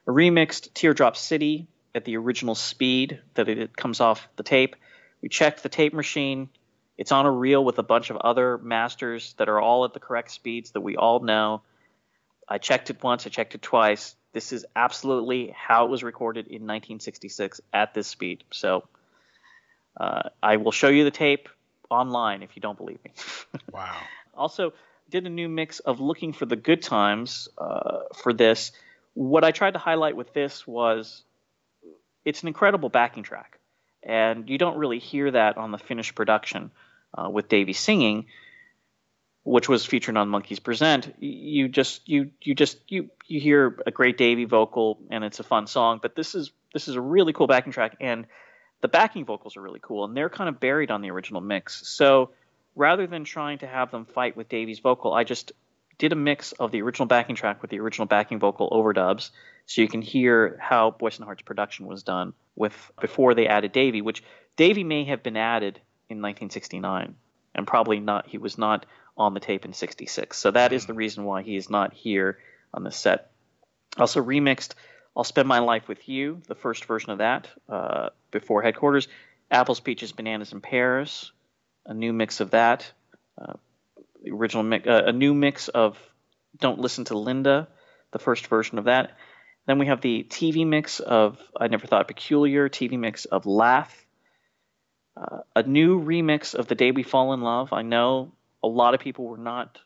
A 0.07 0.11
remixed 0.11 0.73
Teardrop 0.75 1.17
City 1.17 1.67
at 1.95 2.05
the 2.05 2.17
original 2.17 2.55
speed 2.55 3.21
that 3.35 3.49
it 3.49 3.77
comes 3.77 4.01
off 4.01 4.29
the 4.37 4.43
tape. 4.43 4.77
We 5.23 5.29
checked 5.29 5.63
the 5.63 5.69
tape 5.69 5.95
machine. 5.95 6.51
It's 6.99 7.13
on 7.13 7.27
a 7.27 7.31
reel 7.31 7.65
with 7.65 7.79
a 7.79 7.83
bunch 7.83 8.11
of 8.11 8.17
other 8.17 8.59
masters 8.59 9.35
that 9.39 9.49
are 9.49 9.61
all 9.61 9.85
at 9.85 9.93
the 9.93 10.01
correct 10.01 10.31
speeds 10.31 10.73
that 10.73 10.83
we 10.83 10.97
all 10.97 11.21
know. 11.21 11.63
I 12.49 12.59
checked 12.59 12.91
it 12.91 13.03
once, 13.03 13.27
I 13.27 13.31
checked 13.31 13.55
it 13.55 13.63
twice. 13.63 14.15
This 14.33 14.53
is 14.53 14.67
absolutely 14.77 15.55
how 15.57 15.87
it 15.87 15.91
was 15.91 16.03
recorded 16.03 16.47
in 16.47 16.63
1966 16.63 17.61
at 17.73 17.95
this 17.95 18.07
speed. 18.07 18.45
So 18.53 18.85
uh, 19.97 20.29
I 20.43 20.59
will 20.59 20.73
show 20.73 20.89
you 20.89 21.05
the 21.05 21.11
tape 21.11 21.49
online 21.91 22.43
if 22.43 22.55
you 22.55 22.63
don't 22.63 22.77
believe 22.77 23.03
me. 23.05 23.13
Wow. 23.73 23.97
also, 24.35 24.73
did 25.11 25.27
a 25.27 25.31
new 25.31 25.49
mix 25.49 25.79
of 25.81 26.01
looking 26.01 26.33
for 26.33 26.47
the 26.47 26.57
good 26.57 26.83
times 26.83 27.49
uh, 27.59 28.01
for 28.15 28.33
this. 28.33 28.73
What 29.15 29.45
I 29.45 29.51
tried 29.51 29.73
to 29.73 29.79
highlight 29.79 30.17
with 30.17 30.33
this 30.33 30.67
was 30.67 31.23
it's 32.25 32.43
an 32.43 32.49
incredible 32.49 32.89
backing 32.89 33.23
track, 33.23 33.59
and 34.03 34.49
you 34.51 34.59
don't 34.59 34.77
really 34.77 34.99
hear 34.99 35.31
that 35.31 35.57
on 35.57 35.71
the 35.71 35.79
finished 35.79 36.15
production 36.15 36.71
uh, 37.17 37.31
with 37.31 37.49
Davey 37.49 37.73
singing, 37.73 38.27
which 39.45 39.69
was 39.69 39.87
featured 39.87 40.17
on 40.17 40.29
Monkees 40.29 40.63
Present. 40.63 41.15
You 41.21 41.69
just 41.69 42.09
you 42.09 42.31
you 42.43 42.55
just 42.55 42.79
you 42.89 43.11
you 43.27 43.41
hear 43.41 43.79
a 43.87 43.91
great 43.91 44.19
Davey 44.19 44.45
vocal, 44.45 44.99
and 45.11 45.25
it's 45.25 45.41
a 45.41 45.45
fun 45.45 45.67
song. 45.67 46.01
But 46.03 46.17
this 46.17 46.35
is 46.35 46.51
this 46.75 46.89
is 46.89 46.97
a 46.97 47.01
really 47.01 47.33
cool 47.33 47.47
backing 47.47 47.73
track, 47.73 47.97
and 48.01 48.27
the 48.83 48.89
backing 48.89 49.25
vocals 49.25 49.57
are 49.57 49.63
really 49.63 49.81
cool, 49.81 50.05
and 50.05 50.17
they're 50.17 50.29
kind 50.29 50.49
of 50.49 50.61
buried 50.61 50.91
on 50.91 51.01
the 51.01 51.11
original 51.11 51.41
mix. 51.41 51.89
So 51.89 52.31
rather 52.77 53.07
than 53.07 53.25
trying 53.25 53.59
to 53.59 53.67
have 53.67 53.91
them 53.91 54.05
fight 54.05 54.37
with 54.37 54.49
Davey's 54.49 54.79
vocal, 54.79 55.13
I 55.13 55.25
just 55.25 55.53
did 55.99 56.13
a 56.13 56.17
mix 56.17 56.53
of 56.53 56.71
the 56.71 56.83
original 56.83 57.07
backing 57.07 57.35
track 57.35 57.63
with 57.63 57.71
the 57.71 57.81
original 57.81 58.07
backing 58.07 58.39
vocal 58.39 58.71
overdubs, 58.71 59.31
so 59.65 59.81
you 59.81 59.89
can 59.89 60.03
hear 60.03 60.59
how 60.61 60.91
Boyce 60.91 61.17
and 61.17 61.25
Hart's 61.25 61.43
production 61.43 61.87
was 61.87 62.03
done 62.03 62.35
with 62.55 62.75
before 63.01 63.35
they 63.35 63.47
added 63.47 63.73
Davey, 63.73 64.03
which 64.03 64.23
Davey 64.57 64.85
may 64.85 65.05
have 65.05 65.23
been 65.23 65.39
added 65.39 65.81
in 66.09 66.19
1969, 66.19 67.17
and 67.55 67.67
probably 67.67 67.99
not. 67.99 68.29
He 68.29 68.39
was 68.39 68.59
not 68.59 68.87
on 69.17 69.33
the 69.33 69.41
tape 69.41 69.65
in 69.65 69.73
'66, 69.73 70.37
so 70.37 70.51
that 70.51 70.73
is 70.73 70.87
the 70.87 70.95
reason 70.95 71.25
why 71.25 71.43
he 71.43 71.57
is 71.57 71.71
not 71.71 71.95
here 71.95 72.39
on 72.75 72.85
the 72.85 72.93
set. 72.93 73.31
Also 73.97 74.23
remixed 74.23 74.75
"I'll 75.17 75.25
Spend 75.25 75.49
My 75.49 75.61
Life 75.61 75.89
with 75.89 76.07
You," 76.09 76.43
the 76.47 76.55
first 76.55 76.85
version 76.85 77.11
of 77.11 77.19
that 77.19 77.49
uh, 77.69 78.11
before 78.31 78.63
Headquarters. 78.63 79.09
Apples, 79.51 79.79
Peaches, 79.79 80.11
Bananas, 80.11 80.53
and 80.53 80.63
Pears, 80.63 81.31
a 81.87 81.95
new 81.95 82.13
mix 82.13 82.41
of 82.41 82.51
that. 82.51 82.91
Uh, 83.41 83.55
the 84.23 84.33
original 84.33 84.63
mix, 84.63 84.87
uh, 84.87 85.05
a 85.07 85.13
new 85.13 85.35
mix 85.35 85.69
of 85.69 85.99
"Don't 86.59 86.79
Listen 86.79 87.05
to 87.07 87.17
Linda," 87.19 87.69
the 88.13 88.19
first 88.19 88.47
version 88.49 88.79
of 88.79 88.85
that. 88.85 89.17
Then 89.67 89.79
we 89.79 89.87
have 89.87 90.01
the 90.01 90.27
TV 90.29 90.67
mix 90.67 91.01
of 91.01 91.39
"I 91.59 91.69
Never 91.69 91.87
Thought 91.87 92.09
Peculiar," 92.09 92.69
TV 92.69 92.99
mix 92.99 93.25
of 93.25 93.47
"Laugh," 93.47 94.07
uh, 95.17 95.41
a 95.55 95.63
new 95.63 96.03
remix 96.03 96.55
of 96.55 96.67
"The 96.67 96.75
Day 96.75 96.91
We 96.91 97.03
Fall 97.03 97.33
in 97.33 97.41
Love." 97.41 97.73
I 97.73 97.83
know 97.83 98.33
a 98.63 98.69
lot 98.69 98.95
of 98.95 99.01
people 99.01 99.27
were 99.27 99.39
not 99.39 99.79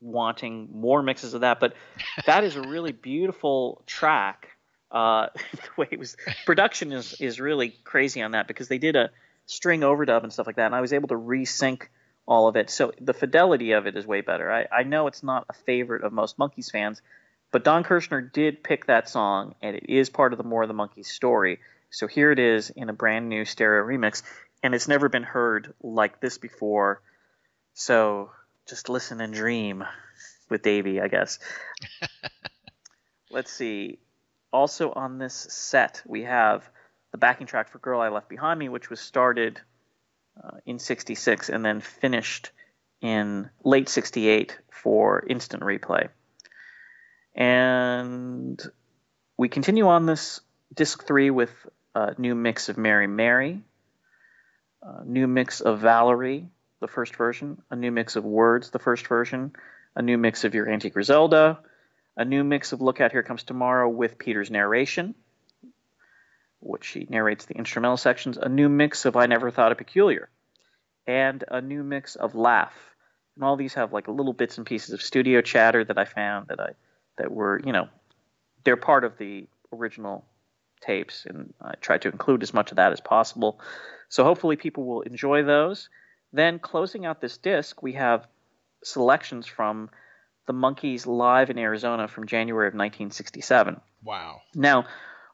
wanting 0.00 0.68
more 0.72 1.02
mixes 1.02 1.34
of 1.34 1.40
that, 1.40 1.60
but 1.60 1.74
that 2.26 2.44
is 2.44 2.56
a 2.56 2.62
really 2.62 2.92
beautiful 2.92 3.82
track. 3.86 4.48
Uh, 4.90 5.28
the 5.52 5.68
way 5.76 5.88
it 5.90 5.98
was 5.98 6.16
production 6.46 6.92
is 6.92 7.20
is 7.20 7.40
really 7.40 7.70
crazy 7.82 8.22
on 8.22 8.32
that 8.32 8.46
because 8.46 8.68
they 8.68 8.78
did 8.78 8.94
a 8.94 9.10
string 9.46 9.80
overdub 9.80 10.22
and 10.22 10.32
stuff 10.32 10.46
like 10.46 10.56
that, 10.56 10.66
and 10.66 10.74
I 10.74 10.80
was 10.80 10.92
able 10.92 11.08
to 11.08 11.14
resync 11.14 11.82
all 12.26 12.48
of 12.48 12.56
it. 12.56 12.70
So 12.70 12.92
the 13.00 13.12
fidelity 13.12 13.72
of 13.72 13.86
it 13.86 13.96
is 13.96 14.06
way 14.06 14.20
better. 14.20 14.50
I, 14.50 14.66
I 14.72 14.82
know 14.84 15.06
it's 15.06 15.22
not 15.22 15.46
a 15.48 15.52
favorite 15.52 16.04
of 16.04 16.12
most 16.12 16.38
Monkees 16.38 16.70
fans, 16.70 17.02
but 17.50 17.64
Don 17.64 17.84
Kirshner 17.84 18.32
did 18.32 18.64
pick 18.64 18.86
that 18.86 19.08
song, 19.08 19.54
and 19.62 19.76
it 19.76 19.86
is 19.88 20.10
part 20.10 20.32
of 20.32 20.38
the 20.38 20.44
More 20.44 20.62
of 20.62 20.68
the 20.68 20.74
Monkees 20.74 21.06
story. 21.06 21.60
So 21.90 22.06
here 22.06 22.32
it 22.32 22.38
is 22.38 22.70
in 22.70 22.88
a 22.88 22.92
brand 22.94 23.28
new 23.28 23.44
stereo 23.44 23.84
remix, 23.84 24.22
and 24.62 24.74
it's 24.74 24.88
never 24.88 25.08
been 25.08 25.22
heard 25.22 25.74
like 25.82 26.20
this 26.20 26.38
before. 26.38 27.00
So 27.74 28.30
just 28.66 28.88
listen 28.88 29.20
and 29.20 29.32
dream 29.34 29.84
with 30.48 30.62
Davey, 30.62 31.00
I 31.00 31.08
guess. 31.08 31.38
Let's 33.30 33.52
see. 33.52 33.98
Also 34.52 34.92
on 34.92 35.18
this 35.18 35.34
set, 35.34 36.02
we 36.06 36.22
have 36.22 36.68
the 37.14 37.18
backing 37.18 37.46
track 37.46 37.68
for 37.68 37.78
Girl 37.78 38.00
I 38.00 38.08
Left 38.08 38.28
Behind 38.28 38.58
Me, 38.58 38.68
which 38.68 38.90
was 38.90 38.98
started 38.98 39.60
uh, 40.42 40.56
in 40.66 40.80
66 40.80 41.48
and 41.48 41.64
then 41.64 41.80
finished 41.80 42.50
in 43.00 43.48
late 43.62 43.88
68 43.88 44.58
for 44.68 45.24
instant 45.24 45.62
replay. 45.62 46.08
And 47.36 48.60
we 49.38 49.48
continue 49.48 49.86
on 49.86 50.06
this 50.06 50.40
disc 50.74 51.06
three 51.06 51.30
with 51.30 51.52
a 51.94 52.20
new 52.20 52.34
mix 52.34 52.68
of 52.68 52.78
Mary 52.78 53.06
Mary, 53.06 53.62
a 54.82 55.04
new 55.04 55.28
mix 55.28 55.60
of 55.60 55.78
Valerie, 55.78 56.48
the 56.80 56.88
first 56.88 57.14
version, 57.14 57.62
a 57.70 57.76
new 57.76 57.92
mix 57.92 58.16
of 58.16 58.24
Words, 58.24 58.70
the 58.70 58.80
first 58.80 59.06
version, 59.06 59.52
a 59.94 60.02
new 60.02 60.18
mix 60.18 60.42
of 60.42 60.52
Your 60.52 60.68
Auntie 60.68 60.90
Grizelda, 60.90 61.58
a 62.16 62.24
new 62.24 62.42
mix 62.42 62.72
of 62.72 62.80
Look 62.80 63.00
Out 63.00 63.12
Here 63.12 63.22
Comes 63.22 63.44
Tomorrow 63.44 63.88
with 63.88 64.18
Peter's 64.18 64.50
narration, 64.50 65.14
which 66.64 66.88
he 66.88 67.06
narrates 67.08 67.44
the 67.44 67.54
instrumental 67.54 67.96
sections, 67.96 68.36
a 68.36 68.48
new 68.48 68.68
mix 68.68 69.04
of 69.04 69.16
I 69.16 69.26
Never 69.26 69.50
Thought 69.50 69.72
of 69.72 69.78
Peculiar, 69.78 70.28
and 71.06 71.44
a 71.48 71.60
new 71.60 71.82
mix 71.82 72.16
of 72.16 72.34
Laugh. 72.34 72.74
And 73.36 73.44
all 73.44 73.56
these 73.56 73.74
have 73.74 73.92
like 73.92 74.08
little 74.08 74.32
bits 74.32 74.58
and 74.58 74.66
pieces 74.66 74.94
of 74.94 75.02
studio 75.02 75.40
chatter 75.40 75.84
that 75.84 75.98
I 75.98 76.04
found 76.04 76.48
that 76.48 76.60
I 76.60 76.70
that 77.18 77.30
were, 77.30 77.60
you 77.64 77.72
know, 77.72 77.88
they're 78.64 78.76
part 78.76 79.04
of 79.04 79.18
the 79.18 79.46
original 79.72 80.24
tapes, 80.80 81.26
and 81.26 81.52
I 81.60 81.74
tried 81.80 82.02
to 82.02 82.08
include 82.08 82.42
as 82.42 82.54
much 82.54 82.70
of 82.70 82.76
that 82.76 82.92
as 82.92 83.00
possible. 83.00 83.60
So 84.08 84.24
hopefully 84.24 84.56
people 84.56 84.84
will 84.84 85.02
enjoy 85.02 85.42
those. 85.42 85.88
Then 86.32 86.58
closing 86.58 87.06
out 87.06 87.20
this 87.20 87.38
disc, 87.38 87.82
we 87.82 87.92
have 87.92 88.26
selections 88.82 89.46
from 89.46 89.90
the 90.46 90.52
Monkees 90.52 91.06
live 91.06 91.50
in 91.50 91.58
Arizona 91.58 92.08
from 92.08 92.26
January 92.26 92.66
of 92.66 92.74
1967. 92.74 93.80
Wow. 94.02 94.40
Now, 94.54 94.86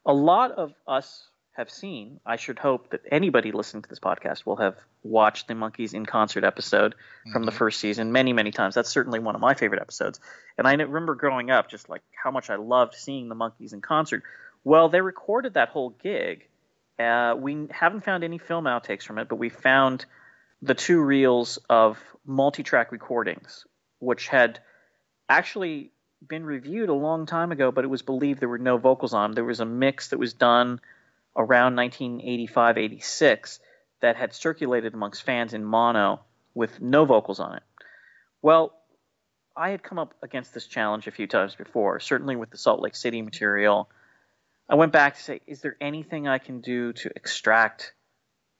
a 0.05 0.13
lot 0.13 0.51
of 0.51 0.73
us 0.87 1.27
have 1.53 1.69
seen, 1.69 2.19
I 2.25 2.37
should 2.37 2.59
hope 2.59 2.91
that 2.91 3.01
anybody 3.11 3.51
listening 3.51 3.83
to 3.83 3.89
this 3.89 3.99
podcast 3.99 4.45
will 4.45 4.55
have 4.55 4.77
watched 5.03 5.47
the 5.47 5.53
Monkees 5.53 5.93
in 5.93 6.05
concert 6.05 6.43
episode 6.43 6.95
from 7.33 7.43
the 7.43 7.51
first 7.51 7.79
season 7.79 8.11
many, 8.11 8.31
many 8.31 8.51
times. 8.51 8.73
That's 8.73 8.89
certainly 8.89 9.19
one 9.19 9.35
of 9.35 9.41
my 9.41 9.53
favorite 9.53 9.81
episodes. 9.81 10.19
And 10.57 10.65
I 10.65 10.73
remember 10.73 11.13
growing 11.15 11.51
up 11.51 11.69
just 11.69 11.89
like 11.89 12.01
how 12.11 12.31
much 12.31 12.49
I 12.49 12.55
loved 12.55 12.95
seeing 12.95 13.27
the 13.27 13.35
Monkees 13.35 13.73
in 13.73 13.81
concert. 13.81 14.23
Well, 14.63 14.89
they 14.89 15.01
recorded 15.01 15.55
that 15.55 15.69
whole 15.69 15.89
gig. 15.89 16.47
Uh, 16.97 17.35
we 17.37 17.67
haven't 17.69 18.05
found 18.05 18.23
any 18.23 18.37
film 18.37 18.65
outtakes 18.65 19.03
from 19.03 19.17
it, 19.17 19.27
but 19.27 19.35
we 19.35 19.49
found 19.49 20.05
the 20.61 20.75
two 20.75 21.01
reels 21.01 21.59
of 21.69 21.97
multi-track 22.25 22.91
recordings, 22.91 23.65
which 23.99 24.27
had 24.27 24.59
actually 25.27 25.91
been 26.27 26.45
reviewed 26.45 26.89
a 26.89 26.93
long 26.93 27.25
time 27.25 27.51
ago, 27.51 27.71
but 27.71 27.83
it 27.83 27.89
was 27.89 28.01
believed 28.01 28.39
there 28.39 28.49
were 28.49 28.57
no 28.57 28.77
vocals 28.77 29.13
on. 29.13 29.33
There 29.33 29.43
was 29.43 29.59
a 29.59 29.65
mix 29.65 30.09
that 30.09 30.19
was 30.19 30.33
done 30.33 30.79
around 31.35 31.75
1985 31.75 32.77
86 32.77 33.59
that 34.01 34.15
had 34.15 34.33
circulated 34.33 34.93
amongst 34.93 35.23
fans 35.23 35.53
in 35.53 35.63
mono 35.63 36.21
with 36.53 36.81
no 36.81 37.05
vocals 37.05 37.39
on 37.39 37.55
it. 37.55 37.63
Well, 38.41 38.73
I 39.55 39.69
had 39.69 39.83
come 39.83 39.99
up 39.99 40.15
against 40.21 40.53
this 40.53 40.67
challenge 40.67 41.07
a 41.07 41.11
few 41.11 41.27
times 41.27 41.55
before, 41.55 41.99
certainly 41.99 42.35
with 42.35 42.49
the 42.49 42.57
Salt 42.57 42.81
Lake 42.81 42.95
City 42.95 43.21
material. 43.21 43.89
I 44.69 44.75
went 44.75 44.91
back 44.91 45.15
to 45.15 45.21
say, 45.21 45.41
is 45.45 45.61
there 45.61 45.75
anything 45.81 46.27
I 46.27 46.37
can 46.37 46.61
do 46.61 46.93
to 46.93 47.11
extract 47.15 47.93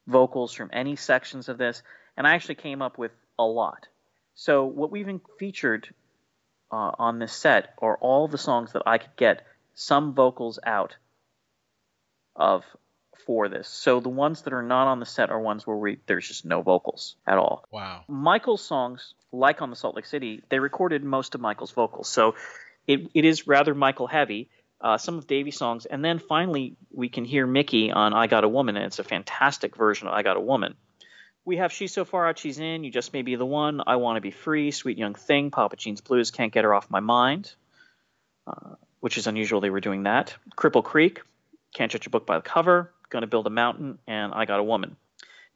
vocals 0.07 0.53
from 0.53 0.69
any 0.73 0.95
sections 0.95 1.47
of 1.47 1.57
this? 1.57 1.81
And 2.17 2.27
I 2.27 2.35
actually 2.35 2.55
came 2.55 2.81
up 2.81 2.97
with 2.97 3.11
a 3.39 3.43
lot. 3.43 3.87
So 4.35 4.65
what 4.65 4.91
we've 4.91 5.09
featured 5.39 5.93
uh, 6.71 6.91
on 6.97 7.19
this 7.19 7.33
set 7.33 7.73
are 7.79 7.97
all 7.97 8.27
the 8.27 8.37
songs 8.37 8.73
that 8.73 8.83
I 8.85 8.97
could 8.97 9.15
get 9.15 9.45
some 9.73 10.13
vocals 10.13 10.59
out 10.65 10.95
of 12.35 12.63
for 13.25 13.49
this. 13.49 13.67
So 13.67 13.99
the 13.99 14.09
ones 14.09 14.43
that 14.43 14.53
are 14.53 14.63
not 14.63 14.87
on 14.87 14.99
the 14.99 15.05
set 15.05 15.29
are 15.29 15.39
ones 15.39 15.65
where 15.65 15.77
we 15.77 15.99
there's 16.07 16.27
just 16.27 16.45
no 16.45 16.61
vocals 16.61 17.15
at 17.27 17.37
all. 17.37 17.65
Wow. 17.71 18.03
Michael's 18.07 18.63
songs, 18.63 19.13
like 19.31 19.61
on 19.61 19.69
the 19.69 19.75
Salt 19.75 19.95
Lake 19.95 20.05
City, 20.05 20.41
they 20.49 20.59
recorded 20.59 21.03
most 21.03 21.35
of 21.35 21.41
Michael's 21.41 21.71
vocals, 21.71 22.09
so 22.09 22.35
it, 22.87 23.09
it 23.13 23.25
is 23.25 23.47
rather 23.47 23.75
Michael 23.75 24.07
heavy. 24.07 24.49
Uh, 24.79 24.97
some 24.97 25.19
of 25.19 25.27
Davy's 25.27 25.57
songs, 25.57 25.85
and 25.85 26.03
then 26.03 26.17
finally 26.17 26.75
we 26.91 27.07
can 27.07 27.23
hear 27.23 27.45
Mickey 27.45 27.91
on 27.91 28.13
"I 28.13 28.25
Got 28.25 28.43
a 28.43 28.49
Woman," 28.49 28.75
and 28.75 28.85
it's 28.85 28.97
a 28.97 29.03
fantastic 29.03 29.75
version 29.75 30.07
of 30.07 30.13
"I 30.15 30.23
Got 30.23 30.37
a 30.37 30.41
Woman." 30.41 30.73
We 31.43 31.57
have 31.57 31.71
"She's 31.71 31.91
So 31.91 32.05
Far 32.05 32.27
Out 32.27 32.37
She's 32.37 32.59
In," 32.59 32.83
"You 32.83 32.91
Just 32.91 33.13
May 33.13 33.23
Be 33.23 33.35
the 33.35 33.45
One," 33.45 33.81
"I 33.85 33.95
Want 33.95 34.17
to 34.17 34.21
Be 34.21 34.31
Free," 34.31 34.71
"Sweet 34.71 34.97
Young 34.97 35.15
Thing," 35.15 35.49
"Papa 35.49 35.75
Gene's 35.75 36.01
Blues," 36.01 36.29
"Can't 36.29 36.53
Get 36.53 36.63
Her 36.63 36.73
Off 36.73 36.91
My 36.91 36.99
Mind," 36.99 37.53
uh, 38.45 38.75
which 38.99 39.17
is 39.17 39.25
unusual 39.25 39.59
they 39.59 39.71
were 39.71 39.79
doing 39.79 40.03
that. 40.03 40.35
"Cripple 40.55 40.83
Creek," 40.83 41.21
"Can't 41.73 41.91
Judge 41.91 42.05
a 42.05 42.09
Book 42.11 42.27
by 42.27 42.37
the 42.37 42.43
Cover," 42.43 42.93
"Gonna 43.09 43.27
Build 43.27 43.47
a 43.47 43.49
Mountain," 43.49 43.97
and 44.05 44.33
"I 44.33 44.45
Got 44.45 44.59
a 44.59 44.63
Woman." 44.63 44.97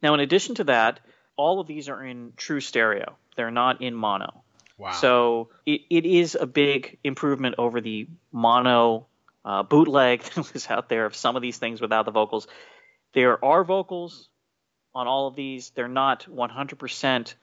Now, 0.02 0.14
in 0.14 0.20
addition 0.20 0.56
to 0.56 0.64
that, 0.64 1.00
all 1.36 1.60
of 1.60 1.66
these 1.66 1.88
are 1.88 2.04
in 2.04 2.32
true 2.36 2.60
stereo. 2.60 3.16
They're 3.36 3.50
not 3.50 3.80
in 3.80 3.94
mono. 3.94 4.42
Wow. 4.78 4.92
So 4.92 5.50
it, 5.64 5.82
it 5.88 6.04
is 6.04 6.34
a 6.34 6.46
big 6.46 6.98
improvement 7.04 7.54
over 7.58 7.80
the 7.80 8.08
mono 8.32 9.06
uh, 9.44 9.62
bootleg 9.62 10.22
that 10.34 10.52
was 10.52 10.68
out 10.68 10.88
there 10.88 11.06
of 11.06 11.14
some 11.14 11.36
of 11.36 11.42
these 11.42 11.58
things 11.58 11.80
without 11.80 12.04
the 12.04 12.10
vocals. 12.10 12.48
There 13.12 13.42
are 13.44 13.64
vocals 13.64 14.28
on 14.96 15.06
all 15.06 15.28
of 15.28 15.36
these. 15.36 15.70
They're 15.70 15.88
not 15.88 16.26
100% 16.28 17.34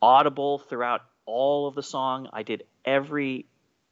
audible 0.00 0.58
throughout 0.58 1.02
all 1.26 1.68
of 1.68 1.74
the 1.74 1.82
song. 1.82 2.28
I 2.32 2.42
did 2.42 2.64
every 2.84 3.46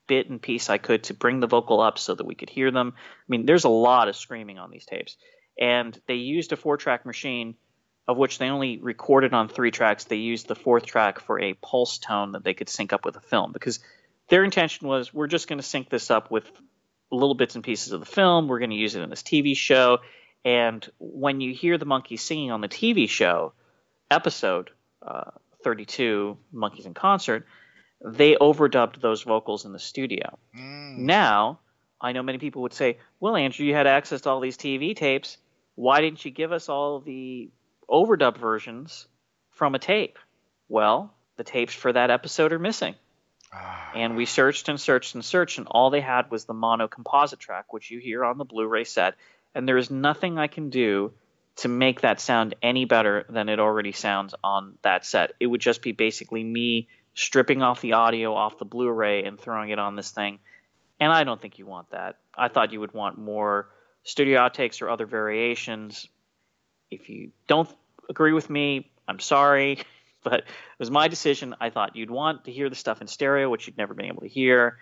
bit 0.07 0.31
and 0.31 0.41
piece 0.41 0.71
I 0.71 0.79
could 0.79 1.05
to 1.05 1.15
bring 1.15 1.39
the 1.39 1.47
vocal 1.47 1.81
up 1.81 1.99
so 1.99 2.15
that 2.15 2.27
we 2.27 2.35
could 2.35 2.51
hear 2.51 2.71
them. 2.71 2.95
I 2.97 3.25
mean, 3.29 3.47
there's 3.47 3.65
a 3.65 3.69
lot 3.69 4.09
of 4.09 4.17
screaming 4.17 4.59
on 4.59 4.71
these 4.71 4.87
tapes. 4.87 5.17
And 5.61 5.99
they 6.09 6.15
used 6.15 6.53
a 6.53 6.57
four 6.57 6.79
track 6.79 7.05
machine 7.05 7.55
of 8.09 8.17
which 8.17 8.39
they 8.39 8.49
only 8.49 8.79
recorded 8.79 9.35
on 9.35 9.49
three 9.49 9.71
tracks. 9.71 10.05
They 10.05 10.17
used 10.17 10.49
the 10.49 10.57
fourth 10.57 10.87
track 10.87 11.21
for 11.21 11.39
a 11.39 11.55
pulse 11.55 11.99
tone 11.99 12.33
that 12.33 12.43
they 12.43 12.55
could 12.55 12.69
sync 12.69 12.93
up 12.93 13.05
with 13.05 13.15
the 13.15 13.21
film 13.21 13.53
because 13.53 13.79
their 14.29 14.43
intention 14.43 14.89
was 14.89 15.15
we're 15.15 15.29
just 15.29 15.47
going 15.47 15.59
to 15.59 15.65
sync 15.65 15.91
this 15.91 16.11
up 16.11 16.31
with 16.31 16.51
little 17.13 17.35
bits 17.35 17.55
and 17.55 17.63
pieces 17.63 17.93
of 17.93 18.01
the 18.01 18.07
film. 18.07 18.49
We're 18.49 18.59
going 18.59 18.71
to 18.71 18.77
use 18.77 18.97
it 18.97 19.03
in 19.03 19.11
this 19.11 19.23
TV 19.23 19.57
show. 19.57 19.99
And 20.45 20.89
when 20.99 21.41
you 21.41 21.53
hear 21.53 21.79
the 21.79 21.87
Monkees 21.87 22.21
singing 22.21 22.51
on 22.51 22.61
the 22.61 22.69
TV 22.69 23.09
show 23.09 23.53
episode 24.11 24.71
uh, 25.03 25.31
32, 25.63 26.39
Monkees 26.55 26.87
in 26.87 26.95
Concert, 26.95 27.47
they 28.03 28.35
overdubbed 28.37 29.01
those 29.01 29.23
vocals 29.23 29.65
in 29.65 29.73
the 29.73 29.79
studio. 29.79 30.39
Mm. 30.57 30.99
Now, 30.99 31.61
I 32.01 32.13
know 32.13 32.23
many 32.23 32.39
people 32.39 32.63
would 32.63 32.73
say, 32.73 32.99
well, 33.21 33.37
Andrew, 33.37 33.67
you 33.67 33.75
had 33.75 33.87
access 33.87 34.23
to 34.23 34.31
all 34.31 34.41
these 34.41 34.57
TV 34.57 34.97
tapes. 34.97 35.37
Why 35.75 36.01
didn't 36.01 36.25
you 36.25 36.31
give 36.31 36.53
us 36.53 36.69
all 36.69 37.01
the 37.01 37.51
overdub 37.89 38.39
versions 38.39 39.07
from 39.51 39.75
a 39.75 39.79
tape? 39.79 40.19
Well, 40.69 41.13
the 41.37 41.45
tapes 41.45 41.75
for 41.75 41.93
that 41.93 42.11
episode 42.11 42.53
are 42.53 42.59
missing. 42.59 42.95
Ah. 43.53 43.91
And 43.95 44.17
we 44.17 44.25
searched 44.25 44.69
and 44.69 44.81
searched 44.81 45.15
and 45.15 45.25
searched, 45.25 45.59
and 45.59 45.67
all 45.67 45.91
they 45.91 46.01
had 46.01 46.31
was 46.31 46.45
the 46.45 46.55
mono 46.55 46.89
composite 46.89 47.41
track, 47.41 47.73
which 47.73 47.91
you 47.91 47.99
hear 47.99 48.25
on 48.25 48.39
the 48.39 48.45
Blu 48.45 48.67
ray 48.67 48.85
set. 48.85 49.17
And 49.55 49.69
there 49.69 49.77
is 49.77 49.91
nothing 49.91 50.39
I 50.39 50.47
can 50.47 50.71
do 50.71 51.13
to 51.57 51.69
make 51.69 52.01
that 52.03 52.21
sound 52.21 52.55
any 52.63 52.85
better 52.85 53.27
than 53.29 53.49
it 53.49 53.59
already 53.59 53.93
sounds 53.93 54.35
on 54.43 54.79
that 54.83 55.05
set. 55.05 55.33
It 55.41 55.47
would 55.47 55.61
just 55.61 55.83
be 55.83 55.93
basically 55.93 56.43
me 56.43 56.89
stripping 57.15 57.63
off 57.63 57.81
the 57.81 57.95
audio 57.95 58.35
off 58.35 58.59
the 58.59 58.65
Blu 58.65 58.91
ray 58.91 59.25
and 59.25 59.39
throwing 59.39 59.71
it 59.71 59.79
on 59.79 59.97
this 59.97 60.11
thing. 60.11 60.39
And 60.99 61.13
I 61.13 61.25
don't 61.25 61.41
think 61.41 61.59
you 61.59 61.67
want 61.67 61.91
that. 61.91 62.19
I 62.35 62.49
thought 62.49 62.73
you 62.73 62.81
would 62.81 62.95
want 62.95 63.19
more 63.19 63.69
studio 64.05 64.41
outtakes 64.41 64.83
or 64.83 64.91
other 64.91 65.07
variations. 65.07 66.09
If 66.91 67.09
you 67.09 67.33
don't 67.47 67.69
agree 68.09 68.33
with 68.33 68.49
me, 68.49 68.91
I'm 69.09 69.19
sorry, 69.19 69.81
but 70.23 70.41
it 70.41 70.45
was 70.79 70.91
my 70.91 71.09
decision. 71.09 71.55
I 71.61 71.71
thought 71.71 71.97
you'd 71.97 72.11
want 72.11 72.45
to 72.45 72.53
hear 72.53 72.69
the 72.69 72.77
stuff 72.77 73.01
in 73.01 73.07
stereo, 73.07 73.51
which 73.51 73.67
you'd 73.67 73.79
never 73.79 73.95
been 73.95 74.07
able 74.07 74.23
to 74.23 74.29
hear 74.29 74.79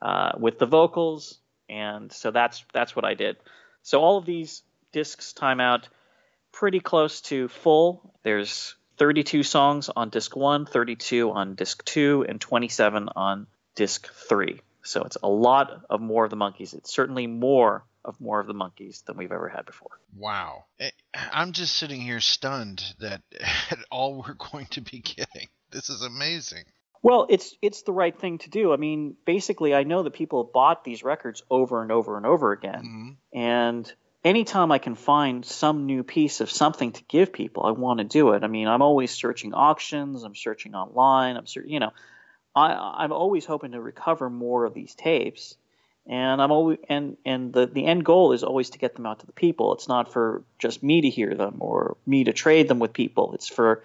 uh, 0.00 0.32
with 0.38 0.58
the 0.58 0.66
vocals, 0.66 1.38
and 1.68 2.12
so 2.12 2.30
that's 2.30 2.64
that's 2.72 2.94
what 2.94 3.04
I 3.04 3.14
did. 3.14 3.36
So 3.82 4.00
all 4.00 4.18
of 4.18 4.26
these 4.26 4.62
discs 4.92 5.32
time 5.32 5.60
out 5.60 5.88
pretty 6.52 6.80
close 6.80 7.20
to 7.22 7.48
full. 7.48 8.14
There's 8.22 8.76
32 8.98 9.42
songs 9.42 9.88
on 9.94 10.10
disc 10.10 10.36
1, 10.36 10.66
32 10.66 11.30
on 11.30 11.54
disc 11.54 11.84
2, 11.84 12.26
and 12.28 12.40
27 12.40 13.08
on 13.16 13.46
disc 13.74 14.12
3. 14.28 14.60
So 14.82 15.02
it's 15.04 15.16
a 15.22 15.28
lot 15.28 15.84
of 15.88 16.00
more 16.00 16.24
of 16.24 16.30
the 16.30 16.36
Monkees. 16.36 16.74
It's 16.74 16.92
certainly 16.92 17.26
more 17.26 17.84
of 18.04 18.20
more 18.20 18.40
of 18.40 18.46
the 18.46 18.54
Monkees 18.54 19.04
than 19.04 19.16
we've 19.16 19.32
ever 19.32 19.48
had 19.48 19.64
before. 19.64 20.00
Wow. 20.16 20.64
Eh, 20.80 20.90
I'm 21.14 21.52
just 21.52 21.76
sitting 21.76 22.00
here 22.00 22.20
stunned 22.20 22.82
that 23.00 23.22
all 23.90 24.24
we're 24.26 24.34
going 24.34 24.66
to 24.72 24.80
be 24.80 24.98
getting. 24.98 25.48
This 25.70 25.88
is 25.88 26.02
amazing. 26.02 26.64
Well, 27.02 27.26
it's 27.28 27.56
it's 27.60 27.82
the 27.82 27.92
right 27.92 28.16
thing 28.16 28.38
to 28.38 28.50
do. 28.50 28.72
I 28.72 28.76
mean, 28.76 29.16
basically, 29.26 29.74
I 29.74 29.82
know 29.82 30.02
that 30.04 30.12
people 30.12 30.44
have 30.44 30.52
bought 30.52 30.84
these 30.84 31.02
records 31.02 31.42
over 31.50 31.82
and 31.82 31.90
over 31.90 32.16
and 32.16 32.24
over 32.26 32.52
again, 32.52 32.82
Mhm. 32.84 33.16
and 33.32 33.92
anytime 34.24 34.70
I 34.70 34.78
can 34.78 34.94
find 34.94 35.44
some 35.44 35.86
new 35.86 36.04
piece 36.04 36.40
of 36.40 36.48
something 36.50 36.92
to 36.92 37.02
give 37.04 37.32
people, 37.32 37.64
I 37.64 37.72
want 37.72 37.98
to 37.98 38.04
do 38.04 38.32
it. 38.32 38.44
I 38.44 38.46
mean, 38.46 38.68
I'm 38.68 38.82
always 38.82 39.10
searching 39.10 39.52
auctions, 39.52 40.22
I'm 40.22 40.36
searching 40.36 40.74
online, 40.76 41.36
I'm 41.36 41.46
searching, 41.46 41.72
you 41.72 41.80
know, 41.80 41.90
I 42.54 42.72
I'm 43.04 43.12
always 43.12 43.46
hoping 43.46 43.72
to 43.72 43.80
recover 43.80 44.30
more 44.30 44.64
of 44.64 44.74
these 44.74 44.94
tapes, 44.94 45.56
and 46.06 46.40
I'm 46.40 46.52
always 46.52 46.78
and 46.88 47.16
and 47.24 47.52
the 47.52 47.66
the 47.66 47.84
end 47.86 48.04
goal 48.04 48.32
is 48.32 48.44
always 48.44 48.70
to 48.70 48.78
get 48.78 48.94
them 48.94 49.06
out 49.06 49.20
to 49.20 49.26
the 49.26 49.32
people. 49.32 49.72
It's 49.74 49.88
not 49.88 50.12
for 50.12 50.44
just 50.58 50.82
me 50.82 51.00
to 51.00 51.10
hear 51.10 51.34
them 51.34 51.56
or 51.60 51.96
me 52.06 52.24
to 52.24 52.32
trade 52.32 52.68
them 52.68 52.78
with 52.78 52.92
people. 52.92 53.34
It's 53.34 53.48
for 53.48 53.82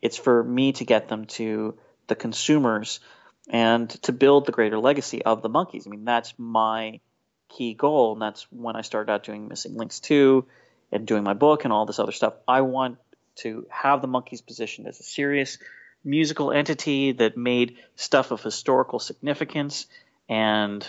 it's 0.00 0.16
for 0.16 0.44
me 0.44 0.72
to 0.74 0.84
get 0.84 1.08
them 1.08 1.26
to 1.26 1.76
the 2.06 2.14
consumers 2.14 3.00
and 3.48 3.90
to 4.02 4.12
build 4.12 4.46
the 4.46 4.52
greater 4.52 4.78
legacy 4.78 5.22
of 5.22 5.42
the 5.42 5.50
Monkees. 5.50 5.86
I 5.86 5.90
mean, 5.90 6.04
that's 6.04 6.34
my 6.38 7.00
key 7.48 7.74
goal, 7.74 8.12
and 8.12 8.22
that's 8.22 8.46
when 8.50 8.76
I 8.76 8.82
started 8.82 9.12
out 9.12 9.24
doing 9.24 9.48
Missing 9.48 9.76
Links 9.76 10.00
2 10.00 10.46
and 10.90 11.06
doing 11.06 11.24
my 11.24 11.34
book 11.34 11.64
and 11.64 11.72
all 11.72 11.86
this 11.86 11.98
other 11.98 12.12
stuff. 12.12 12.34
I 12.46 12.62
want 12.62 12.98
to 13.36 13.66
have 13.70 14.02
the 14.02 14.08
Monkees 14.08 14.44
positioned 14.44 14.86
as 14.86 15.00
a 15.00 15.04
serious 15.04 15.58
musical 16.04 16.52
entity 16.52 17.12
that 17.12 17.36
made 17.36 17.76
stuff 17.96 18.30
of 18.30 18.42
historical 18.42 18.98
significance, 18.98 19.86
and 20.28 20.86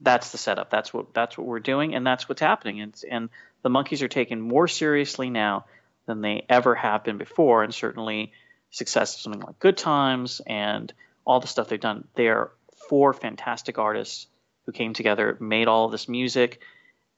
that's 0.00 0.32
the 0.32 0.38
setup. 0.38 0.70
That's 0.70 0.92
what 0.92 1.14
that's 1.14 1.38
what 1.38 1.46
we're 1.46 1.60
doing, 1.60 1.94
and 1.94 2.06
that's 2.06 2.28
what's 2.28 2.40
happening. 2.40 2.80
And, 2.80 3.02
and 3.10 3.28
the 3.62 3.70
Monkees 3.70 4.02
are 4.02 4.08
taken 4.08 4.40
more 4.40 4.68
seriously 4.68 5.30
now 5.30 5.64
than 6.06 6.20
they 6.20 6.44
ever 6.48 6.74
have 6.74 7.04
been 7.04 7.18
before, 7.18 7.62
and 7.62 7.72
certainly 7.74 8.32
success 8.72 9.14
of 9.14 9.20
something 9.20 9.42
like 9.42 9.60
Good 9.60 9.76
Times 9.76 10.40
and 10.44 10.92
all 11.24 11.38
the 11.38 11.46
stuff 11.46 11.68
they've 11.68 11.78
done. 11.78 12.08
They 12.16 12.28
are 12.28 12.50
four 12.88 13.12
fantastic 13.12 13.78
artists 13.78 14.26
who 14.66 14.72
came 14.72 14.94
together, 14.94 15.36
made 15.40 15.68
all 15.68 15.88
this 15.88 16.08
music, 16.08 16.60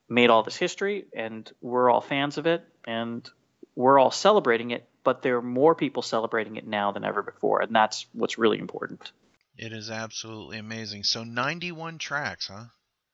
made 0.09 0.28
all 0.28 0.42
this 0.42 0.57
history, 0.57 1.07
and 1.14 1.50
we're 1.62 1.90
all 1.90 2.00
fans 2.00 2.36
of 2.36 2.46
it, 2.46 2.64
and 2.86 3.28
we're 3.74 3.98
all 3.98 4.11
celebrating 4.11 4.72
it. 4.72 4.86
But 5.05 5.22
there 5.22 5.36
are 5.36 5.42
more 5.42 5.74
people 5.74 6.02
celebrating 6.02 6.57
it 6.57 6.66
now 6.66 6.92
than 6.92 7.05
ever 7.05 7.22
before, 7.22 7.61
and 7.62 7.74
that's 7.74 8.07
what's 8.12 8.38
really 8.38 8.59
important. 8.59 9.12
It 9.57 9.72
is 9.72 9.90
absolutely 9.90 10.59
amazing. 10.59 11.05
So 11.05 11.24
91 11.24 11.98
tracks, 11.98 12.48
huh? 12.48 12.64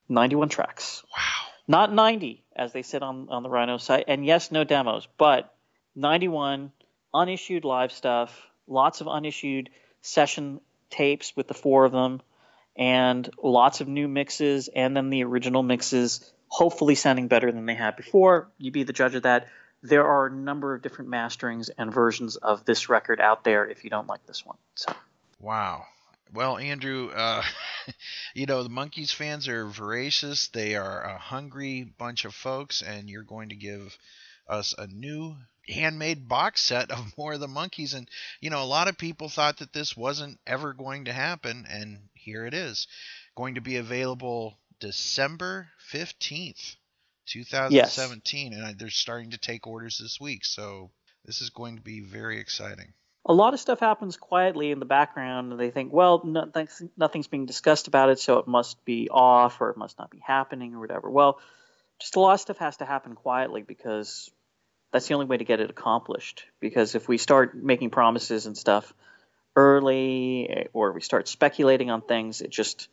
91 0.09 0.49
tracks. 0.49 1.03
Wow. 1.15 1.47
Not 1.67 1.93
90, 1.93 2.43
as 2.55 2.73
they 2.73 2.81
said 2.81 3.03
on, 3.03 3.27
on 3.29 3.43
the 3.43 3.49
Rhino 3.49 3.77
site. 3.77 4.05
And 4.07 4.25
yes, 4.25 4.51
no 4.51 4.63
demos, 4.63 5.07
but 5.17 5.53
91 5.95 6.71
unissued 7.13 7.65
live 7.65 7.91
stuff, 7.91 8.47
lots 8.67 9.01
of 9.01 9.07
unissued 9.07 9.69
session 10.01 10.61
tapes 10.89 11.35
with 11.35 11.47
the 11.47 11.53
four 11.53 11.85
of 11.85 11.91
them, 11.91 12.21
and 12.75 13.29
lots 13.41 13.81
of 13.81 13.87
new 13.87 14.07
mixes, 14.07 14.69
and 14.73 14.95
then 14.95 15.09
the 15.09 15.23
original 15.23 15.63
mixes, 15.63 16.31
hopefully 16.47 16.95
sounding 16.95 17.27
better 17.27 17.51
than 17.51 17.65
they 17.65 17.75
had 17.75 17.95
before. 17.95 18.49
You 18.57 18.71
be 18.71 18.83
the 18.83 18.93
judge 18.93 19.15
of 19.15 19.23
that. 19.23 19.47
There 19.83 20.05
are 20.05 20.27
a 20.27 20.31
number 20.31 20.75
of 20.75 20.81
different 20.81 21.09
masterings 21.09 21.69
and 21.75 21.91
versions 21.93 22.35
of 22.35 22.65
this 22.65 22.87
record 22.87 23.19
out 23.19 23.43
there 23.43 23.67
if 23.67 23.83
you 23.83 23.89
don't 23.89 24.07
like 24.07 24.25
this 24.27 24.45
one. 24.45 24.57
So 24.75 24.93
Wow. 25.41 25.87
Well, 26.33 26.57
Andrew, 26.59 27.09
uh, 27.09 27.43
you 28.35 28.45
know, 28.45 28.63
the 28.63 28.69
Monkees 28.69 29.11
fans 29.11 29.47
are 29.47 29.65
voracious. 29.65 30.47
They 30.49 30.75
are 30.75 31.01
a 31.01 31.17
hungry 31.17 31.83
bunch 31.97 32.25
of 32.25 32.33
folks, 32.33 32.81
and 32.83 33.09
you're 33.09 33.23
going 33.23 33.49
to 33.49 33.55
give 33.55 33.97
us 34.47 34.75
a 34.77 34.85
new 34.87 35.35
handmade 35.71 36.27
box 36.27 36.61
set 36.63 36.91
of 36.91 37.13
more 37.17 37.33
of 37.33 37.39
the 37.39 37.47
Monkees. 37.47 37.95
And 37.95 38.09
you 38.39 38.49
know 38.49 38.61
a 38.61 38.65
lot 38.65 38.87
of 38.87 38.97
people 38.97 39.29
thought 39.29 39.57
that 39.57 39.73
this 39.73 39.95
wasn't 39.95 40.39
ever 40.45 40.73
going 40.73 41.05
to 41.05 41.13
happen 41.13 41.65
and 41.69 41.99
here 42.13 42.45
it 42.45 42.53
is. 42.53 42.87
Going 43.35 43.55
to 43.55 43.61
be 43.61 43.77
available 43.77 44.57
december 44.79 45.69
15th 45.93 46.75
2017 47.27 48.53
and 48.53 48.65
I, 48.65 48.73
they're 48.73 48.89
starting 48.89 49.31
to 49.31 49.37
take 49.37 49.67
orders 49.67 49.99
this 49.99 50.19
week. 50.19 50.43
So 50.43 50.91
this 51.25 51.41
is 51.41 51.49
going 51.49 51.75
to 51.75 51.81
be 51.81 52.01
very 52.01 52.39
exciting. 52.39 52.93
A 53.25 53.33
lot 53.33 53.53
of 53.53 53.59
stuff 53.59 53.79
happens 53.79 54.17
quietly 54.17 54.71
in 54.71 54.79
the 54.79 54.85
background, 54.85 55.51
and 55.51 55.59
they 55.59 55.69
think, 55.69 55.93
well, 55.93 56.23
nothing's 56.25 57.27
being 57.27 57.45
discussed 57.45 57.87
about 57.87 58.09
it, 58.09 58.19
so 58.19 58.39
it 58.39 58.47
must 58.47 58.83
be 58.83 59.09
off 59.11 59.61
or 59.61 59.69
it 59.69 59.77
must 59.77 59.99
not 59.99 60.09
be 60.09 60.19
happening 60.25 60.73
or 60.73 60.79
whatever. 60.79 61.07
Well, 61.07 61.39
just 61.99 62.15
a 62.15 62.19
lot 62.19 62.33
of 62.33 62.39
stuff 62.39 62.57
has 62.57 62.77
to 62.77 62.85
happen 62.85 63.13
quietly 63.13 63.61
because 63.61 64.31
that's 64.91 65.07
the 65.07 65.13
only 65.13 65.25
way 65.25 65.37
to 65.37 65.43
get 65.43 65.59
it 65.59 65.69
accomplished. 65.69 66.45
Because 66.59 66.95
if 66.95 67.07
we 67.07 67.17
start 67.17 67.55
making 67.55 67.89
promises 67.89 68.45
and 68.45 68.57
stuff 68.57 68.93
early, 69.55 70.67
or 70.73 70.91
we 70.91 71.01
start 71.01 71.27
speculating 71.27 71.89
on 71.89 72.01
things, 72.01 72.41
it 72.41 72.51
just 72.51 72.87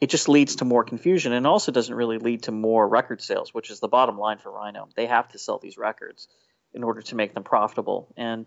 it 0.00 0.10
just 0.10 0.28
leads 0.28 0.56
to 0.56 0.64
more 0.64 0.84
confusion, 0.84 1.32
and 1.32 1.46
also 1.46 1.72
doesn't 1.72 1.94
really 1.94 2.18
lead 2.18 2.42
to 2.44 2.52
more 2.52 2.86
record 2.86 3.22
sales, 3.22 3.54
which 3.54 3.70
is 3.70 3.80
the 3.80 3.88
bottom 3.88 4.18
line 4.18 4.38
for 4.38 4.52
Rhino. 4.52 4.88
They 4.94 5.06
have 5.06 5.28
to 5.28 5.38
sell 5.38 5.58
these 5.58 5.78
records 5.78 6.28
in 6.74 6.84
order 6.84 7.00
to 7.00 7.14
make 7.14 7.32
them 7.32 7.44
profitable, 7.44 8.12
and 8.16 8.46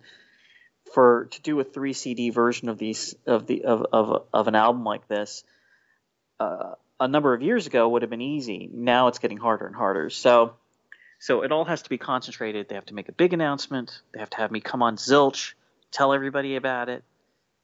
for 0.93 1.27
to 1.31 1.41
do 1.41 1.59
a 1.59 1.63
three 1.63 1.93
CD 1.93 2.29
version 2.29 2.69
of 2.69 2.77
these 2.77 3.15
of 3.25 3.47
the 3.47 3.63
of 3.63 3.85
of, 3.91 4.27
of 4.33 4.47
an 4.47 4.55
album 4.55 4.83
like 4.83 5.07
this, 5.07 5.43
uh, 6.39 6.75
a 6.99 7.07
number 7.07 7.33
of 7.33 7.41
years 7.41 7.67
ago 7.67 7.89
would 7.89 8.01
have 8.01 8.11
been 8.11 8.21
easy. 8.21 8.69
Now 8.71 9.07
it's 9.07 9.19
getting 9.19 9.37
harder 9.37 9.65
and 9.65 9.75
harder. 9.75 10.09
So, 10.09 10.53
so 11.19 11.41
it 11.43 11.51
all 11.51 11.65
has 11.65 11.81
to 11.83 11.89
be 11.89 11.97
concentrated. 11.97 12.69
They 12.69 12.75
have 12.75 12.85
to 12.87 12.93
make 12.93 13.09
a 13.09 13.13
big 13.13 13.33
announcement. 13.33 14.01
They 14.13 14.19
have 14.19 14.29
to 14.31 14.37
have 14.37 14.51
me 14.51 14.61
come 14.61 14.81
on 14.81 14.95
Zilch, 14.95 15.53
tell 15.91 16.13
everybody 16.13 16.55
about 16.55 16.89
it, 16.89 17.03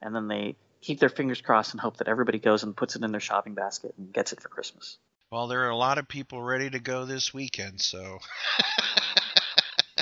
and 0.02 0.14
then 0.14 0.28
they 0.28 0.56
keep 0.82 1.00
their 1.00 1.08
fingers 1.08 1.40
crossed 1.40 1.72
and 1.72 1.80
hope 1.80 1.96
that 1.96 2.08
everybody 2.08 2.38
goes 2.38 2.62
and 2.62 2.76
puts 2.76 2.96
it 2.96 3.02
in 3.02 3.10
their 3.10 3.20
shopping 3.20 3.54
basket 3.54 3.94
and 3.98 4.12
gets 4.12 4.32
it 4.32 4.40
for 4.40 4.48
Christmas. 4.48 4.98
Well, 5.30 5.48
there 5.48 5.64
are 5.64 5.70
a 5.70 5.76
lot 5.76 5.98
of 5.98 6.06
people 6.06 6.40
ready 6.40 6.70
to 6.70 6.78
go 6.78 7.04
this 7.04 7.34
weekend, 7.34 7.80
so. 7.80 8.18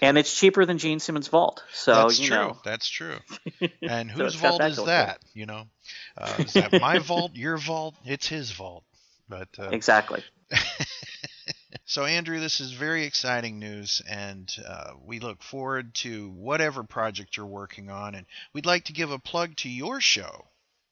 and 0.02 0.18
it's 0.18 0.38
cheaper 0.38 0.66
than 0.66 0.76
Gene 0.76 1.00
Simmons' 1.00 1.28
vault. 1.28 1.62
So 1.72 1.94
that's 1.94 2.18
you 2.18 2.28
true. 2.28 2.36
know, 2.36 2.58
That's 2.64 2.88
true. 2.88 3.16
And 3.82 4.10
So 4.10 4.24
whose 4.24 4.34
vault 4.34 4.58
that 4.60 4.72
is 4.72 4.84
that? 4.84 5.20
You 5.32 5.46
know, 5.46 5.64
uh, 6.18 6.34
is 6.40 6.52
that 6.54 6.78
my 6.80 6.98
vault? 7.00 7.36
Your 7.36 7.56
vault? 7.56 7.94
It's 8.04 8.28
his 8.28 8.50
vault. 8.50 8.84
But 9.28 9.48
uh, 9.58 9.70
exactly. 9.70 10.22
so, 11.84 12.04
Andrew, 12.04 12.40
this 12.40 12.60
is 12.60 12.72
very 12.72 13.04
exciting 13.04 13.58
news, 13.58 14.02
and 14.08 14.54
uh, 14.66 14.92
we 15.04 15.20
look 15.20 15.42
forward 15.42 15.94
to 15.96 16.30
whatever 16.30 16.82
project 16.82 17.36
you're 17.36 17.46
working 17.46 17.90
on. 17.90 18.14
And 18.14 18.26
we'd 18.52 18.66
like 18.66 18.84
to 18.84 18.92
give 18.92 19.10
a 19.10 19.18
plug 19.18 19.56
to 19.56 19.68
your 19.68 20.00
show, 20.00 20.46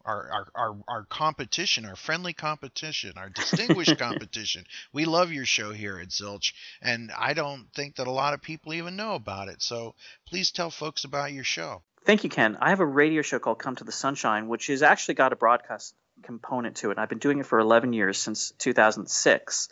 our 0.05 0.31
our 0.31 0.49
our, 0.55 0.77
our 0.89 1.05
competition, 1.05 1.85
our 1.85 1.97
friendly 1.97 2.33
competition, 2.33 3.13
our 3.17 3.29
distinguished 3.29 3.99
competition. 3.99 4.65
We 4.93 5.05
love 5.05 5.33
your 5.33 5.47
show 5.47 5.73
here 5.73 5.99
at 5.99 6.09
Zilch, 6.09 6.53
and 6.81 7.11
I 7.17 7.35
don't 7.35 7.67
think 7.75 7.97
that 7.97 8.07
a 8.07 8.13
lot 8.13 8.35
of 8.35 8.43
people 8.43 8.75
even 8.75 8.97
know 8.97 9.15
about 9.15 9.49
it. 9.49 9.63
So, 9.63 9.95
please 10.27 10.51
tell 10.51 10.71
folks 10.71 11.05
about 11.05 11.33
your 11.33 11.45
show. 11.45 11.83
Thank 12.05 12.25
you, 12.25 12.31
Ken. 12.31 12.59
I 12.61 12.71
have 12.71 12.81
a 12.81 12.87
radio 12.87 13.23
show 13.23 13.39
called 13.39 13.61
Come 13.61 13.77
to 13.77 13.85
the 13.85 13.93
Sunshine, 13.93 14.49
which 14.49 14.67
has 14.67 14.83
actually 14.83 15.15
got 15.15 15.33
a 15.33 15.37
broadcast 15.37 15.95
component 16.23 16.77
to 16.77 16.91
it. 16.91 16.99
I've 16.99 17.09
been 17.09 17.19
doing 17.19 17.39
it 17.39 17.47
for 17.47 17.61
11 17.61 17.93
years 17.93 18.19
since 18.19 18.53
2006. 18.59 19.69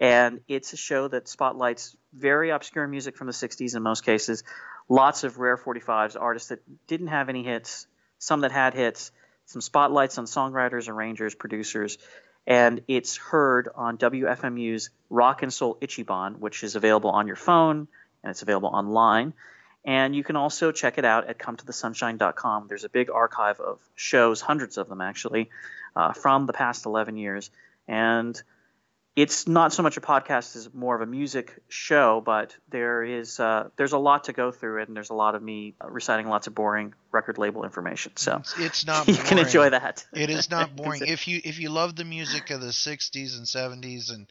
And 0.00 0.40
it's 0.48 0.72
a 0.72 0.76
show 0.78 1.08
that 1.08 1.28
spotlights 1.28 1.94
very 2.14 2.50
obscure 2.50 2.88
music 2.88 3.16
from 3.16 3.26
the 3.26 3.34
60s 3.34 3.76
in 3.76 3.82
most 3.82 4.04
cases, 4.04 4.42
lots 4.88 5.24
of 5.24 5.38
rare 5.38 5.58
45s, 5.58 6.16
artists 6.18 6.48
that 6.48 6.60
didn't 6.86 7.08
have 7.08 7.28
any 7.28 7.44
hits, 7.44 7.86
some 8.18 8.40
that 8.40 8.50
had 8.50 8.72
hits, 8.72 9.12
some 9.44 9.60
spotlights 9.60 10.16
on 10.16 10.24
songwriters, 10.24 10.88
arrangers, 10.88 11.34
producers. 11.34 11.98
And 12.46 12.80
it's 12.88 13.16
heard 13.16 13.68
on 13.74 13.98
WFMU's 13.98 14.88
Rock 15.10 15.42
and 15.42 15.52
Soul 15.52 15.76
Ichiban, 15.82 16.38
which 16.38 16.64
is 16.64 16.76
available 16.76 17.10
on 17.10 17.26
your 17.26 17.36
phone 17.36 17.86
and 18.22 18.30
it's 18.30 18.42
available 18.42 18.70
online. 18.70 19.34
And 19.84 20.14
you 20.14 20.24
can 20.24 20.36
also 20.36 20.72
check 20.72 20.98
it 20.98 21.04
out 21.04 21.28
at 21.28 21.38
cometothesunshine.com. 21.38 22.66
There's 22.68 22.84
a 22.84 22.88
big 22.88 23.10
archive 23.10 23.60
of 23.60 23.80
shows, 23.94 24.40
hundreds 24.40 24.78
of 24.78 24.88
them 24.88 25.00
actually, 25.00 25.50
uh, 25.96 26.12
from 26.12 26.46
the 26.46 26.52
past 26.52 26.86
11 26.86 27.16
years. 27.16 27.50
And 27.88 28.40
it's 29.16 29.48
not 29.48 29.72
so 29.72 29.82
much 29.82 29.96
a 29.96 30.00
podcast 30.00 30.54
as 30.56 30.72
more 30.72 30.94
of 30.94 31.00
a 31.02 31.06
music 31.06 31.60
show, 31.68 32.22
but 32.24 32.56
there 32.68 33.02
is 33.02 33.40
uh, 33.40 33.68
there's 33.76 33.92
a 33.92 33.98
lot 33.98 34.24
to 34.24 34.32
go 34.32 34.52
through 34.52 34.82
it, 34.82 34.88
and 34.88 34.96
there's 34.96 35.10
a 35.10 35.14
lot 35.14 35.34
of 35.34 35.42
me 35.42 35.74
reciting 35.82 36.28
lots 36.28 36.46
of 36.46 36.54
boring 36.54 36.94
record 37.10 37.36
label 37.36 37.64
information. 37.64 38.12
So 38.16 38.36
It's, 38.36 38.58
it's 38.58 38.86
not. 38.86 39.08
you 39.08 39.14
can 39.14 39.38
enjoy 39.38 39.70
that. 39.70 40.06
It 40.12 40.30
is 40.30 40.50
not 40.50 40.76
boring. 40.76 41.02
if 41.06 41.26
you 41.26 41.40
if 41.44 41.58
you 41.58 41.70
love 41.70 41.96
the 41.96 42.04
music 42.04 42.50
of 42.50 42.60
the 42.60 42.68
'60s 42.68 43.36
and 43.36 43.46
'70s 43.46 44.12
and 44.12 44.30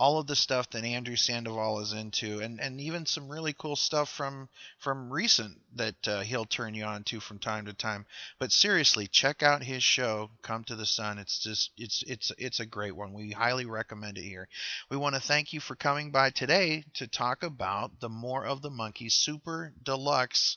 all 0.00 0.18
of 0.18 0.26
the 0.26 0.34
stuff 0.34 0.70
that 0.70 0.82
Andrew 0.82 1.14
Sandoval 1.14 1.80
is 1.80 1.92
into, 1.92 2.40
and, 2.40 2.58
and 2.58 2.80
even 2.80 3.04
some 3.04 3.28
really 3.28 3.52
cool 3.52 3.76
stuff 3.76 4.08
from 4.08 4.48
from 4.78 5.12
recent 5.12 5.60
that 5.76 6.08
uh, 6.08 6.20
he'll 6.22 6.46
turn 6.46 6.74
you 6.74 6.84
on 6.84 7.04
to 7.04 7.20
from 7.20 7.38
time 7.38 7.66
to 7.66 7.74
time. 7.74 8.06
But 8.38 8.50
seriously, 8.50 9.06
check 9.08 9.42
out 9.42 9.62
his 9.62 9.82
show, 9.82 10.30
Come 10.40 10.64
to 10.64 10.74
the 10.74 10.86
Sun. 10.86 11.18
It's 11.18 11.38
just 11.38 11.72
it's 11.76 12.02
it's 12.06 12.32
it's 12.38 12.60
a 12.60 12.66
great 12.66 12.96
one. 12.96 13.12
We 13.12 13.32
highly 13.32 13.66
recommend 13.66 14.16
it 14.16 14.24
here. 14.24 14.48
We 14.88 14.96
want 14.96 15.16
to 15.16 15.20
thank 15.20 15.52
you 15.52 15.60
for 15.60 15.76
coming 15.76 16.10
by 16.10 16.30
today 16.30 16.84
to 16.94 17.06
talk 17.06 17.42
about 17.42 18.00
the 18.00 18.08
More 18.08 18.46
of 18.46 18.62
the 18.62 18.70
Monkey 18.70 19.10
Super 19.10 19.74
Deluxe 19.82 20.56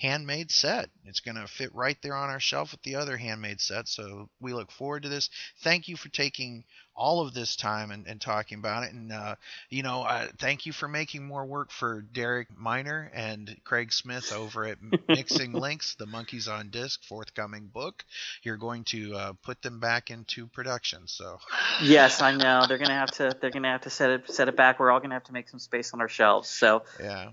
handmade 0.00 0.50
set. 0.50 0.88
It's 1.04 1.20
going 1.20 1.36
to 1.36 1.46
fit 1.46 1.74
right 1.74 1.96
there 2.02 2.14
on 2.14 2.30
our 2.30 2.40
shelf 2.40 2.72
with 2.72 2.82
the 2.82 2.96
other 2.96 3.16
handmade 3.16 3.60
sets. 3.60 3.94
So 3.94 4.28
we 4.40 4.54
look 4.54 4.72
forward 4.72 5.02
to 5.02 5.08
this. 5.08 5.28
Thank 5.62 5.88
you 5.88 5.96
for 5.96 6.08
taking 6.08 6.64
all 6.96 7.26
of 7.26 7.34
this 7.34 7.56
time 7.56 7.90
and, 7.90 8.06
and 8.06 8.20
talking 8.20 8.58
about 8.58 8.84
it. 8.84 8.92
And, 8.92 9.12
uh, 9.12 9.36
you 9.68 9.82
know, 9.82 10.02
uh, 10.02 10.26
thank 10.38 10.66
you 10.66 10.72
for 10.72 10.88
making 10.88 11.24
more 11.26 11.44
work 11.44 11.70
for 11.70 12.02
Derek 12.02 12.48
Miner 12.56 13.10
and 13.14 13.56
Craig 13.64 13.92
Smith 13.92 14.32
over 14.32 14.64
at 14.66 14.78
Mixing 15.08 15.52
Links, 15.52 15.94
the 15.94 16.06
Monkees 16.06 16.50
on 16.50 16.70
Disc 16.70 17.02
forthcoming 17.04 17.66
book. 17.72 18.04
You're 18.42 18.56
going 18.56 18.84
to 18.84 19.14
uh, 19.14 19.32
put 19.42 19.60
them 19.62 19.80
back 19.80 20.10
into 20.10 20.46
production. 20.46 21.02
So 21.06 21.38
Yes, 21.82 22.22
I 22.22 22.32
know. 22.32 22.66
They're 22.66 22.78
gonna 22.78 22.94
have 22.94 23.10
to. 23.12 23.36
They're 23.40 23.50
gonna 23.50 23.72
have 23.72 23.82
to 23.82 23.90
set 23.90 24.10
it 24.10 24.30
set 24.30 24.48
it 24.48 24.56
back. 24.56 24.78
We're 24.78 24.90
all 24.90 25.00
gonna 25.00 25.14
have 25.14 25.24
to 25.24 25.32
make 25.32 25.48
some 25.48 25.60
space 25.60 25.92
on 25.94 26.00
our 26.00 26.08
shelves. 26.08 26.48
So 26.48 26.84
yeah. 27.00 27.30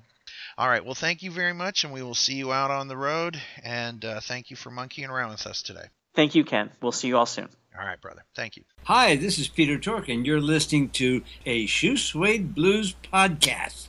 All 0.58 0.68
right. 0.68 0.84
Well, 0.84 0.96
thank 0.96 1.22
you 1.22 1.30
very 1.30 1.54
much, 1.54 1.84
and 1.84 1.94
we 1.94 2.02
will 2.02 2.16
see 2.16 2.34
you 2.34 2.52
out 2.52 2.72
on 2.72 2.88
the 2.88 2.98
road. 2.98 3.40
And 3.64 4.04
uh, 4.04 4.20
thank 4.22 4.50
you 4.50 4.56
for 4.56 4.72
monkeying 4.72 5.10
around 5.10 5.30
with 5.32 5.46
us 5.46 5.62
today. 5.62 5.86
thank 6.16 6.34
you, 6.34 6.44
Ken. 6.44 6.72
We'll 6.82 6.92
see 6.92 7.08
you 7.10 7.18
all 7.18 7.28
soon. 7.28 7.50
All 7.80 7.86
right, 7.86 8.02
brother. 8.02 8.24
Thank 8.36 8.58
you. 8.58 8.64
Hi, 8.86 9.16
this 9.16 9.38
is 9.38 9.48
Peter 9.48 9.78
Tork, 9.78 10.10
and 10.10 10.26
you're 10.26 10.42
listening 10.42 10.90
to 10.90 11.24
a 11.46 11.68
Shoe 11.68 11.96
Suede 11.96 12.56
Blues 12.56 12.96
podcast. 13.14 13.88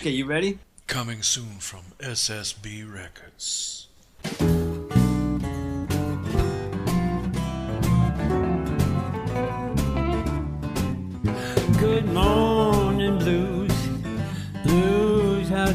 Okay, 0.00 0.10
you 0.10 0.26
ready? 0.26 0.58
Coming 0.86 1.22
soon 1.22 1.58
from 1.60 1.80
SSB 2.00 2.92
Records. 2.92 3.88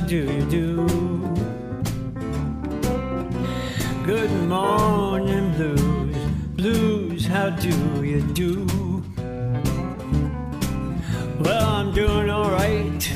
Do 0.08 0.24
you 0.24 0.46
do? 0.46 0.88
Good 4.06 4.32
morning, 4.48 5.52
blues. 5.52 6.16
Blues, 6.56 7.26
how 7.26 7.50
do 7.50 8.04
you 8.06 8.22
do? 8.32 8.66
Well, 11.42 11.66
I'm 11.66 11.92
doing 11.94 12.30
alright. 12.30 13.12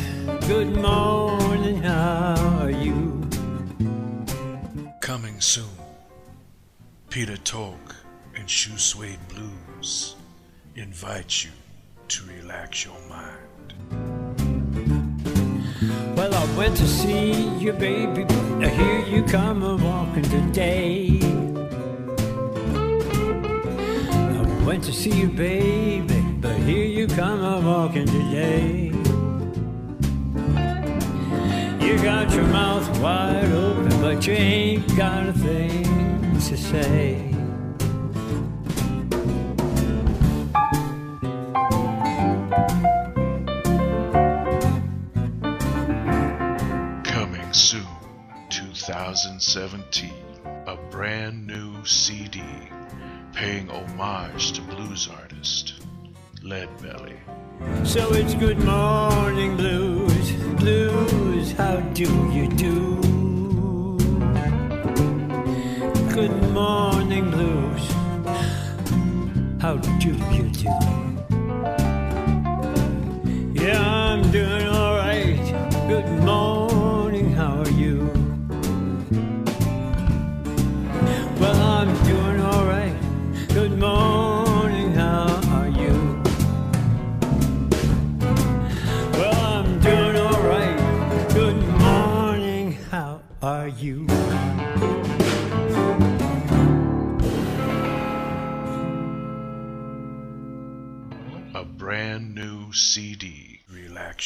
Good 0.48 0.76
morning, 0.76 1.82
how 1.82 2.60
are 2.60 2.72
you? 2.72 3.22
Coming 5.00 5.39
soon. 5.39 5.78
Peter 7.10 7.38
Tork 7.38 7.96
and 8.36 8.50
Shoe 8.50 8.78
Suede 8.78 9.26
Blues 9.30 10.18
invite 10.76 11.46
you 11.46 11.52
to 12.10 12.24
relax 12.26 12.84
your 12.84 13.00
mind. 13.08 13.51
Went 16.58 16.76
to 16.78 16.88
see 16.88 17.49
you, 17.60 17.74
baby. 17.74 18.26
Now 18.60 18.70
here 18.70 19.06
you 19.06 19.24
come 19.24 19.64
a 19.64 19.76
walking 19.76 20.24
today. 20.24 21.20
I 24.04 24.66
went 24.66 24.84
to 24.86 24.93
see 24.93 25.12
you, 25.12 25.30
baby, 25.30 26.22
but 26.39 26.58
here 26.58 26.86
you 26.86 27.08
come 27.08 27.43
a 27.43 27.60
walking 27.62 28.06
today. 28.06 28.91
You 31.86 31.97
got 32.04 32.32
your 32.34 32.47
mouth 32.47 32.99
wide 32.99 33.52
open, 33.52 34.02
but 34.02 34.28
you 34.28 34.34
ain't 34.34 34.97
got 34.97 35.28
a 35.28 35.34
thing 35.34 35.84
to 36.34 36.58
say. 36.58 37.31
2017, 49.22 50.11
a 50.65 50.76
brand 50.89 51.45
new 51.45 51.86
CD 51.86 52.41
paying 53.34 53.69
homage 53.69 54.51
to 54.53 54.61
blues 54.61 55.07
artist 55.22 55.76
Leadbelly. 56.41 57.17
So 57.86 58.15
it's 58.15 58.34
good 58.34 58.57
morning 58.63 59.57
blues, 59.57 60.32
blues, 60.57 61.51
how 61.51 61.82
do 61.93 62.09
you 62.32 62.47
do? 62.49 62.99
Good 66.15 66.36
morning 66.51 67.30
blues, 67.30 67.91
how 69.61 69.76
do 69.78 70.13
you 70.34 70.49
do? 70.49 70.70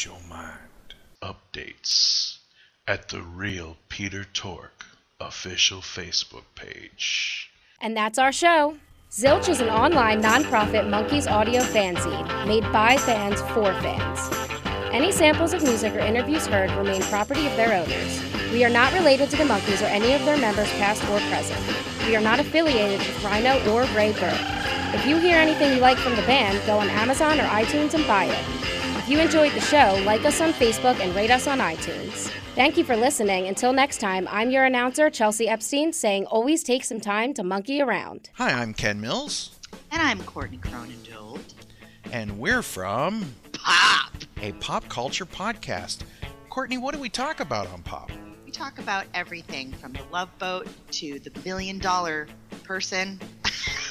Your 0.04 0.20
mind. 0.30 0.60
Updates 1.22 2.40
at 2.86 3.08
the 3.08 3.22
Real 3.22 3.78
Peter 3.88 4.26
Tork 4.26 4.86
official 5.22 5.80
Facebook 5.80 6.44
page. 6.54 7.50
And 7.80 7.96
that's 7.96 8.20
our 8.20 8.34
show. 8.34 8.76
Zilch 9.10 9.48
is 9.48 9.62
an 9.62 9.70
online 9.70 10.22
nonprofit 10.22 10.90
Monkees 10.90 11.32
audio 11.32 11.62
fanzine 11.62 12.46
made 12.46 12.70
by 12.74 12.98
fans 12.98 13.40
for 13.54 13.72
fans. 13.82 14.20
Any 14.92 15.14
samples 15.14 15.54
of 15.54 15.64
music 15.64 15.94
or 15.94 16.00
interviews 16.00 16.46
heard 16.46 16.72
remain 16.72 17.02
property 17.04 17.48
of 17.48 17.56
their 17.56 17.74
owners. 17.74 18.22
We 18.52 18.66
are 18.66 18.70
not 18.70 18.92
related 18.92 19.30
to 19.30 19.38
the 19.38 19.46
Monkees 19.46 19.82
or 19.82 19.86
any 19.86 20.12
of 20.12 20.26
their 20.26 20.38
members, 20.38 20.70
past 20.74 21.02
or 21.04 21.20
present. 21.30 21.62
We 22.06 22.18
are 22.18 22.22
not 22.22 22.42
affiliated 22.42 23.00
with 23.00 23.24
Rhino 23.24 23.56
or 23.72 23.84
Ray. 23.96 24.14
If 24.94 25.06
you 25.06 25.18
hear 25.20 25.38
anything 25.38 25.74
you 25.74 25.80
like 25.80 25.98
from 25.98 26.18
the 26.18 26.22
band, 26.24 26.62
go 26.66 26.80
on 26.80 26.90
Amazon 26.90 27.40
or 27.40 27.44
iTunes 27.44 27.94
and 27.94 28.06
buy 28.06 28.26
it. 28.26 28.85
If 29.06 29.12
you 29.12 29.20
enjoyed 29.20 29.52
the 29.52 29.62
show, 29.62 30.02
like 30.04 30.26
us 30.26 30.42
on 30.42 30.52
Facebook 30.54 31.00
and 31.00 31.16
rate 31.16 31.30
us 31.30 31.46
on 31.46 31.60
iTunes. 31.60 32.32
Thank 32.56 32.76
you 32.76 32.84
for 32.84 32.96
listening. 32.98 33.46
Until 33.48 33.72
next 33.72 34.00
time, 34.00 34.28
I'm 34.32 34.50
your 34.50 34.66
announcer, 34.66 35.12
Chelsea 35.12 35.48
Epstein, 35.48 35.94
saying 35.94 36.26
always 36.26 36.64
take 36.64 36.84
some 36.84 37.00
time 37.00 37.32
to 37.36 37.44
monkey 37.44 37.84
around. 37.84 38.32
Hi, 38.34 38.50
I'm 38.52 38.74
Ken 38.74 39.00
Mills, 39.00 39.60
And 39.92 40.02
I'm 40.02 40.24
Courtney 40.24 40.58
Cronendold. 40.58 41.54
and 42.12 42.40
we're 42.40 42.64
from 42.64 43.32
Pop! 43.52 44.12
a 44.42 44.54
pop 44.54 44.90
culture 44.90 45.28
podcast. 45.28 46.00
Courtney, 46.50 46.80
what 46.80 46.96
do 46.96 47.00
we 47.00 47.10
talk 47.10 47.42
about 47.42 47.68
on 47.68 47.84
Pop? 47.84 48.10
We 48.44 48.50
talk 48.50 48.80
about 48.80 49.06
everything 49.14 49.72
from 49.74 49.94
the 49.94 50.02
love 50.12 50.36
boat 50.40 50.68
to 50.94 51.20
the 51.20 51.32
million 51.46 51.78
dollar 51.78 52.26
person. 52.64 53.20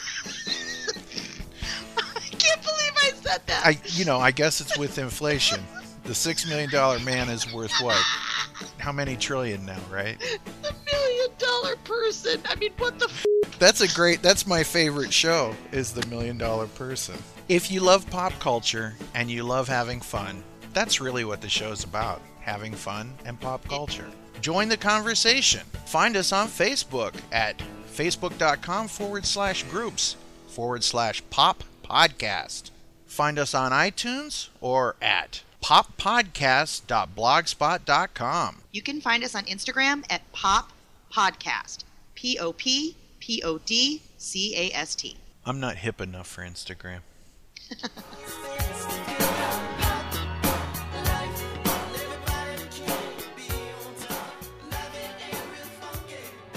I, 3.64 3.78
you 3.86 4.04
know, 4.04 4.18
I 4.18 4.30
guess 4.30 4.60
it's 4.60 4.76
with 4.76 4.98
inflation. 4.98 5.60
The 6.04 6.14
six 6.14 6.46
million 6.46 6.70
dollar 6.70 6.98
man 7.00 7.30
is 7.30 7.50
worth 7.52 7.72
what? 7.80 7.96
How 8.78 8.92
many 8.92 9.16
trillion 9.16 9.64
now, 9.64 9.80
right? 9.90 10.18
the 10.62 10.74
million 10.92 11.30
dollar 11.38 11.76
person. 11.76 12.40
I 12.46 12.56
mean, 12.56 12.72
what 12.76 12.98
the 12.98 13.06
f? 13.06 13.24
That's 13.58 13.80
a 13.80 13.88
great. 13.94 14.20
That's 14.20 14.46
my 14.46 14.62
favorite 14.62 15.12
show. 15.12 15.54
Is 15.72 15.92
the 15.92 16.06
Million 16.08 16.36
Dollar 16.36 16.66
Person. 16.66 17.16
If 17.48 17.70
you 17.70 17.80
love 17.80 18.08
pop 18.10 18.38
culture 18.38 18.94
and 19.14 19.30
you 19.30 19.44
love 19.44 19.68
having 19.68 20.00
fun, 20.00 20.42
that's 20.74 21.00
really 21.00 21.24
what 21.24 21.40
the 21.40 21.48
show's 21.48 21.84
about: 21.84 22.20
having 22.40 22.74
fun 22.74 23.14
and 23.24 23.40
pop 23.40 23.66
culture. 23.66 24.10
Join 24.42 24.68
the 24.68 24.76
conversation. 24.76 25.62
Find 25.86 26.16
us 26.16 26.32
on 26.32 26.48
Facebook 26.48 27.14
at 27.32 27.62
facebook.com 27.90 28.88
forward 28.88 29.24
slash 29.24 29.62
groups 29.64 30.16
forward 30.48 30.84
slash 30.84 31.22
pop 31.30 31.64
podcast. 31.82 32.70
Find 33.14 33.38
us 33.38 33.54
on 33.54 33.70
iTunes 33.70 34.48
or 34.60 34.96
at 35.00 35.44
poppodcast.blogspot.com. 35.62 38.56
You 38.72 38.82
can 38.82 39.00
find 39.00 39.22
us 39.22 39.36
on 39.36 39.44
Instagram 39.44 40.04
at 40.10 40.32
Pop 40.32 40.72
Podcast. 41.12 41.84
P 42.16 42.36
O 42.40 42.52
P 42.52 42.96
P 43.20 43.40
O 43.44 43.58
D 43.58 44.02
C 44.18 44.56
A 44.56 44.72
S 44.76 44.96
T. 44.96 45.16
I'm 45.46 45.60
not 45.60 45.76
hip 45.76 46.00
enough 46.00 46.26
for 46.26 46.42
Instagram. 46.42 47.02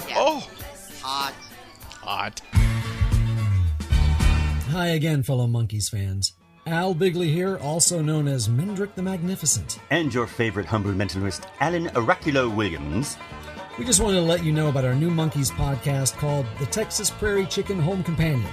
Yeah. 0.08 0.14
Oh, 0.16 0.48
Hot. 1.02 1.34
hot. 2.02 2.40
Hi 4.70 4.86
again, 4.88 5.22
fellow 5.22 5.46
Monkees 5.46 5.90
fans. 5.90 6.32
Al 6.68 6.94
Bigley 6.94 7.28
here, 7.32 7.56
also 7.58 8.00
known 8.02 8.28
as 8.28 8.48
Mendrick 8.48 8.94
the 8.94 9.02
Magnificent. 9.02 9.78
and 9.90 10.12
your 10.12 10.26
favorite 10.26 10.66
humble 10.66 10.92
mentalist, 10.92 11.42
Alan 11.60 11.86
Araculo 11.88 12.54
Williams. 12.54 13.16
We 13.78 13.84
just 13.84 14.00
wanted 14.00 14.16
to 14.16 14.22
let 14.22 14.44
you 14.44 14.52
know 14.52 14.68
about 14.68 14.84
our 14.84 14.94
new 14.94 15.10
Monkees 15.10 15.50
podcast 15.50 16.16
called 16.18 16.46
The 16.58 16.66
Texas 16.66 17.10
Prairie 17.10 17.46
Chicken 17.46 17.78
Home 17.80 18.02
Companion. 18.04 18.50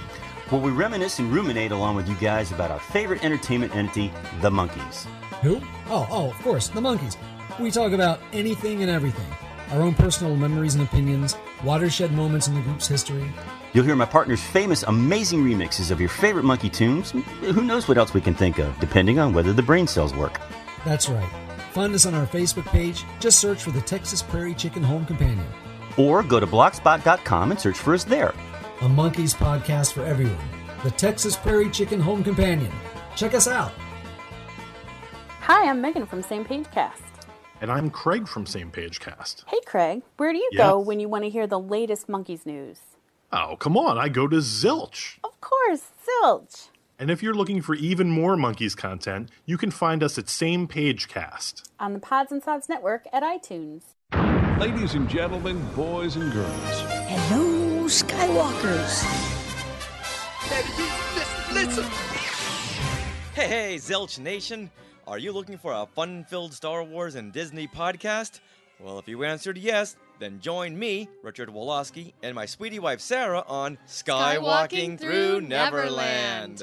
where 0.50 0.60
we 0.60 0.70
reminisce 0.70 1.18
and 1.18 1.32
ruminate 1.32 1.72
along 1.72 1.96
with 1.96 2.08
you 2.08 2.14
guys 2.16 2.52
about 2.52 2.70
our 2.70 2.78
favorite 2.78 3.24
entertainment 3.24 3.74
entity, 3.74 4.12
the 4.40 4.50
Monkees. 4.50 5.04
Who? 5.42 5.60
Oh, 5.88 6.06
oh, 6.10 6.30
of 6.30 6.38
course, 6.42 6.68
the 6.68 6.80
Monkees. 6.80 7.16
We 7.58 7.70
talk 7.70 7.92
about 7.92 8.20
anything 8.32 8.82
and 8.82 8.90
everything. 8.90 9.26
Our 9.72 9.82
own 9.82 9.94
personal 9.94 10.36
memories 10.36 10.74
and 10.76 10.84
opinions, 10.84 11.36
watershed 11.64 12.12
moments 12.12 12.46
in 12.48 12.54
the 12.54 12.60
group's 12.60 12.86
history. 12.86 13.28
You'll 13.76 13.84
hear 13.84 13.94
my 13.94 14.06
partner's 14.06 14.42
famous, 14.42 14.84
amazing 14.84 15.44
remixes 15.44 15.90
of 15.90 16.00
your 16.00 16.08
favorite 16.08 16.44
monkey 16.46 16.70
tunes. 16.70 17.10
Who 17.10 17.62
knows 17.62 17.86
what 17.86 17.98
else 17.98 18.14
we 18.14 18.22
can 18.22 18.32
think 18.32 18.56
of, 18.58 18.74
depending 18.80 19.18
on 19.18 19.34
whether 19.34 19.52
the 19.52 19.60
brain 19.62 19.86
cells 19.86 20.14
work. 20.14 20.40
That's 20.86 21.10
right. 21.10 21.28
Find 21.72 21.94
us 21.94 22.06
on 22.06 22.14
our 22.14 22.26
Facebook 22.26 22.64
page. 22.68 23.04
Just 23.20 23.38
search 23.38 23.62
for 23.62 23.72
the 23.72 23.82
Texas 23.82 24.22
Prairie 24.22 24.54
Chicken 24.54 24.82
Home 24.82 25.04
Companion. 25.04 25.44
Or 25.98 26.22
go 26.22 26.40
to 26.40 26.46
blogspot.com 26.46 27.50
and 27.50 27.60
search 27.60 27.76
for 27.76 27.92
us 27.92 28.02
there. 28.04 28.30
A 28.80 28.84
Monkees 28.88 29.34
podcast 29.34 29.92
for 29.92 30.06
everyone. 30.06 30.38
The 30.82 30.92
Texas 30.92 31.36
Prairie 31.36 31.68
Chicken 31.68 32.00
Home 32.00 32.24
Companion. 32.24 32.72
Check 33.14 33.34
us 33.34 33.46
out. 33.46 33.72
Hi, 35.40 35.68
I'm 35.68 35.82
Megan 35.82 36.06
from 36.06 36.22
Same 36.22 36.46
Page 36.46 36.70
Cast. 36.70 37.02
And 37.60 37.70
I'm 37.70 37.90
Craig 37.90 38.26
from 38.26 38.46
Same 38.46 38.70
Page 38.70 39.00
Cast. 39.00 39.44
Hey, 39.48 39.60
Craig, 39.66 40.00
where 40.16 40.32
do 40.32 40.38
you 40.38 40.48
Yeah. 40.52 40.68
go 40.68 40.78
when 40.78 40.98
you 40.98 41.10
want 41.10 41.24
to 41.24 41.28
hear 41.30 41.46
the 41.46 41.60
latest 41.60 42.06
Monkees 42.08 42.46
news? 42.46 42.78
Oh, 43.32 43.56
come 43.58 43.76
on, 43.76 43.98
I 43.98 44.08
go 44.08 44.28
to 44.28 44.36
Zilch. 44.36 45.18
Of 45.24 45.40
course, 45.40 45.82
Zilch. 46.06 46.68
And 46.98 47.10
if 47.10 47.22
you're 47.22 47.34
looking 47.34 47.60
for 47.60 47.74
even 47.74 48.08
more 48.08 48.36
Monkees 48.36 48.76
content, 48.76 49.30
you 49.44 49.58
can 49.58 49.70
find 49.70 50.02
us 50.02 50.16
at 50.16 50.28
Same 50.28 50.66
Page 50.66 51.08
Cast. 51.08 51.68
On 51.78 51.92
the 51.92 51.98
Pods 51.98 52.32
and 52.32 52.42
Sods 52.42 52.68
Network 52.68 53.06
at 53.12 53.22
iTunes. 53.22 53.82
Ladies 54.58 54.94
and 54.94 55.08
gentlemen, 55.08 55.60
boys 55.74 56.16
and 56.16 56.32
girls. 56.32 56.80
Hello, 57.08 57.84
Skywalkers. 57.84 59.04
Listen! 61.52 61.84
Hey, 63.34 63.48
hey, 63.48 63.74
Zilch 63.76 64.18
Nation! 64.18 64.70
Are 65.06 65.18
you 65.18 65.32
looking 65.32 65.58
for 65.58 65.72
a 65.72 65.86
fun 65.94 66.24
filled 66.24 66.54
Star 66.54 66.82
Wars 66.82 67.16
and 67.16 67.32
Disney 67.32 67.66
podcast? 67.68 68.40
Well, 68.80 68.98
if 68.98 69.08
you 69.08 69.24
answered 69.24 69.58
yes, 69.58 69.96
then 70.18 70.40
join 70.40 70.78
me, 70.78 71.08
Richard 71.22 71.48
Woloski, 71.48 72.12
and 72.22 72.34
my 72.34 72.46
sweetie 72.46 72.78
wife 72.78 73.00
Sarah 73.00 73.44
on 73.46 73.78
Skywalking, 73.86 74.98
Through 74.98 75.42
Neverland. 75.42 76.62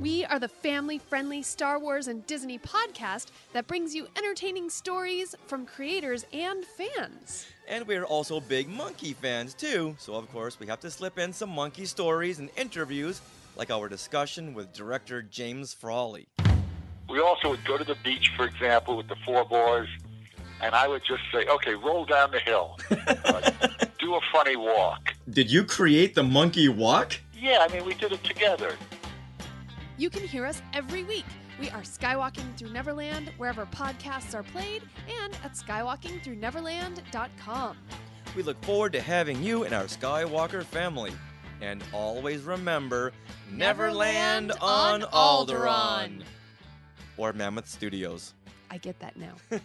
We 0.00 0.24
are 0.24 0.38
the 0.38 0.48
family 0.48 0.98
friendly 0.98 1.42
Star 1.42 1.78
Wars 1.78 2.08
and 2.08 2.26
Disney 2.26 2.58
podcast 2.58 3.28
that 3.52 3.66
brings 3.66 3.94
you 3.94 4.08
entertaining 4.16 4.68
stories 4.68 5.34
from 5.46 5.64
creators 5.64 6.26
and 6.32 6.64
fans. 6.64 7.46
And 7.68 7.86
we're 7.86 8.04
also 8.04 8.40
big 8.40 8.68
monkey 8.68 9.12
fans 9.12 9.54
too, 9.54 9.94
so 9.98 10.14
of 10.14 10.30
course 10.32 10.58
we 10.58 10.66
have 10.66 10.80
to 10.80 10.90
slip 10.90 11.18
in 11.18 11.32
some 11.32 11.50
monkey 11.50 11.84
stories 11.84 12.40
and 12.40 12.50
interviews, 12.56 13.20
like 13.56 13.70
our 13.70 13.88
discussion 13.88 14.54
with 14.54 14.72
director 14.72 15.22
James 15.22 15.72
Frawley. 15.72 16.26
We 17.08 17.20
also 17.20 17.50
would 17.50 17.64
go 17.64 17.76
to 17.76 17.84
the 17.84 17.96
beach, 18.02 18.32
for 18.36 18.46
example, 18.46 18.96
with 18.96 19.08
the 19.08 19.16
four 19.24 19.44
boys, 19.44 19.88
and 20.62 20.74
I 20.74 20.88
would 20.88 21.02
just 21.06 21.22
say, 21.32 21.46
okay, 21.46 21.74
roll 21.74 22.04
down 22.04 22.30
the 22.30 22.40
hill. 22.40 22.78
Like, 23.06 23.98
do 23.98 24.14
a 24.14 24.20
funny 24.32 24.56
walk. 24.56 25.14
Did 25.30 25.50
you 25.50 25.64
create 25.64 26.14
the 26.14 26.22
monkey 26.22 26.68
walk? 26.68 27.18
Yeah, 27.38 27.66
I 27.68 27.72
mean, 27.72 27.84
we 27.84 27.94
did 27.94 28.12
it 28.12 28.22
together. 28.24 28.74
You 29.96 30.10
can 30.10 30.26
hear 30.26 30.44
us 30.46 30.60
every 30.72 31.04
week. 31.04 31.24
We 31.60 31.70
are 31.70 31.82
Skywalking 31.82 32.56
Through 32.56 32.72
Neverland 32.72 33.30
wherever 33.36 33.66
podcasts 33.66 34.34
are 34.34 34.42
played 34.42 34.82
and 35.22 35.36
at 35.44 35.52
skywalkingthroughneverland.com. 35.52 37.76
We 38.34 38.42
look 38.42 38.64
forward 38.64 38.92
to 38.94 39.00
having 39.00 39.40
you 39.42 39.62
in 39.64 39.72
our 39.72 39.84
Skywalker 39.84 40.64
family. 40.64 41.12
And 41.60 41.84
always 41.92 42.42
remember 42.42 43.12
Neverland 43.52 44.50
on 44.60 45.02
Alderaan. 45.02 46.24
Or 47.16 47.32
Mammoth 47.32 47.68
Studios. 47.68 48.34
I 48.72 48.78
get 48.78 48.98
that 49.00 49.14
now. 49.18 49.34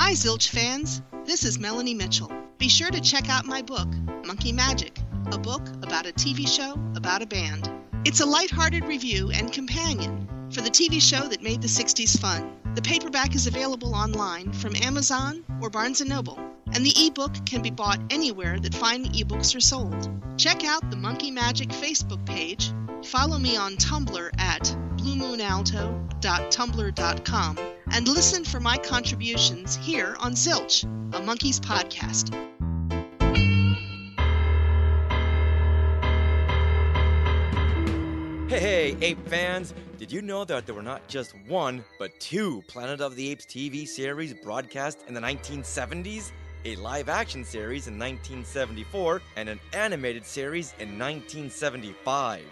Hi, 0.00 0.12
Zilch 0.12 0.48
fans. 0.48 1.00
This 1.24 1.44
is 1.44 1.56
Melanie 1.60 1.94
Mitchell. 1.94 2.32
Be 2.58 2.68
sure 2.68 2.90
to 2.90 3.00
check 3.00 3.30
out 3.30 3.46
my 3.46 3.62
book, 3.62 3.86
Monkee 4.24 4.52
Magic, 4.52 4.98
a 5.30 5.38
book 5.38 5.68
about 5.84 6.04
a 6.04 6.12
TV 6.12 6.48
show 6.48 6.72
about 6.96 7.22
a 7.22 7.26
band. 7.26 7.70
It's 8.04 8.18
a 8.18 8.26
lighthearted 8.26 8.86
review 8.86 9.30
and 9.30 9.52
companion 9.52 10.26
for 10.50 10.62
the 10.62 10.68
TV 10.70 11.00
show 11.00 11.28
that 11.28 11.44
made 11.44 11.62
the 11.62 11.68
60s 11.68 12.18
fun. 12.18 12.58
The 12.74 12.82
paperback 12.82 13.36
is 13.36 13.46
available 13.46 13.94
online 13.94 14.52
from 14.52 14.74
Amazon 14.74 15.44
or 15.62 15.70
Barnes 15.70 16.00
& 16.00 16.04
Noble, 16.04 16.40
and 16.72 16.84
the 16.84 17.06
ebook 17.06 17.46
can 17.46 17.62
be 17.62 17.70
bought 17.70 18.00
anywhere 18.10 18.58
that 18.58 18.74
fine 18.74 19.04
ebooks 19.12 19.54
are 19.54 19.60
sold. 19.60 20.10
Check 20.36 20.64
out 20.64 20.90
the 20.90 20.96
Monkee 20.96 21.30
Magic 21.30 21.68
Facebook 21.68 22.26
page. 22.26 22.72
Follow 23.04 23.38
me 23.38 23.56
on 23.56 23.76
Tumblr 23.76 24.30
at 24.38 24.76
bluemoonalto.tumblr.com 25.06 27.58
and 27.92 28.08
listen 28.08 28.44
for 28.44 28.58
my 28.58 28.76
contributions 28.76 29.76
here 29.76 30.16
on 30.18 30.32
Zilch, 30.32 30.82
a 31.14 31.20
Monkees 31.20 31.60
podcast. 31.60 32.34
Hey, 38.48 38.60
hey, 38.60 38.96
ape 39.00 39.28
fans! 39.28 39.74
Did 39.98 40.10
you 40.10 40.22
know 40.22 40.44
that 40.44 40.66
there 40.66 40.74
were 40.74 40.82
not 40.82 41.06
just 41.08 41.34
one, 41.46 41.84
but 41.98 42.18
two 42.20 42.62
Planet 42.68 43.00
of 43.00 43.16
the 43.16 43.30
Apes 43.30 43.46
TV 43.46 43.86
series 43.86 44.34
broadcast 44.34 45.04
in 45.08 45.14
the 45.14 45.20
1970s? 45.20 46.32
A 46.64 46.74
live 46.76 47.08
action 47.08 47.44
series 47.44 47.86
in 47.86 47.94
1974 47.94 49.22
and 49.36 49.48
an 49.48 49.60
animated 49.72 50.26
series 50.26 50.72
in 50.80 50.98
1975. 50.98 52.42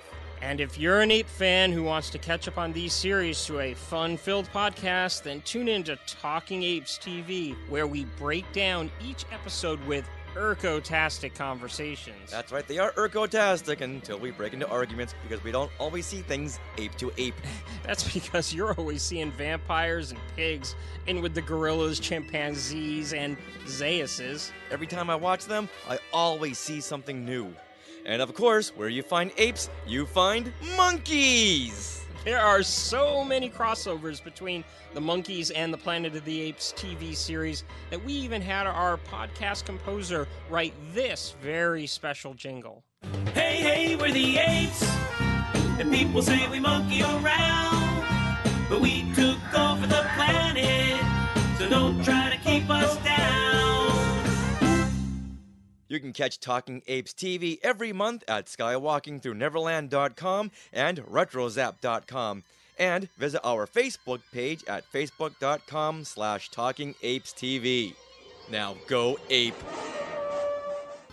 And 0.45 0.61
if 0.61 0.78
you're 0.78 1.01
an 1.01 1.11
ape 1.11 1.26
fan 1.26 1.72
who 1.72 1.82
wants 1.82 2.11
to 2.11 2.18
catch 2.18 2.47
up 2.49 2.59
on 2.59 2.74
these 2.74 2.92
series 2.92 3.47
through 3.47 3.61
a 3.61 3.72
fun 3.72 4.18
filled 4.18 4.47
podcast, 4.53 5.22
then 5.22 5.40
tune 5.40 5.68
in 5.68 5.82
to 5.84 5.97
Talking 6.07 6.62
Apes 6.62 6.99
TV, 6.99 7.57
where 7.70 7.86
we 7.86 8.05
break 8.18 8.53
down 8.53 8.90
each 9.03 9.24
episode 9.32 9.82
with 9.86 10.07
Urko-tastic 10.34 11.34
conversations. 11.34 12.30
That's 12.30 12.53
right, 12.53 12.68
they 12.68 12.76
are 12.78 12.92
Urko-tastic 12.92 13.80
until 13.80 14.18
we 14.18 14.32
break 14.32 14.53
into 14.53 14.68
arguments 14.68 15.14
because 15.22 15.42
we 15.42 15.51
don't 15.51 15.70
always 15.80 16.05
see 16.05 16.20
things 16.20 16.61
ape 16.76 16.95
to 16.97 17.11
ape. 17.16 17.36
That's 17.82 18.12
because 18.12 18.53
you're 18.53 18.74
always 18.74 19.01
seeing 19.01 19.32
vampires 19.32 20.11
and 20.11 20.20
pigs, 20.36 20.74
and 21.07 21.22
with 21.22 21.32
the 21.32 21.42
gorillas, 21.42 21.99
chimpanzees, 21.99 23.14
and 23.14 23.38
zeuses. 23.64 24.51
Every 24.70 24.88
time 24.88 25.09
I 25.09 25.16
watch 25.16 25.47
them, 25.47 25.70
I 25.88 25.99
always 26.12 26.59
see 26.59 26.82
something 26.82 27.24
new. 27.24 27.55
And 28.07 28.20
of 28.20 28.34
course, 28.34 28.70
where 28.76 28.88
you 28.88 29.02
find 29.02 29.32
apes, 29.38 29.70
you 29.86 30.05
find 30.07 30.52
monkeys! 30.76 32.05
There 32.24 32.40
are 32.40 32.62
so 32.62 33.22
many 33.22 33.50
crossovers 33.50 34.22
between 34.22 34.64
the 34.94 35.00
Monkees 35.00 35.50
and 35.55 35.72
the 35.72 35.76
Planet 35.76 36.16
of 36.16 36.24
the 36.24 36.40
Apes 36.40 36.72
TV 36.74 37.14
series 37.14 37.64
that 37.90 38.02
we 38.02 38.14
even 38.14 38.40
had 38.40 38.66
our 38.66 38.96
podcast 38.96 39.66
composer 39.66 40.26
write 40.48 40.72
this 40.94 41.36
very 41.42 41.86
special 41.86 42.32
jingle. 42.32 42.82
Hey, 43.34 43.57
hey, 43.57 43.96
we're 43.96 44.11
the 44.11 44.38
apes. 44.38 44.88
And 45.78 45.92
people 45.92 46.22
say 46.22 46.48
we 46.48 46.61
monkey 46.61 47.02
around. 47.02 48.05
But 48.70 48.80
we 48.80 49.02
took 49.14 49.59
over 49.59 49.86
the 49.86 50.07
planet. 50.14 51.00
So 51.59 51.68
don't 51.68 52.02
try 52.02 52.30
to 52.30 52.38
keep 52.38 52.70
us 52.70 52.96
down. 53.05 53.63
You 55.95 56.01
can 56.01 56.12
catch 56.12 56.40
Talking 56.40 56.82
Apes 56.88 57.12
TV 57.12 57.61
every 57.62 57.92
month 57.92 58.24
at 58.26 58.47
skywalkingthroughneverland.com 58.47 60.51
and 60.72 60.99
retrozap.com. 60.99 62.42
And 62.76 63.09
visit 63.16 63.40
our 63.45 63.68
Facebook 63.68 64.18
page 64.32 64.64
at 64.66 64.82
facebook.com 64.92 66.03
slash 66.03 66.51
talkingapestv. 66.51 67.95
Now 68.51 68.74
go 68.88 69.20
ape. 69.30 69.55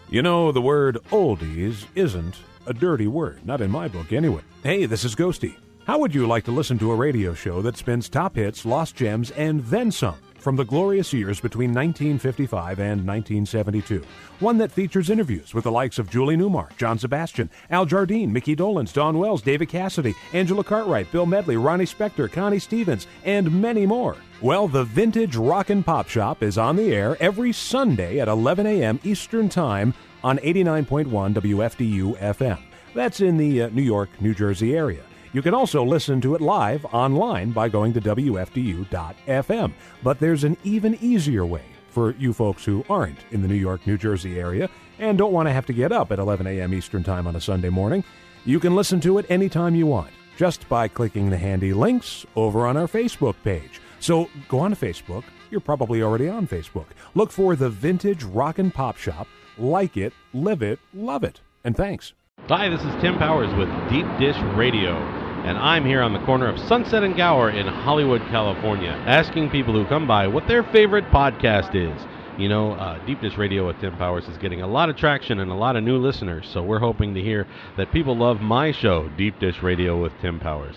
You 0.09 0.23
know, 0.23 0.51
the 0.51 0.61
word 0.61 0.97
oldies 1.11 1.86
isn't 1.93 2.38
a 2.65 2.73
dirty 2.73 3.05
word, 3.05 3.45
not 3.45 3.61
in 3.61 3.69
my 3.69 3.88
book 3.88 4.11
anyway. 4.11 4.41
Hey, 4.63 4.88
this 4.88 5.05
is 5.05 5.13
Ghosty. 5.13 5.57
How 5.86 5.99
would 5.99 6.15
you 6.15 6.25
like 6.25 6.45
to 6.45 6.51
listen 6.51 6.79
to 6.79 6.91
a 6.91 6.95
radio 6.95 7.36
show 7.36 7.61
that 7.61 7.77
spins 7.77 8.09
top 8.09 8.36
hits, 8.36 8.65
lost 8.65 8.95
gems, 8.95 9.29
and 9.29 9.63
then 9.65 9.91
some 9.91 10.17
from 10.41 10.55
the 10.55 10.65
glorious 10.65 11.13
years 11.13 11.39
between 11.39 11.69
1955 11.69 12.79
and 12.79 13.07
1972? 13.07 14.03
One 14.39 14.57
that 14.57 14.71
features 14.71 15.09
interviews 15.09 15.53
with 15.53 15.63
the 15.65 15.71
likes 15.71 15.99
of 15.99 16.09
Julie 16.09 16.35
Newmar, 16.35 16.75
John 16.77 16.97
Sebastian, 16.97 17.49
Al 17.69 17.85
Jardine, 17.85 18.33
Mickey 18.33 18.55
Dolenz, 18.55 18.91
Don 18.91 19.17
Wells, 19.19 19.41
David 19.41 19.69
Cassidy, 19.69 20.15
Angela 20.33 20.63
Cartwright, 20.63 21.11
Bill 21.11 21.25
Medley, 21.25 21.57
Ronnie 21.57 21.85
Spector, 21.85 22.31
Connie 22.31 22.59
Stevens, 22.59 23.07
and 23.23 23.61
many 23.61 23.85
more. 23.85 24.17
Well, 24.41 24.67
the 24.67 24.83
Vintage 24.83 25.35
Rock 25.35 25.69
and 25.69 25.85
Pop 25.85 26.09
Shop 26.09 26.41
is 26.41 26.57
on 26.57 26.75
the 26.75 26.93
air 26.93 27.15
every 27.19 27.53
Sunday 27.53 28.19
at 28.19 28.27
11 28.27 28.65
a.m. 28.65 28.99
Eastern 29.03 29.47
Time 29.47 29.93
on 30.23 30.39
89.1 30.39 31.05
WFDU 31.35 32.17
FM. 32.17 32.59
That's 32.93 33.21
in 33.21 33.37
the 33.37 33.63
uh, 33.63 33.69
New 33.69 33.83
York, 33.83 34.09
New 34.19 34.33
Jersey 34.33 34.75
area. 34.75 35.03
You 35.34 35.41
can 35.41 35.53
also 35.53 35.84
listen 35.84 36.19
to 36.21 36.36
it 36.36 36.41
live 36.41 36.86
online 36.86 37.51
by 37.51 37.69
going 37.69 37.93
to 37.93 38.01
WFDU.FM. 38.01 39.73
But 40.03 40.19
there's 40.19 40.43
an 40.43 40.57
even 40.63 40.97
easier 41.01 41.45
way 41.45 41.63
for 41.89 42.11
you 42.15 42.34
folks 42.34 42.65
who 42.65 42.86
aren't 42.89 43.19
in 43.32 43.41
the 43.41 43.47
New 43.47 43.55
York, 43.55 43.86
New 43.88 43.97
Jersey 43.97 44.39
area 44.39 44.69
and 44.99 45.17
don't 45.17 45.34
want 45.34 45.47
to 45.47 45.53
have 45.53 45.65
to 45.65 45.73
get 45.73 45.91
up 45.91 46.11
at 46.11 46.19
11 46.19 46.47
a.m. 46.47 46.73
Eastern 46.73 47.03
Time 47.03 47.27
on 47.27 47.36
a 47.36 47.41
Sunday 47.41 47.69
morning. 47.69 48.03
You 48.45 48.59
can 48.59 48.75
listen 48.75 48.99
to 49.01 49.17
it 49.17 49.25
anytime 49.29 49.75
you 49.75 49.88
want 49.88 50.11
just 50.38 50.67
by 50.69 50.88
clicking 50.88 51.29
the 51.29 51.38
handy 51.38 51.73
links 51.73 52.25
over 52.36 52.65
on 52.65 52.77
our 52.77 52.88
Facebook 52.88 53.36
page. 53.43 53.82
So 53.99 54.29
go 54.47 54.59
on 54.59 54.71
to 54.71 54.77
Facebook. 54.77 55.23
You're 55.49 55.61
probably 55.61 56.01
already 56.01 56.29
on 56.29 56.47
Facebook. 56.47 56.88
Look 57.13 57.32
for 57.32 57.55
the 57.55 57.69
Vintage 57.69 58.23
Rock 58.23 58.57
and 58.57 58.73
Pop 58.73 58.97
Shop. 58.97 59.27
Like 59.57 59.97
it, 59.97 60.13
live 60.34 60.61
it, 60.61 60.79
love 60.93 61.23
it. 61.23 61.41
And 61.63 61.75
thanks. 61.75 62.13
Hi, 62.47 62.69
this 62.69 62.82
is 62.82 63.01
Tim 63.01 63.17
Powers 63.17 63.53
with 63.55 63.69
Deep 63.89 64.07
Dish 64.17 64.38
Radio, 64.55 64.95
and 65.43 65.57
I'm 65.57 65.85
here 65.85 66.01
on 66.01 66.13
the 66.13 66.19
corner 66.19 66.47
of 66.47 66.59
Sunset 66.59 67.03
and 67.03 67.15
Gower 67.15 67.49
in 67.49 67.65
Hollywood, 67.67 68.21
California, 68.29 69.01
asking 69.05 69.49
people 69.49 69.73
who 69.73 69.85
come 69.85 70.07
by 70.07 70.27
what 70.27 70.47
their 70.47 70.63
favorite 70.63 71.05
podcast 71.11 71.73
is. 71.73 71.99
You 72.37 72.47
know, 72.49 72.73
uh, 72.73 72.99
Deep 73.05 73.21
Dish 73.21 73.37
Radio 73.37 73.67
with 73.67 73.79
Tim 73.79 73.97
Powers 73.97 74.27
is 74.27 74.37
getting 74.37 74.61
a 74.61 74.67
lot 74.67 74.89
of 74.89 74.95
traction 74.95 75.39
and 75.39 75.51
a 75.51 75.55
lot 75.55 75.75
of 75.75 75.83
new 75.83 75.97
listeners, 75.97 76.47
so 76.47 76.63
we're 76.63 76.79
hoping 76.79 77.13
to 77.13 77.21
hear 77.21 77.47
that 77.77 77.91
people 77.91 78.15
love 78.15 78.41
my 78.41 78.71
show, 78.71 79.09
Deep 79.17 79.39
Dish 79.39 79.61
Radio 79.61 80.01
with 80.01 80.13
Tim 80.21 80.39
Powers. 80.39 80.75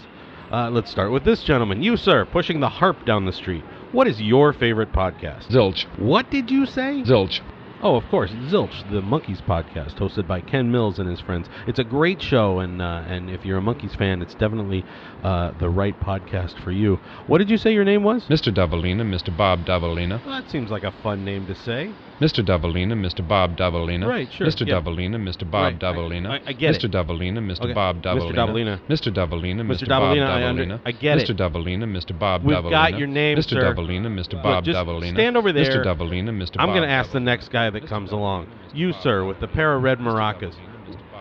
Uh, 0.50 0.70
let's 0.70 0.90
start 0.90 1.10
with 1.10 1.24
this 1.24 1.42
gentleman. 1.42 1.82
You, 1.82 1.96
sir, 1.96 2.24
pushing 2.24 2.60
the 2.60 2.68
harp 2.68 3.04
down 3.04 3.24
the 3.24 3.32
street. 3.32 3.64
What 3.92 4.06
is 4.06 4.20
your 4.20 4.52
favorite 4.52 4.92
podcast? 4.92 5.48
Zilch. 5.48 5.86
What 5.98 6.30
did 6.30 6.50
you 6.50 6.66
say? 6.66 7.02
Zilch. 7.06 7.40
Oh, 7.86 7.96
of 7.96 8.08
course, 8.08 8.30
Zilch, 8.32 8.88
the 8.88 9.02
Monkees 9.02 9.42
podcast, 9.42 9.96
hosted 9.96 10.26
by 10.26 10.40
Ken 10.40 10.70
Mills 10.70 10.98
and 10.98 11.06
his 11.06 11.20
friends. 11.20 11.50
It's 11.66 11.78
a 11.78 11.84
great 11.84 12.22
show, 12.22 12.58
and 12.60 12.80
uh, 12.80 13.02
and 13.06 13.28
if 13.28 13.44
you're 13.44 13.58
a 13.58 13.60
Monkees 13.60 13.94
fan, 13.94 14.22
it's 14.22 14.34
definitely 14.34 14.86
uh, 15.22 15.50
the 15.54 15.68
right 15.68 16.00
podcast 16.00 16.58
for 16.58 16.72
you. 16.72 16.98
What 17.26 17.38
did 17.38 17.50
you 17.50 17.58
say 17.58 17.74
your 17.74 17.84
name 17.84 18.02
was? 18.02 18.24
Mr. 18.28 18.50
Davalina, 18.50 19.02
Mr. 19.02 19.36
Bob 19.36 19.66
Davalina. 19.66 20.24
Well, 20.24 20.34
that 20.34 20.48
seems 20.48 20.70
like 20.70 20.82
a 20.82 20.92
fun 21.02 21.26
name 21.26 21.46
to 21.46 21.54
say. 21.54 21.94
Mr. 22.20 22.44
Davalina, 22.44 22.92
Mr. 22.94 23.26
Bob 23.26 23.56
Davalina. 23.56 24.06
Right, 24.06 24.32
sure, 24.32 24.46
Mr. 24.46 24.66
yeah. 24.66 24.74
Davalina, 24.80 25.16
Mr. 25.16 25.50
Bob 25.50 25.62
Right, 25.64 25.82
I- 25.84 25.92
Davalina. 25.92 26.30
I- 26.30 26.40
I 26.46 26.52
get 26.52 26.74
Mr. 26.76 26.84
it. 26.84 26.92
Davalina, 26.92 27.38
Mr. 27.38 27.62
Okay, 27.64 27.72
Bob 27.72 28.02
Mr. 28.02 28.32
Davalina. 28.32 28.34
Davalina. 28.34 28.80
Mr. 28.88 29.12
Davalina, 29.12 29.60
Mr. 29.62 29.82
Mr. 29.84 29.88
Bob 29.88 30.02
Davalina, 30.16 30.26
I 30.28 30.44
under- 30.48 30.80
I 30.86 30.92
get 30.92 31.18
Mr. 31.18 31.30
it. 31.30 31.36
Davalina, 31.36 31.84
Mr. 31.84 32.16
Bob 32.18 32.44
We've 32.44 32.56
Davalina. 32.56 32.70
got 32.70 32.98
your 32.98 33.08
name, 33.08 33.36
Mr. 33.38 33.50
sir. 33.50 33.74
Davalina, 33.74 34.06
Mr. 34.06 34.34
Look, 34.34 34.42
Bob 34.44 34.64
just 34.64 34.78
Davalina. 34.78 35.12
stand 35.14 35.36
over 35.36 35.52
there. 35.52 35.64
Mr. 35.64 35.84
Davalina, 35.84 36.30
Mr. 36.30 36.56
Bob. 36.56 36.68
I'm 36.68 36.68
going 36.74 36.82
to 36.82 36.88
ask 36.88 37.10
the 37.10 37.20
next 37.20 37.50
guy 37.50 37.68
that 37.70 37.86
comes 37.88 38.12
along. 38.12 38.46
You, 38.72 38.92
sir, 38.92 39.24
with 39.24 39.40
the 39.40 39.48
pair 39.48 39.74
of 39.74 39.82
red 39.82 39.98
maracas. 39.98 40.54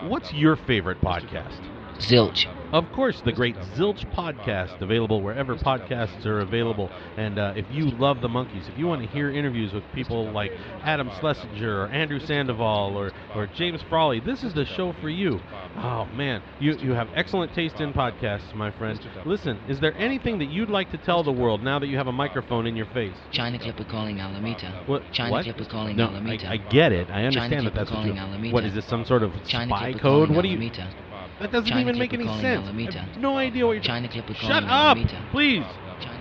What's 0.02 0.32
your 0.32 0.54
favorite 0.56 1.00
podcast? 1.00 1.54
Zilch. 1.98 2.46
Of 2.74 2.90
course, 2.90 3.22
the 3.24 3.30
great 3.30 3.54
Zilch 3.76 4.04
podcast, 4.16 4.80
available 4.80 5.22
wherever 5.22 5.54
podcasts 5.54 6.26
are 6.26 6.40
available. 6.40 6.90
And 7.16 7.38
uh, 7.38 7.52
if 7.54 7.64
you 7.70 7.88
love 7.88 8.20
the 8.20 8.26
Monkees, 8.26 8.68
if 8.68 8.76
you 8.76 8.88
want 8.88 9.00
to 9.00 9.06
hear 9.06 9.30
interviews 9.30 9.72
with 9.72 9.84
people 9.94 10.28
like 10.32 10.50
Adam 10.82 11.08
Schlesinger 11.20 11.82
or 11.82 11.86
Andrew 11.86 12.18
Sandoval 12.18 12.96
or, 12.96 13.12
or 13.36 13.46
James 13.46 13.80
Frawley, 13.88 14.18
this 14.18 14.42
is 14.42 14.54
the 14.54 14.64
show 14.64 14.92
for 15.00 15.08
you. 15.08 15.38
Oh, 15.76 16.06
man, 16.16 16.42
you, 16.58 16.76
you 16.78 16.90
have 16.94 17.06
excellent 17.14 17.54
taste 17.54 17.76
in 17.76 17.92
podcasts, 17.92 18.52
my 18.56 18.72
friend. 18.72 18.98
Listen, 19.24 19.60
is 19.68 19.78
there 19.78 19.96
anything 19.96 20.40
that 20.40 20.50
you'd 20.50 20.68
like 20.68 20.90
to 20.90 20.98
tell 20.98 21.22
the 21.22 21.30
world 21.30 21.62
now 21.62 21.78
that 21.78 21.86
you 21.86 21.96
have 21.96 22.08
a 22.08 22.12
microphone 22.12 22.66
in 22.66 22.74
your 22.74 22.86
face? 22.86 23.14
China 23.30 23.56
Clipper 23.56 23.84
calling 23.84 24.18
Alameda. 24.18 24.82
What? 24.86 25.02
China 25.12 25.30
what? 25.30 25.44
Clipper 25.44 25.66
calling 25.66 25.96
no, 25.96 26.08
Alameda. 26.08 26.48
I, 26.48 26.54
I 26.54 26.56
get 26.56 26.90
it. 26.90 27.08
I 27.08 27.22
China 27.22 27.26
understand 27.26 27.66
that 27.68 27.74
that's 27.76 27.92
what 27.92 28.04
you. 28.04 28.52
What 28.52 28.64
is 28.64 28.74
this? 28.74 28.84
Some 28.86 29.04
sort 29.04 29.22
of 29.22 29.32
China 29.46 29.70
spy 29.70 29.92
Clipper 29.92 30.00
code? 30.00 30.30
What 30.30 30.42
do 30.42 30.48
you? 30.48 30.56
Alameda. 30.56 30.92
That 31.40 31.52
doesn't 31.52 31.68
China 31.68 31.80
even 31.80 31.98
make 31.98 32.12
any 32.12 32.24
calling 32.24 32.40
sense. 32.40 32.68
I 32.68 33.00
have 33.00 33.18
no 33.18 33.36
idea 33.36 33.66
what 33.66 33.72
you're. 33.72 33.82
China 33.82 34.08
Clipper 34.08 34.34
Shut 34.34 34.42
calling 34.42 34.64
up, 34.64 34.96
Alameda. 34.96 35.28
please. 35.30 35.64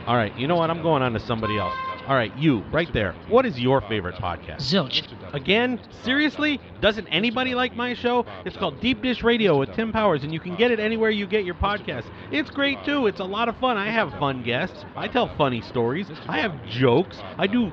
All 0.06 0.16
right, 0.16 0.38
you 0.38 0.48
know 0.48 0.56
what? 0.56 0.70
I'm 0.70 0.82
going 0.82 1.02
on 1.02 1.14
to 1.14 1.20
somebody 1.20 1.58
else. 1.58 1.74
All 2.08 2.16
right, 2.16 2.36
you 2.38 2.64
right 2.74 2.92
there. 2.92 3.16
What 3.30 3.46
is 3.46 3.58
your 3.58 3.80
favorite 3.80 4.16
podcast? 4.16 4.58
Zilch. 4.58 5.08
Again, 5.34 5.80
seriously, 6.04 6.60
doesn't 6.82 7.08
anybody 7.08 7.56
like 7.56 7.78
my 7.78 7.94
show? 7.94 8.26
It's 8.44 8.58
called 8.58 8.82
Deep 8.82 9.02
Dish 9.02 9.24
Radio 9.24 9.58
with 9.58 9.74
Tim 9.74 9.94
Powers, 9.94 10.24
and 10.24 10.34
you 10.34 10.40
can 10.42 10.56
get 10.58 10.72
it 10.72 10.82
anywhere 10.82 11.12
you 11.12 11.26
get 11.26 11.46
your 11.46 11.56
podcasts. 11.56 12.08
It's 12.30 12.50
great 12.50 12.84
too. 12.84 13.08
It's 13.08 13.22
a 13.22 13.26
lot 13.26 13.48
of 13.48 13.56
fun. 13.58 13.78
I 13.78 13.90
have 13.90 14.12
fun 14.20 14.44
guests. 14.44 14.84
I 14.98 15.08
tell 15.08 15.34
funny 15.38 15.62
stories. 15.62 16.12
I 16.28 16.40
have 16.40 16.66
jokes. 16.66 17.20
I 17.38 17.48
do 17.48 17.72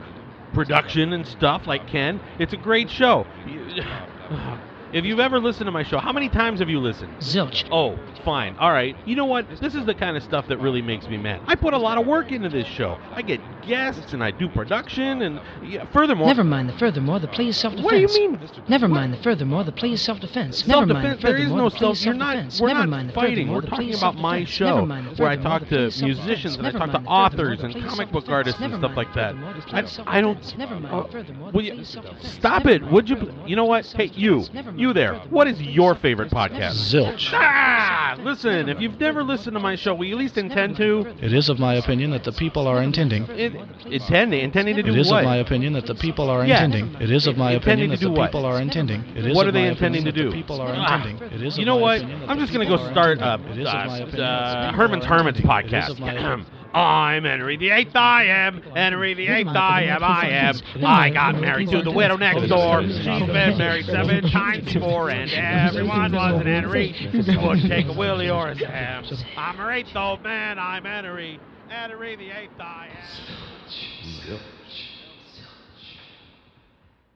production 0.53 1.12
and 1.12 1.26
stuff 1.26 1.66
like 1.66 1.88
Ken. 1.88 2.20
It's 2.38 2.53
a 2.53 2.57
great 2.57 2.88
show. 2.88 3.26
If 4.93 5.05
you've 5.05 5.20
ever 5.20 5.38
listened 5.38 5.66
to 5.66 5.70
my 5.72 5.82
show, 5.84 5.99
how 5.99 6.12
many 6.12 6.28
times 6.28 6.59
have 6.61 6.68
you 6.68 6.80
listened? 6.80 7.12
Zilch. 7.20 7.64
Oh, 7.70 7.97
fine. 8.24 8.57
All 8.57 8.72
right. 8.72 8.97
You 9.07 9.14
know 9.14 9.24
what? 9.24 9.47
This 9.61 9.74
is 9.74 9.86
the 9.86 9.95
kind 9.95 10.16
of 10.16 10.22
stuff 10.22 10.49
that 10.49 10.59
really 10.59 10.82
makes 10.82 11.07
me 11.07 11.16
mad. 11.16 11.41
I 11.47 11.55
put 11.55 11.74
a 11.74 11.78
lot 11.78 11.97
of 11.99 12.07
work 12.07 12.32
into 12.32 12.49
this 12.49 12.66
show. 12.66 12.99
I 13.12 13.22
get 13.22 13.41
guests 13.62 14.12
and 14.12 14.22
I 14.24 14.32
do 14.32 14.49
production 14.49 15.22
and 15.22 15.41
yeah, 15.62 15.84
furthermore. 15.93 16.26
Never 16.26 16.43
mind 16.43 16.68
the 16.68 16.72
furthermore, 16.78 17.20
the 17.20 17.28
play 17.28 17.47
is 17.49 17.57
self-defense. 17.57 17.84
What 17.84 17.93
do 17.93 18.01
you 18.01 18.30
mean? 18.30 18.41
Never 18.68 18.88
mind 18.88 19.12
the 19.14 19.22
furthermore, 19.22 19.62
the 19.62 19.70
play 19.72 19.93
is 19.93 20.03
self-defense. 20.03 20.66
Never 20.66 20.86
mind 20.86 21.18
the. 21.20 21.22
There 21.22 21.36
is 21.36 21.51
no 21.51 21.68
the 21.68 21.78
self. 21.78 22.05
You're 22.05 22.14
not. 22.14 22.36
We're 22.61 22.68
Never 22.68 22.80
not 22.80 22.88
mind 22.88 23.14
fighting. 23.14 23.49
We're 23.53 23.61
the 23.61 23.68
talking 23.68 23.95
about 23.95 24.16
my 24.16 24.45
show, 24.45 24.74
Never 24.74 24.86
mind 24.86 25.16
the 25.16 25.22
where 25.22 25.30
I 25.30 25.36
talk 25.36 25.68
to 25.68 25.91
musicians 26.03 26.57
and 26.57 26.66
I 26.66 26.72
talk 26.72 26.80
to 26.80 26.86
mind 26.86 26.91
the 26.91 26.99
furthermore, 26.99 27.12
authors 27.12 27.61
and 27.62 27.84
comic 27.86 28.11
book 28.11 28.28
artists 28.28 28.61
and 28.61 28.74
stuff 28.74 28.97
like 28.97 29.14
that. 29.14 29.34
furthermore, 29.34 29.55
the 29.55 29.61
plea 29.62 30.03
I, 30.07 30.18
I 30.18 30.20
don't. 30.20 30.59
Never 30.59 30.74
mind 30.80 30.95
Oh, 30.95 31.09
furthermore, 31.12 31.53
will 31.53 31.61
the 31.61 31.66
you- 31.68 31.72
plea 31.74 31.82
is 31.82 31.88
self-defense. 31.91 32.32
Stop 32.34 32.66
it, 32.66 32.82
would 32.91 33.09
you? 33.09 33.32
You 33.47 33.55
know 33.55 33.66
what? 33.66 33.86
Hey, 33.86 34.11
you, 34.14 34.45
you 34.81 34.93
there. 34.93 35.14
What 35.31 35.47
is 35.47 35.61
your 35.61 35.95
the 35.95 36.01
plea 36.01 36.11
is 36.11 36.12
favorite 36.12 36.31
podcast? 36.31 36.72
Zilch. 36.93 37.31
Ah, 37.33 38.16
listen. 38.20 38.68
If 38.68 38.81
you've 38.81 38.99
never 38.99 39.22
listened 39.22 39.55
to 39.55 39.61
my 39.61 39.76
show, 39.76 40.01
you 40.03 40.14
at 40.14 40.18
least 40.18 40.39
intend 40.39 40.76
to? 40.78 41.07
It 41.20 41.33
is 41.33 41.49
of 41.49 41.59
my 41.59 41.74
opinion 41.74 42.11
that 42.12 42.24
the 42.24 42.33
people 42.33 42.66
are 42.66 42.83
intending. 42.83 43.24
It, 43.31 43.53
intending, 43.87 44.41
intending 44.41 44.76
to 44.76 44.83
do 44.83 44.91
what? 44.93 44.97
It 44.97 45.01
is 45.01 45.11
what? 45.11 45.18
of 45.20 45.24
my 45.26 45.37
opinion 45.37 45.72
that 45.74 45.87
the 45.87 45.95
people 45.95 46.31
are 46.31 46.45
Yes. 46.47 46.62
intending. 46.62 47.01
It 47.01 47.11
is 47.11 47.26
of 47.26 47.37
my 47.37 47.53
Intending 47.53 47.62
opinion 47.62 47.91
that 47.91 48.01
the 48.01 48.11
what? 48.11 48.26
people 48.31 48.45
are 48.47 48.61
intending. 48.61 49.05
It 49.16 49.26
is 49.26 49.37
What 49.37 49.47
are 49.47 49.53
they 49.53 49.66
intending 49.66 50.05
to 50.05 50.12
do? 50.12 50.33
People 50.33 50.61
are 50.61 50.72
Ah. 50.76 50.97
intending. 50.97 51.31
It 51.33 51.43
is 51.43 51.59
You 51.59 51.64
know 51.66 51.76
what? 51.76 52.03
I'm 52.03 52.39
just 52.39 52.53
going 52.53 52.66
to 52.66 52.76
go 52.76 52.91
start 52.91 53.20
uh, 53.20 53.39
It 53.53 53.59
is 53.59 53.68
of 53.68 53.74
my 53.74 54.01
uh, 54.01 54.03
opinion 54.03 54.11
that 54.16 54.16
the 54.16 54.24
uh, 54.24 54.72
Herman's 54.72 55.05
Hermits 55.05 55.41
intending. 55.41 55.72
It 55.72 55.85
is 55.85 55.91
of 55.91 55.99
podcast. 55.99 56.47
my 56.73 56.81
I'm 56.81 57.25
Henry 57.25 57.57
the 57.57 57.71
Eighth. 57.71 57.95
I 57.97 58.25
am 58.25 58.62
Henry 58.62 59.14
the 59.14 59.29
Eighth. 59.29 59.49
I 59.49 59.85
am. 59.85 60.03
I 60.03 60.29
am. 60.29 60.55
I 60.85 61.11
got 61.11 61.41
married 61.41 61.71
to 61.71 61.83
the 61.83 61.91
widow 61.91 62.16
next 62.16 62.49
door. 62.49 62.83
She's 62.83 63.05
been 63.05 63.59
married 63.59 63.87
seven 63.87 64.31
times 64.31 64.73
before, 64.73 65.11
and 65.11 65.31
everyone 65.31 66.12
was 66.12 66.41
an 66.41 66.47
Henry. 66.47 66.95
Wouldn't 67.12 67.68
take 67.68 67.87
a 67.87 67.93
Willie 67.93 68.31
or 68.31 68.49
a 68.49 68.57
Sam. 68.57 69.05
I'm 69.37 69.57
her 69.57 69.73
eighth 69.73 69.95
old 69.97 70.23
man. 70.23 70.59
I'm 70.59 70.85
Henry. 70.85 71.41
Henry 71.68 72.16
the 72.16 72.31
Eighth. 72.31 72.61
I 72.61 72.89
am. 72.89 74.41